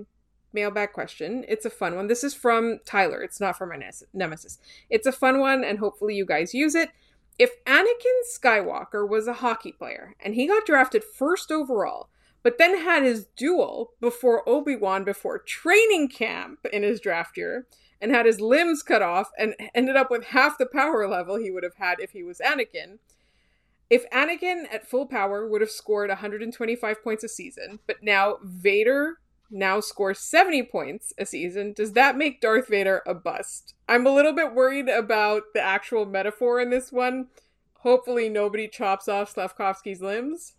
mailbag 0.52 0.92
question. 0.92 1.44
It's 1.48 1.64
a 1.64 1.70
fun 1.70 1.96
one. 1.96 2.06
This 2.06 2.22
is 2.22 2.34
from 2.34 2.78
Tyler. 2.84 3.20
It's 3.20 3.40
not 3.40 3.58
from 3.58 3.72
our 3.72 3.80
nemesis. 4.14 4.58
It's 4.90 5.08
a 5.08 5.12
fun 5.12 5.40
one, 5.40 5.64
and 5.64 5.80
hopefully 5.80 6.14
you 6.14 6.24
guys 6.24 6.54
use 6.54 6.76
it 6.76 6.90
if 7.38 7.64
Anakin 7.64 8.20
Skywalker 8.36 9.08
was 9.08 9.26
a 9.26 9.34
hockey 9.34 9.72
player 9.72 10.14
and 10.20 10.34
he 10.34 10.46
got 10.46 10.66
drafted 10.66 11.02
first 11.04 11.50
overall, 11.50 12.08
but 12.42 12.58
then 12.58 12.82
had 12.82 13.02
his 13.02 13.26
duel 13.36 13.92
before 14.00 14.48
Obi-Wan 14.48 15.04
before 15.04 15.38
training 15.38 16.08
camp 16.08 16.66
in 16.72 16.82
his 16.82 17.00
draft 17.00 17.36
year 17.36 17.66
and 18.00 18.10
had 18.10 18.26
his 18.26 18.40
limbs 18.40 18.82
cut 18.82 19.00
off 19.00 19.30
and 19.38 19.54
ended 19.74 19.96
up 19.96 20.10
with 20.10 20.26
half 20.26 20.58
the 20.58 20.66
power 20.66 21.08
level 21.08 21.36
he 21.36 21.50
would 21.50 21.62
have 21.62 21.76
had 21.76 22.00
if 22.00 22.10
he 22.10 22.22
was 22.22 22.38
Anakin. 22.38 22.98
If 23.88 24.08
Anakin 24.10 24.64
at 24.72 24.88
full 24.88 25.06
power 25.06 25.46
would 25.48 25.60
have 25.60 25.70
scored 25.70 26.08
125 26.08 27.02
points 27.04 27.22
a 27.22 27.28
season, 27.28 27.78
but 27.86 28.02
now 28.02 28.38
Vader 28.42 29.18
now 29.52 29.80
scores 29.80 30.18
70 30.18 30.64
points 30.64 31.12
a 31.18 31.26
season, 31.26 31.72
does 31.72 31.92
that 31.92 32.16
make 32.16 32.40
Darth 32.40 32.68
Vader 32.68 33.02
a 33.06 33.14
bust? 33.14 33.74
I'm 33.88 34.06
a 34.06 34.14
little 34.14 34.32
bit 34.32 34.54
worried 34.54 34.88
about 34.88 35.42
the 35.54 35.60
actual 35.60 36.06
metaphor 36.06 36.60
in 36.60 36.70
this 36.70 36.90
one. 36.90 37.28
Hopefully, 37.74 38.28
nobody 38.28 38.68
chops 38.68 39.08
off 39.08 39.30
Slavkovsky's 39.30 40.00
limbs. 40.00 40.54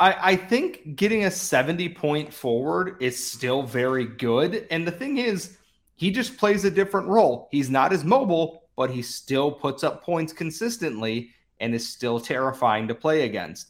I, 0.00 0.32
I 0.32 0.36
think 0.36 0.96
getting 0.96 1.24
a 1.24 1.30
70 1.30 1.88
point 1.90 2.32
forward 2.32 2.96
is 3.00 3.24
still 3.24 3.62
very 3.62 4.06
good. 4.06 4.66
And 4.70 4.86
the 4.86 4.92
thing 4.92 5.18
is, 5.18 5.56
he 5.96 6.10
just 6.10 6.36
plays 6.36 6.64
a 6.64 6.70
different 6.70 7.06
role. 7.06 7.48
He's 7.52 7.70
not 7.70 7.92
as 7.92 8.04
mobile, 8.04 8.64
but 8.76 8.90
he 8.90 9.02
still 9.02 9.52
puts 9.52 9.84
up 9.84 10.02
points 10.02 10.32
consistently 10.32 11.30
and 11.60 11.74
is 11.74 11.88
still 11.88 12.18
terrifying 12.18 12.88
to 12.88 12.94
play 12.94 13.22
against. 13.22 13.68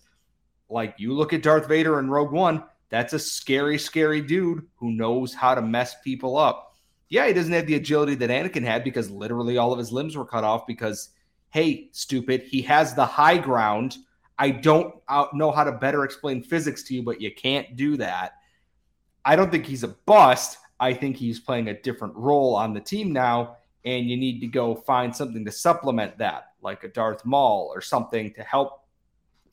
Like 0.70 0.94
you 0.96 1.12
look 1.12 1.32
at 1.32 1.42
Darth 1.42 1.68
Vader 1.68 1.98
in 1.98 2.08
Rogue 2.08 2.32
One, 2.32 2.64
that's 2.94 3.12
a 3.12 3.18
scary, 3.18 3.78
scary 3.78 4.20
dude 4.20 4.66
who 4.76 4.92
knows 4.92 5.34
how 5.34 5.54
to 5.54 5.62
mess 5.62 5.96
people 6.02 6.36
up. 6.36 6.74
Yeah, 7.08 7.26
he 7.26 7.32
doesn't 7.32 7.52
have 7.52 7.66
the 7.66 7.74
agility 7.74 8.14
that 8.16 8.30
Anakin 8.30 8.64
had 8.64 8.84
because 8.84 9.10
literally 9.10 9.58
all 9.58 9.72
of 9.72 9.78
his 9.78 9.92
limbs 9.92 10.16
were 10.16 10.24
cut 10.24 10.44
off 10.44 10.66
because, 10.66 11.10
hey, 11.50 11.88
stupid, 11.92 12.42
he 12.42 12.62
has 12.62 12.94
the 12.94 13.04
high 13.04 13.38
ground 13.38 13.98
I 14.38 14.50
don't 14.50 14.94
uh, 15.08 15.26
know 15.32 15.50
how 15.50 15.64
to 15.64 15.72
better 15.72 16.04
explain 16.04 16.42
physics 16.42 16.82
to 16.84 16.94
you, 16.94 17.02
but 17.02 17.20
you 17.20 17.32
can't 17.32 17.76
do 17.76 17.96
that. 17.98 18.32
I 19.24 19.36
don't 19.36 19.50
think 19.50 19.66
he's 19.66 19.84
a 19.84 19.88
bust. 19.88 20.58
I 20.80 20.92
think 20.92 21.16
he's 21.16 21.40
playing 21.40 21.68
a 21.68 21.80
different 21.80 22.16
role 22.16 22.56
on 22.56 22.74
the 22.74 22.80
team 22.80 23.12
now, 23.12 23.56
and 23.84 24.08
you 24.08 24.16
need 24.16 24.40
to 24.40 24.46
go 24.46 24.74
find 24.74 25.14
something 25.14 25.44
to 25.44 25.52
supplement 25.52 26.18
that, 26.18 26.52
like 26.62 26.82
a 26.84 26.88
Darth 26.88 27.24
Maul 27.24 27.70
or 27.72 27.80
something 27.80 28.34
to 28.34 28.42
help 28.42 28.83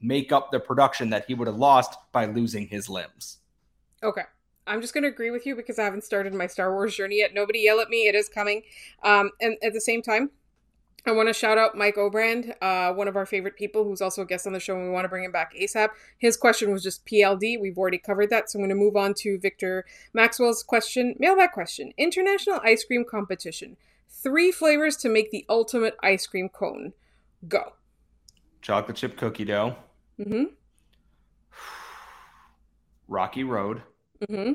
make 0.02 0.32
up 0.32 0.52
the 0.52 0.60
production 0.60 1.10
that 1.12 1.26
he 1.26 1.34
would 1.34 1.48
have 1.48 1.58
lost 1.58 1.98
by 2.12 2.26
losing 2.26 2.68
his 2.68 2.90
limbs. 2.90 3.38
Okay. 4.04 4.24
I'm 4.68 4.82
just 4.82 4.94
going 4.94 5.04
to 5.04 5.10
agree 5.10 5.32
with 5.32 5.46
you 5.46 5.56
because 5.56 5.80
I 5.80 5.84
haven't 5.84 6.04
started 6.04 6.34
my 6.34 6.48
Star 6.48 6.72
Wars 6.74 6.96
journey 6.96 7.18
yet. 7.18 7.34
Nobody 7.34 7.60
yell 7.60 7.80
at 7.80 7.90
me. 7.90 8.08
It 8.08 8.16
is 8.16 8.30
coming. 8.30 8.62
Um, 9.04 9.32
and 9.42 9.58
at 9.64 9.74
the 9.74 9.82
same 9.82 10.02
time, 10.02 10.30
I 11.06 11.12
want 11.12 11.30
to 11.30 11.34
shout 11.34 11.58
out 11.58 11.76
Mike 11.76 11.96
Obrand, 11.96 12.54
uh, 12.62 12.94
one 12.94 13.08
of 13.08 13.16
our 13.16 13.26
favorite 13.26 13.56
people 13.56 13.84
who's 13.84 14.02
also 14.02 14.22
a 14.22 14.26
guest 14.26 14.46
on 14.46 14.54
the 14.54 14.60
show, 14.60 14.76
and 14.76 14.84
we 14.84 14.92
want 14.92 15.06
to 15.06 15.10
bring 15.10 15.24
him 15.24 15.32
back 15.32 15.56
ASAP. 15.56 15.90
His 16.20 16.38
question 16.38 16.72
was 16.72 16.84
just 16.84 17.06
PLD. 17.08 17.60
We've 17.60 17.78
already 17.78 17.98
covered 17.98 18.30
that, 18.30 18.52
so 18.52 18.60
I'm 18.60 18.62
going 18.62 18.70
to 18.70 18.76
move 18.76 18.96
on 18.96 19.16
to 19.16 19.40
Victor 19.40 19.84
Maxwell's 20.14 20.62
question. 20.62 21.16
Mailbag 21.18 21.52
question 21.54 21.92
International 21.98 22.60
ice 22.64 22.84
cream 22.84 23.04
competition. 23.04 23.78
Three 24.10 24.52
flavors 24.52 24.96
to 24.98 25.10
make 25.10 25.32
the 25.32 25.44
ultimate 25.50 25.98
ice 26.04 26.28
cream 26.28 26.50
cone. 26.50 26.94
Go. 27.48 27.74
Chocolate 28.62 28.98
chip 28.98 29.18
cookie 29.18 29.46
dough. 29.46 29.78
Mm-hmm. 30.22 30.44
Rocky 33.08 33.44
Road. 33.44 33.82
Mm-hmm. 34.22 34.54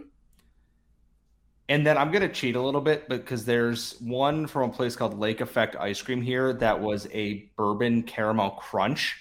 And 1.68 1.84
then 1.84 1.98
I'm 1.98 2.12
gonna 2.12 2.28
cheat 2.28 2.54
a 2.54 2.60
little 2.60 2.80
bit 2.80 3.08
because 3.08 3.44
there's 3.44 4.00
one 4.00 4.46
from 4.46 4.70
a 4.70 4.72
place 4.72 4.94
called 4.94 5.18
Lake 5.18 5.40
Effect 5.40 5.74
Ice 5.76 6.00
Cream 6.00 6.22
here 6.22 6.52
that 6.54 6.80
was 6.80 7.08
a 7.12 7.50
bourbon 7.56 8.04
caramel 8.04 8.50
crunch, 8.50 9.16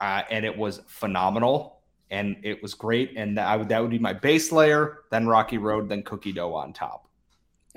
uh, 0.00 0.22
and 0.30 0.44
it 0.44 0.56
was 0.56 0.82
phenomenal 0.86 1.80
and 2.10 2.36
it 2.42 2.62
was 2.62 2.74
great. 2.74 3.14
And 3.16 3.36
that, 3.38 3.48
I 3.48 3.56
would 3.56 3.68
that 3.70 3.82
would 3.82 3.90
be 3.90 3.98
my 3.98 4.12
base 4.12 4.52
layer, 4.52 5.00
then 5.10 5.26
Rocky 5.26 5.58
Road, 5.58 5.88
then 5.88 6.04
cookie 6.04 6.32
dough 6.32 6.54
on 6.54 6.72
top. 6.72 7.08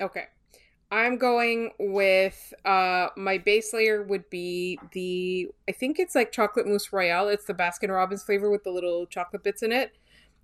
Okay, 0.00 0.26
I'm 0.92 1.18
going 1.18 1.70
with 1.78 2.52
uh, 2.64 3.08
my 3.16 3.38
base 3.38 3.72
layer 3.72 4.02
would 4.02 4.28
be 4.28 4.78
the 4.92 5.48
I 5.68 5.72
think 5.72 5.98
it's 6.00 6.14
like 6.14 6.32
chocolate 6.32 6.66
mousse 6.66 6.92
royale. 6.92 7.28
It's 7.28 7.44
the 7.44 7.54
Baskin 7.54 7.90
Robbins 7.90 8.24
flavor 8.24 8.50
with 8.50 8.64
the 8.64 8.70
little 8.70 9.06
chocolate 9.06 9.44
bits 9.44 9.62
in 9.62 9.70
it. 9.70 9.92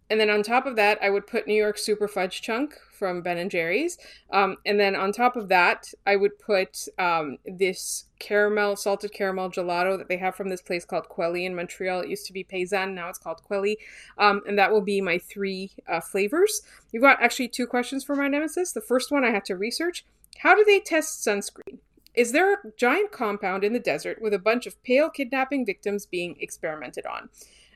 And 0.09 0.21
then 0.21 0.31
on 0.31 0.45
top 0.45 0.67
of 0.67 0.77
that, 0.77 0.99
I 1.03 1.11
would 1.11 1.27
put 1.27 1.49
New 1.49 1.55
York 1.55 1.79
Super 1.79 2.07
Fudge 2.07 2.41
Chunk 2.41 2.75
from 2.93 3.23
Ben 3.23 3.39
and 3.39 3.51
Jerry's. 3.51 3.99
Um, 4.31 4.57
and 4.65 4.79
then 4.79 4.95
on 4.95 5.11
top 5.11 5.35
of 5.35 5.49
that, 5.49 5.93
I 6.07 6.15
would 6.15 6.39
put 6.39 6.87
um, 6.97 7.39
this 7.45 8.05
caramel, 8.21 8.77
salted 8.77 9.13
caramel 9.13 9.51
gelato 9.51 9.99
that 9.99 10.09
they 10.09 10.17
have 10.19 10.37
from 10.37 10.49
this 10.49 10.63
place 10.63 10.85
called 10.85 11.09
Quelly 11.09 11.45
in 11.45 11.57
Montreal. 11.57 12.01
It 12.01 12.09
used 12.09 12.27
to 12.27 12.33
be 12.33 12.45
Paysan, 12.45 12.95
now 12.95 13.09
it's 13.09 13.19
called 13.19 13.43
Quelly. 13.43 13.79
Um, 14.17 14.43
and 14.47 14.57
that 14.57 14.71
will 14.71 14.81
be 14.81 15.01
my 15.01 15.19
three 15.19 15.73
uh, 15.89 16.01
flavors. 16.01 16.63
You've 16.93 17.03
got 17.03 17.21
actually 17.21 17.49
two 17.49 17.67
questions 17.67 18.05
for 18.05 18.15
my 18.15 18.29
nemesis. 18.29 18.71
The 18.71 18.81
first 18.81 19.11
one 19.11 19.25
I 19.25 19.31
had 19.31 19.45
to 19.47 19.57
research 19.57 20.05
How 20.43 20.55
do 20.55 20.65
they 20.65 20.81
test 20.81 21.27
sunscreen? 21.27 21.79
Is 22.15 22.33
there 22.33 22.55
a 22.55 22.59
giant 22.79 23.13
compound 23.13 23.63
in 23.63 23.75
the 23.75 23.79
desert 23.79 24.23
with 24.23 24.33
a 24.33 24.39
bunch 24.39 24.67
of 24.67 24.83
pale 24.83 25.11
kidnapping 25.11 25.67
victims 25.67 26.07
being 26.07 26.37
experimented 26.41 27.07
on? 27.07 27.29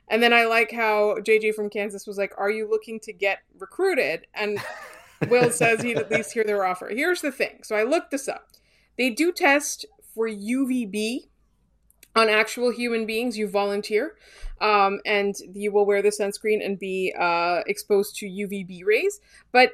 And 0.07 0.21
then 0.21 0.33
I 0.33 0.45
like 0.45 0.71
how 0.71 1.17
JJ 1.19 1.53
from 1.53 1.69
Kansas 1.69 2.07
was 2.07 2.17
like, 2.17 2.33
Are 2.37 2.49
you 2.49 2.69
looking 2.69 2.99
to 3.01 3.13
get 3.13 3.39
recruited? 3.57 4.27
And 4.33 4.59
Will 5.29 5.51
says 5.51 5.81
he'd 5.81 5.97
at 5.97 6.11
least 6.11 6.33
hear 6.33 6.43
their 6.43 6.65
offer. 6.65 6.89
Here's 6.89 7.21
the 7.21 7.31
thing. 7.31 7.59
So 7.63 7.75
I 7.75 7.83
looked 7.83 8.11
this 8.11 8.27
up. 8.27 8.49
They 8.97 9.09
do 9.09 9.31
test 9.31 9.85
for 10.13 10.27
UVB 10.27 11.27
on 12.15 12.29
actual 12.29 12.71
human 12.71 13.05
beings. 13.05 13.37
You 13.37 13.47
volunteer, 13.47 14.15
um, 14.59 14.99
and 15.05 15.35
you 15.53 15.71
will 15.71 15.85
wear 15.85 16.01
the 16.01 16.09
sunscreen 16.09 16.65
and 16.65 16.77
be 16.77 17.13
uh, 17.17 17.61
exposed 17.67 18.15
to 18.17 18.25
UVB 18.25 18.83
rays. 18.85 19.21
But 19.51 19.73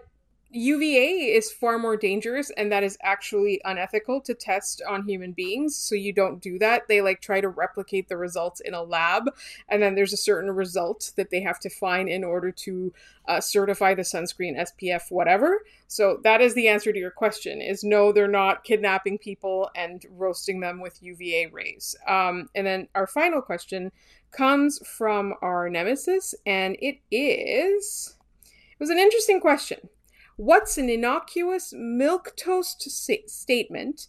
UVA 0.58 1.36
is 1.36 1.52
far 1.52 1.78
more 1.78 1.96
dangerous 1.96 2.50
and 2.58 2.72
that 2.72 2.84
is 2.84 2.98
actually 3.04 3.62
unethical 3.64 4.20
to 4.22 4.34
test 4.34 4.82
on 4.90 5.08
human 5.08 5.32
beings. 5.32 5.76
So 5.76 5.94
you 5.94 6.12
don't 6.12 6.42
do 6.42 6.58
that. 6.58 6.88
They 6.88 7.02
like 7.02 7.22
try 7.22 7.42
to 7.42 7.50
replicate 7.50 8.10
the 8.10 8.18
results 8.18 8.60
in 8.60 8.74
a 8.74 8.82
lab 8.82 9.30
and 9.70 9.84
then 9.84 9.94
there's 9.94 10.14
a 10.14 10.18
certain 10.18 10.50
result 10.50 11.12
that 11.16 11.30
they 11.30 11.42
have 11.42 11.60
to 11.60 11.70
find 11.70 12.10
in 12.10 12.24
order 12.24 12.52
to 12.52 12.92
uh, 13.28 13.40
certify 13.40 13.94
the 13.94 14.02
sunscreen 14.02 14.58
SPF 14.58 15.12
whatever. 15.12 15.64
So 15.88 16.20
that 16.24 16.42
is 16.42 16.56
the 16.56 16.68
answer 16.68 16.92
to 16.92 17.00
your 17.00 17.12
question 17.12 17.62
is 17.62 17.84
no, 17.84 18.12
they're 18.12 18.28
not 18.28 18.64
kidnapping 18.64 19.20
people 19.20 19.70
and 19.76 20.04
roasting 20.10 20.60
them 20.60 20.82
with 20.82 21.04
UVA 21.04 21.48
rays. 21.48 21.96
Um, 22.08 22.50
and 22.56 22.66
then 22.66 22.88
our 22.96 23.06
final 23.06 23.42
question 23.42 23.92
comes 24.32 24.80
from 24.88 25.36
our 25.44 25.70
nemesis 25.70 26.34
and 26.48 26.76
it 26.80 27.00
is 27.12 28.16
it 28.44 28.80
was 28.80 28.90
an 28.90 28.98
interesting 29.00 29.40
question. 29.40 29.90
What's 30.38 30.78
an 30.78 30.88
innocuous 30.88 31.74
milk 31.76 32.34
toast 32.38 32.88
statement 33.28 34.08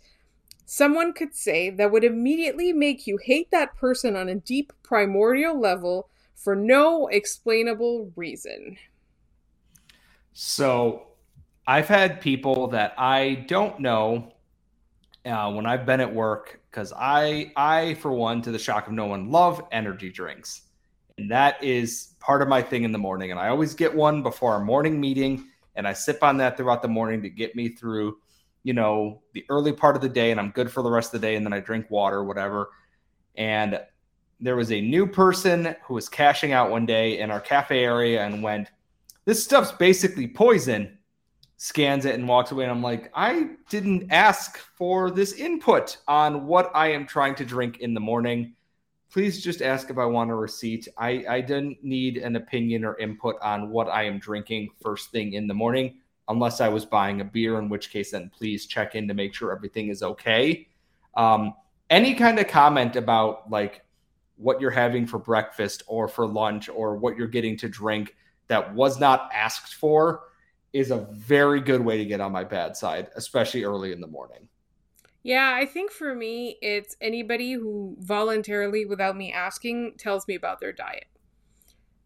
someone 0.66 1.14
could 1.14 1.34
say 1.34 1.70
that 1.70 1.90
would 1.90 2.04
immediately 2.04 2.70
make 2.70 3.06
you 3.06 3.16
hate 3.16 3.50
that 3.50 3.74
person 3.74 4.14
on 4.14 4.28
a 4.28 4.34
deep 4.34 4.74
primordial 4.82 5.58
level 5.58 6.10
for 6.34 6.54
no 6.54 7.06
explainable 7.06 8.12
reason? 8.14 8.76
So, 10.34 11.06
I've 11.66 11.88
had 11.88 12.20
people 12.20 12.68
that 12.68 12.92
I 12.98 13.46
don't 13.48 13.80
know 13.80 14.34
uh, 15.24 15.50
when 15.50 15.64
I've 15.64 15.86
been 15.86 16.00
at 16.00 16.14
work 16.14 16.60
because 16.70 16.92
I, 16.94 17.52
I 17.56 17.94
for 17.94 18.12
one, 18.12 18.42
to 18.42 18.50
the 18.50 18.58
shock 18.58 18.86
of 18.86 18.92
no 18.92 19.06
one, 19.06 19.30
love 19.30 19.66
energy 19.72 20.10
drinks, 20.10 20.62
and 21.16 21.30
that 21.30 21.62
is 21.64 22.14
part 22.20 22.42
of 22.42 22.48
my 22.48 22.60
thing 22.60 22.84
in 22.84 22.92
the 22.92 22.98
morning. 22.98 23.30
And 23.30 23.40
I 23.40 23.48
always 23.48 23.72
get 23.72 23.94
one 23.94 24.22
before 24.22 24.52
our 24.52 24.62
morning 24.62 25.00
meeting 25.00 25.46
and 25.78 25.88
I 25.88 25.94
sip 25.94 26.22
on 26.22 26.36
that 26.36 26.58
throughout 26.58 26.82
the 26.82 26.88
morning 26.88 27.22
to 27.22 27.30
get 27.30 27.56
me 27.56 27.70
through, 27.70 28.18
you 28.64 28.74
know, 28.74 29.22
the 29.32 29.46
early 29.48 29.72
part 29.72 29.96
of 29.96 30.02
the 30.02 30.08
day, 30.10 30.30
and 30.30 30.38
I'm 30.38 30.50
good 30.50 30.70
for 30.70 30.82
the 30.82 30.90
rest 30.90 31.14
of 31.14 31.20
the 31.20 31.26
day. 31.26 31.36
And 31.36 31.46
then 31.46 31.54
I 31.54 31.60
drink 31.60 31.90
water, 31.90 32.22
whatever. 32.22 32.68
And 33.36 33.80
there 34.40 34.56
was 34.56 34.70
a 34.70 34.80
new 34.80 35.06
person 35.06 35.74
who 35.84 35.94
was 35.94 36.08
cashing 36.08 36.52
out 36.52 36.70
one 36.70 36.84
day 36.84 37.18
in 37.20 37.30
our 37.30 37.40
cafe 37.40 37.82
area 37.82 38.22
and 38.26 38.42
went, 38.42 38.70
"This 39.24 39.42
stuff's 39.42 39.72
basically 39.72 40.28
poison." 40.28 40.98
Scans 41.60 42.04
it 42.04 42.14
and 42.14 42.28
walks 42.28 42.52
away, 42.52 42.62
and 42.62 42.70
I'm 42.70 42.84
like, 42.84 43.10
I 43.16 43.56
didn't 43.68 44.12
ask 44.12 44.58
for 44.58 45.10
this 45.10 45.32
input 45.32 45.96
on 46.06 46.46
what 46.46 46.70
I 46.72 46.92
am 46.92 47.04
trying 47.04 47.34
to 47.34 47.44
drink 47.44 47.78
in 47.78 47.94
the 47.94 48.00
morning 48.00 48.54
please 49.10 49.42
just 49.42 49.62
ask 49.62 49.90
if 49.90 49.98
I 49.98 50.04
want 50.04 50.30
a 50.30 50.34
receipt. 50.34 50.88
I, 50.98 51.24
I 51.28 51.40
didn't 51.40 51.82
need 51.82 52.18
an 52.18 52.36
opinion 52.36 52.84
or 52.84 52.98
input 52.98 53.36
on 53.42 53.70
what 53.70 53.88
I 53.88 54.04
am 54.04 54.18
drinking 54.18 54.70
first 54.82 55.10
thing 55.10 55.32
in 55.32 55.46
the 55.46 55.54
morning, 55.54 55.98
unless 56.28 56.60
I 56.60 56.68
was 56.68 56.84
buying 56.84 57.20
a 57.20 57.24
beer, 57.24 57.58
in 57.58 57.68
which 57.68 57.90
case, 57.90 58.10
then 58.10 58.30
please 58.36 58.66
check 58.66 58.94
in 58.94 59.08
to 59.08 59.14
make 59.14 59.34
sure 59.34 59.50
everything 59.50 59.88
is 59.88 60.02
okay. 60.02 60.68
Um, 61.14 61.54
any 61.90 62.14
kind 62.14 62.38
of 62.38 62.48
comment 62.48 62.96
about 62.96 63.50
like 63.50 63.82
what 64.36 64.60
you're 64.60 64.70
having 64.70 65.06
for 65.06 65.18
breakfast 65.18 65.82
or 65.86 66.06
for 66.06 66.26
lunch 66.26 66.68
or 66.68 66.96
what 66.96 67.16
you're 67.16 67.26
getting 67.26 67.56
to 67.58 67.68
drink 67.68 68.14
that 68.46 68.74
was 68.74 69.00
not 69.00 69.30
asked 69.34 69.74
for 69.74 70.24
is 70.72 70.90
a 70.90 71.08
very 71.12 71.60
good 71.60 71.80
way 71.80 71.96
to 71.96 72.04
get 72.04 72.20
on 72.20 72.30
my 72.30 72.44
bad 72.44 72.76
side, 72.76 73.09
especially 73.16 73.64
early 73.64 73.92
in 73.92 74.00
the 74.00 74.06
morning. 74.06 74.48
Yeah, 75.29 75.53
I 75.55 75.66
think 75.66 75.93
for 75.93 76.14
me, 76.14 76.57
it's 76.62 76.97
anybody 77.03 77.53
who 77.53 77.97
voluntarily, 77.99 78.87
without 78.87 79.14
me 79.14 79.31
asking, 79.31 79.97
tells 79.99 80.26
me 80.26 80.35
about 80.35 80.59
their 80.59 80.72
diet. 80.72 81.05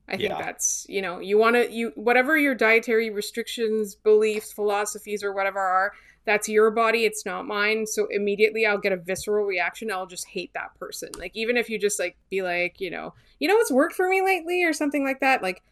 I 0.09 0.17
think 0.17 0.31
yeah. 0.31 0.43
that's, 0.43 0.87
you 0.89 1.01
know, 1.01 1.21
you 1.21 1.39
want 1.39 1.55
to, 1.55 1.71
you, 1.71 1.93
whatever 1.95 2.37
your 2.37 2.57
dietary 2.57 3.11
restrictions, 3.11 3.95
beliefs, 3.95 4.53
philosophies, 4.53 5.23
or 5.23 5.33
whatever 5.33 5.61
are, 5.61 5.93
that's 6.25 6.49
your 6.49 6.73
body. 6.73 7.05
It's 7.05 7.25
not 7.25 7.47
mine. 7.47 7.87
So 7.87 8.09
immediately 8.11 8.67
I'll 8.67 8.77
get 8.77 8.91
a 8.91 8.97
visceral 8.97 9.47
reaction. 9.47 9.93
I'll 9.93 10.09
just 10.09 10.27
hate 10.27 10.51
that 10.55 10.75
person. 10.81 11.11
Like, 11.17 11.31
even 11.37 11.57
if 11.57 11.71
you 11.71 11.79
just 11.79 12.01
like 12.01 12.17
be 12.29 12.43
like, 12.43 12.81
you 12.81 12.91
know, 12.91 13.15
you 13.39 13.47
know 13.47 13.55
what's 13.55 13.71
worked 13.71 13.95
for 13.95 14.09
me 14.09 14.21
lately 14.21 14.65
or 14.65 14.73
something 14.73 15.05
like 15.05 15.21
that, 15.21 15.45
like, 15.45 15.63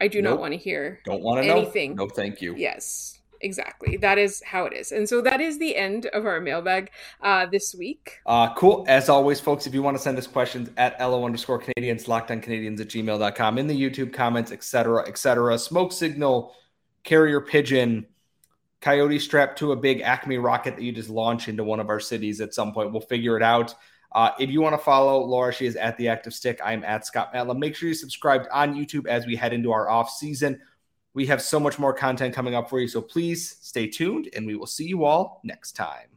I 0.00 0.06
do 0.06 0.22
Nope. 0.22 0.34
not 0.34 0.40
want 0.40 0.52
to 0.52 0.58
hear 0.58 1.00
Don't 1.04 1.20
want 1.24 1.42
to 1.42 1.48
know 1.48 1.62
anything. 1.62 1.96
No, 1.96 2.06
thank 2.06 2.40
you. 2.40 2.54
Yes, 2.56 3.20
exactly. 3.42 3.96
That 3.96 4.18
is 4.18 4.42
how 4.44 4.64
it 4.64 4.72
is. 4.72 4.92
And 4.92 5.08
so 5.08 5.20
that 5.22 5.40
is 5.40 5.58
the 5.58 5.76
end 5.76 6.06
of 6.06 6.26
our 6.26 6.40
mailbag 6.40 6.90
uh, 7.20 7.46
this 7.46 7.74
week. 7.74 8.18
Uh, 8.26 8.54
cool. 8.54 8.84
As 8.88 9.08
always, 9.08 9.40
folks, 9.40 9.66
if 9.66 9.74
you 9.74 9.82
want 9.82 9.96
to 9.96 10.02
send 10.02 10.16
us 10.18 10.26
questions 10.26 10.70
at 10.76 10.98
LO 11.00 11.24
underscore 11.24 11.60
Canadiens, 11.60 12.08
locked 12.08 12.30
on 12.30 12.40
Canadiens 12.40 12.80
at 12.80 12.88
gmail.com, 12.88 13.58
in 13.58 13.66
the 13.66 13.78
YouTube 13.78 14.12
comments, 14.12 14.52
etc., 14.52 15.06
etc. 15.06 15.58
Smoke 15.58 15.92
signal, 15.92 16.54
carrier 17.04 17.40
pigeon, 17.40 18.06
coyote 18.80 19.18
strapped 19.18 19.58
to 19.58 19.72
a 19.72 19.76
big 19.76 20.00
Acme 20.00 20.38
rocket 20.38 20.76
that 20.76 20.82
you 20.82 20.92
just 20.92 21.08
launch 21.08 21.48
into 21.48 21.64
one 21.64 21.80
of 21.80 21.88
our 21.88 22.00
cities 22.00 22.40
at 22.40 22.54
some 22.54 22.72
point. 22.72 22.92
We'll 22.92 23.00
figure 23.00 23.36
it 23.36 23.42
out. 23.42 23.74
Uh, 24.14 24.30
if 24.38 24.50
you 24.50 24.60
want 24.60 24.74
to 24.74 24.84
follow 24.84 25.24
Laura, 25.24 25.52
she 25.52 25.64
is 25.64 25.76
at 25.76 25.96
the 25.96 26.08
active 26.08 26.34
stick. 26.34 26.60
I'm 26.62 26.84
at 26.84 27.06
Scott 27.06 27.32
Matla. 27.32 27.56
Make 27.56 27.74
sure 27.74 27.88
you 27.88 27.94
subscribe 27.94 28.42
on 28.52 28.74
YouTube 28.74 29.06
as 29.06 29.26
we 29.26 29.36
head 29.36 29.54
into 29.54 29.72
our 29.72 29.88
off 29.88 30.10
season. 30.10 30.60
We 31.14 31.26
have 31.26 31.42
so 31.42 31.60
much 31.60 31.78
more 31.78 31.92
content 31.92 32.34
coming 32.34 32.54
up 32.54 32.70
for 32.70 32.80
you. 32.80 32.88
So 32.88 33.02
please 33.02 33.56
stay 33.60 33.86
tuned 33.86 34.28
and 34.34 34.46
we 34.46 34.56
will 34.56 34.66
see 34.66 34.86
you 34.86 35.04
all 35.04 35.40
next 35.44 35.72
time. 35.72 36.11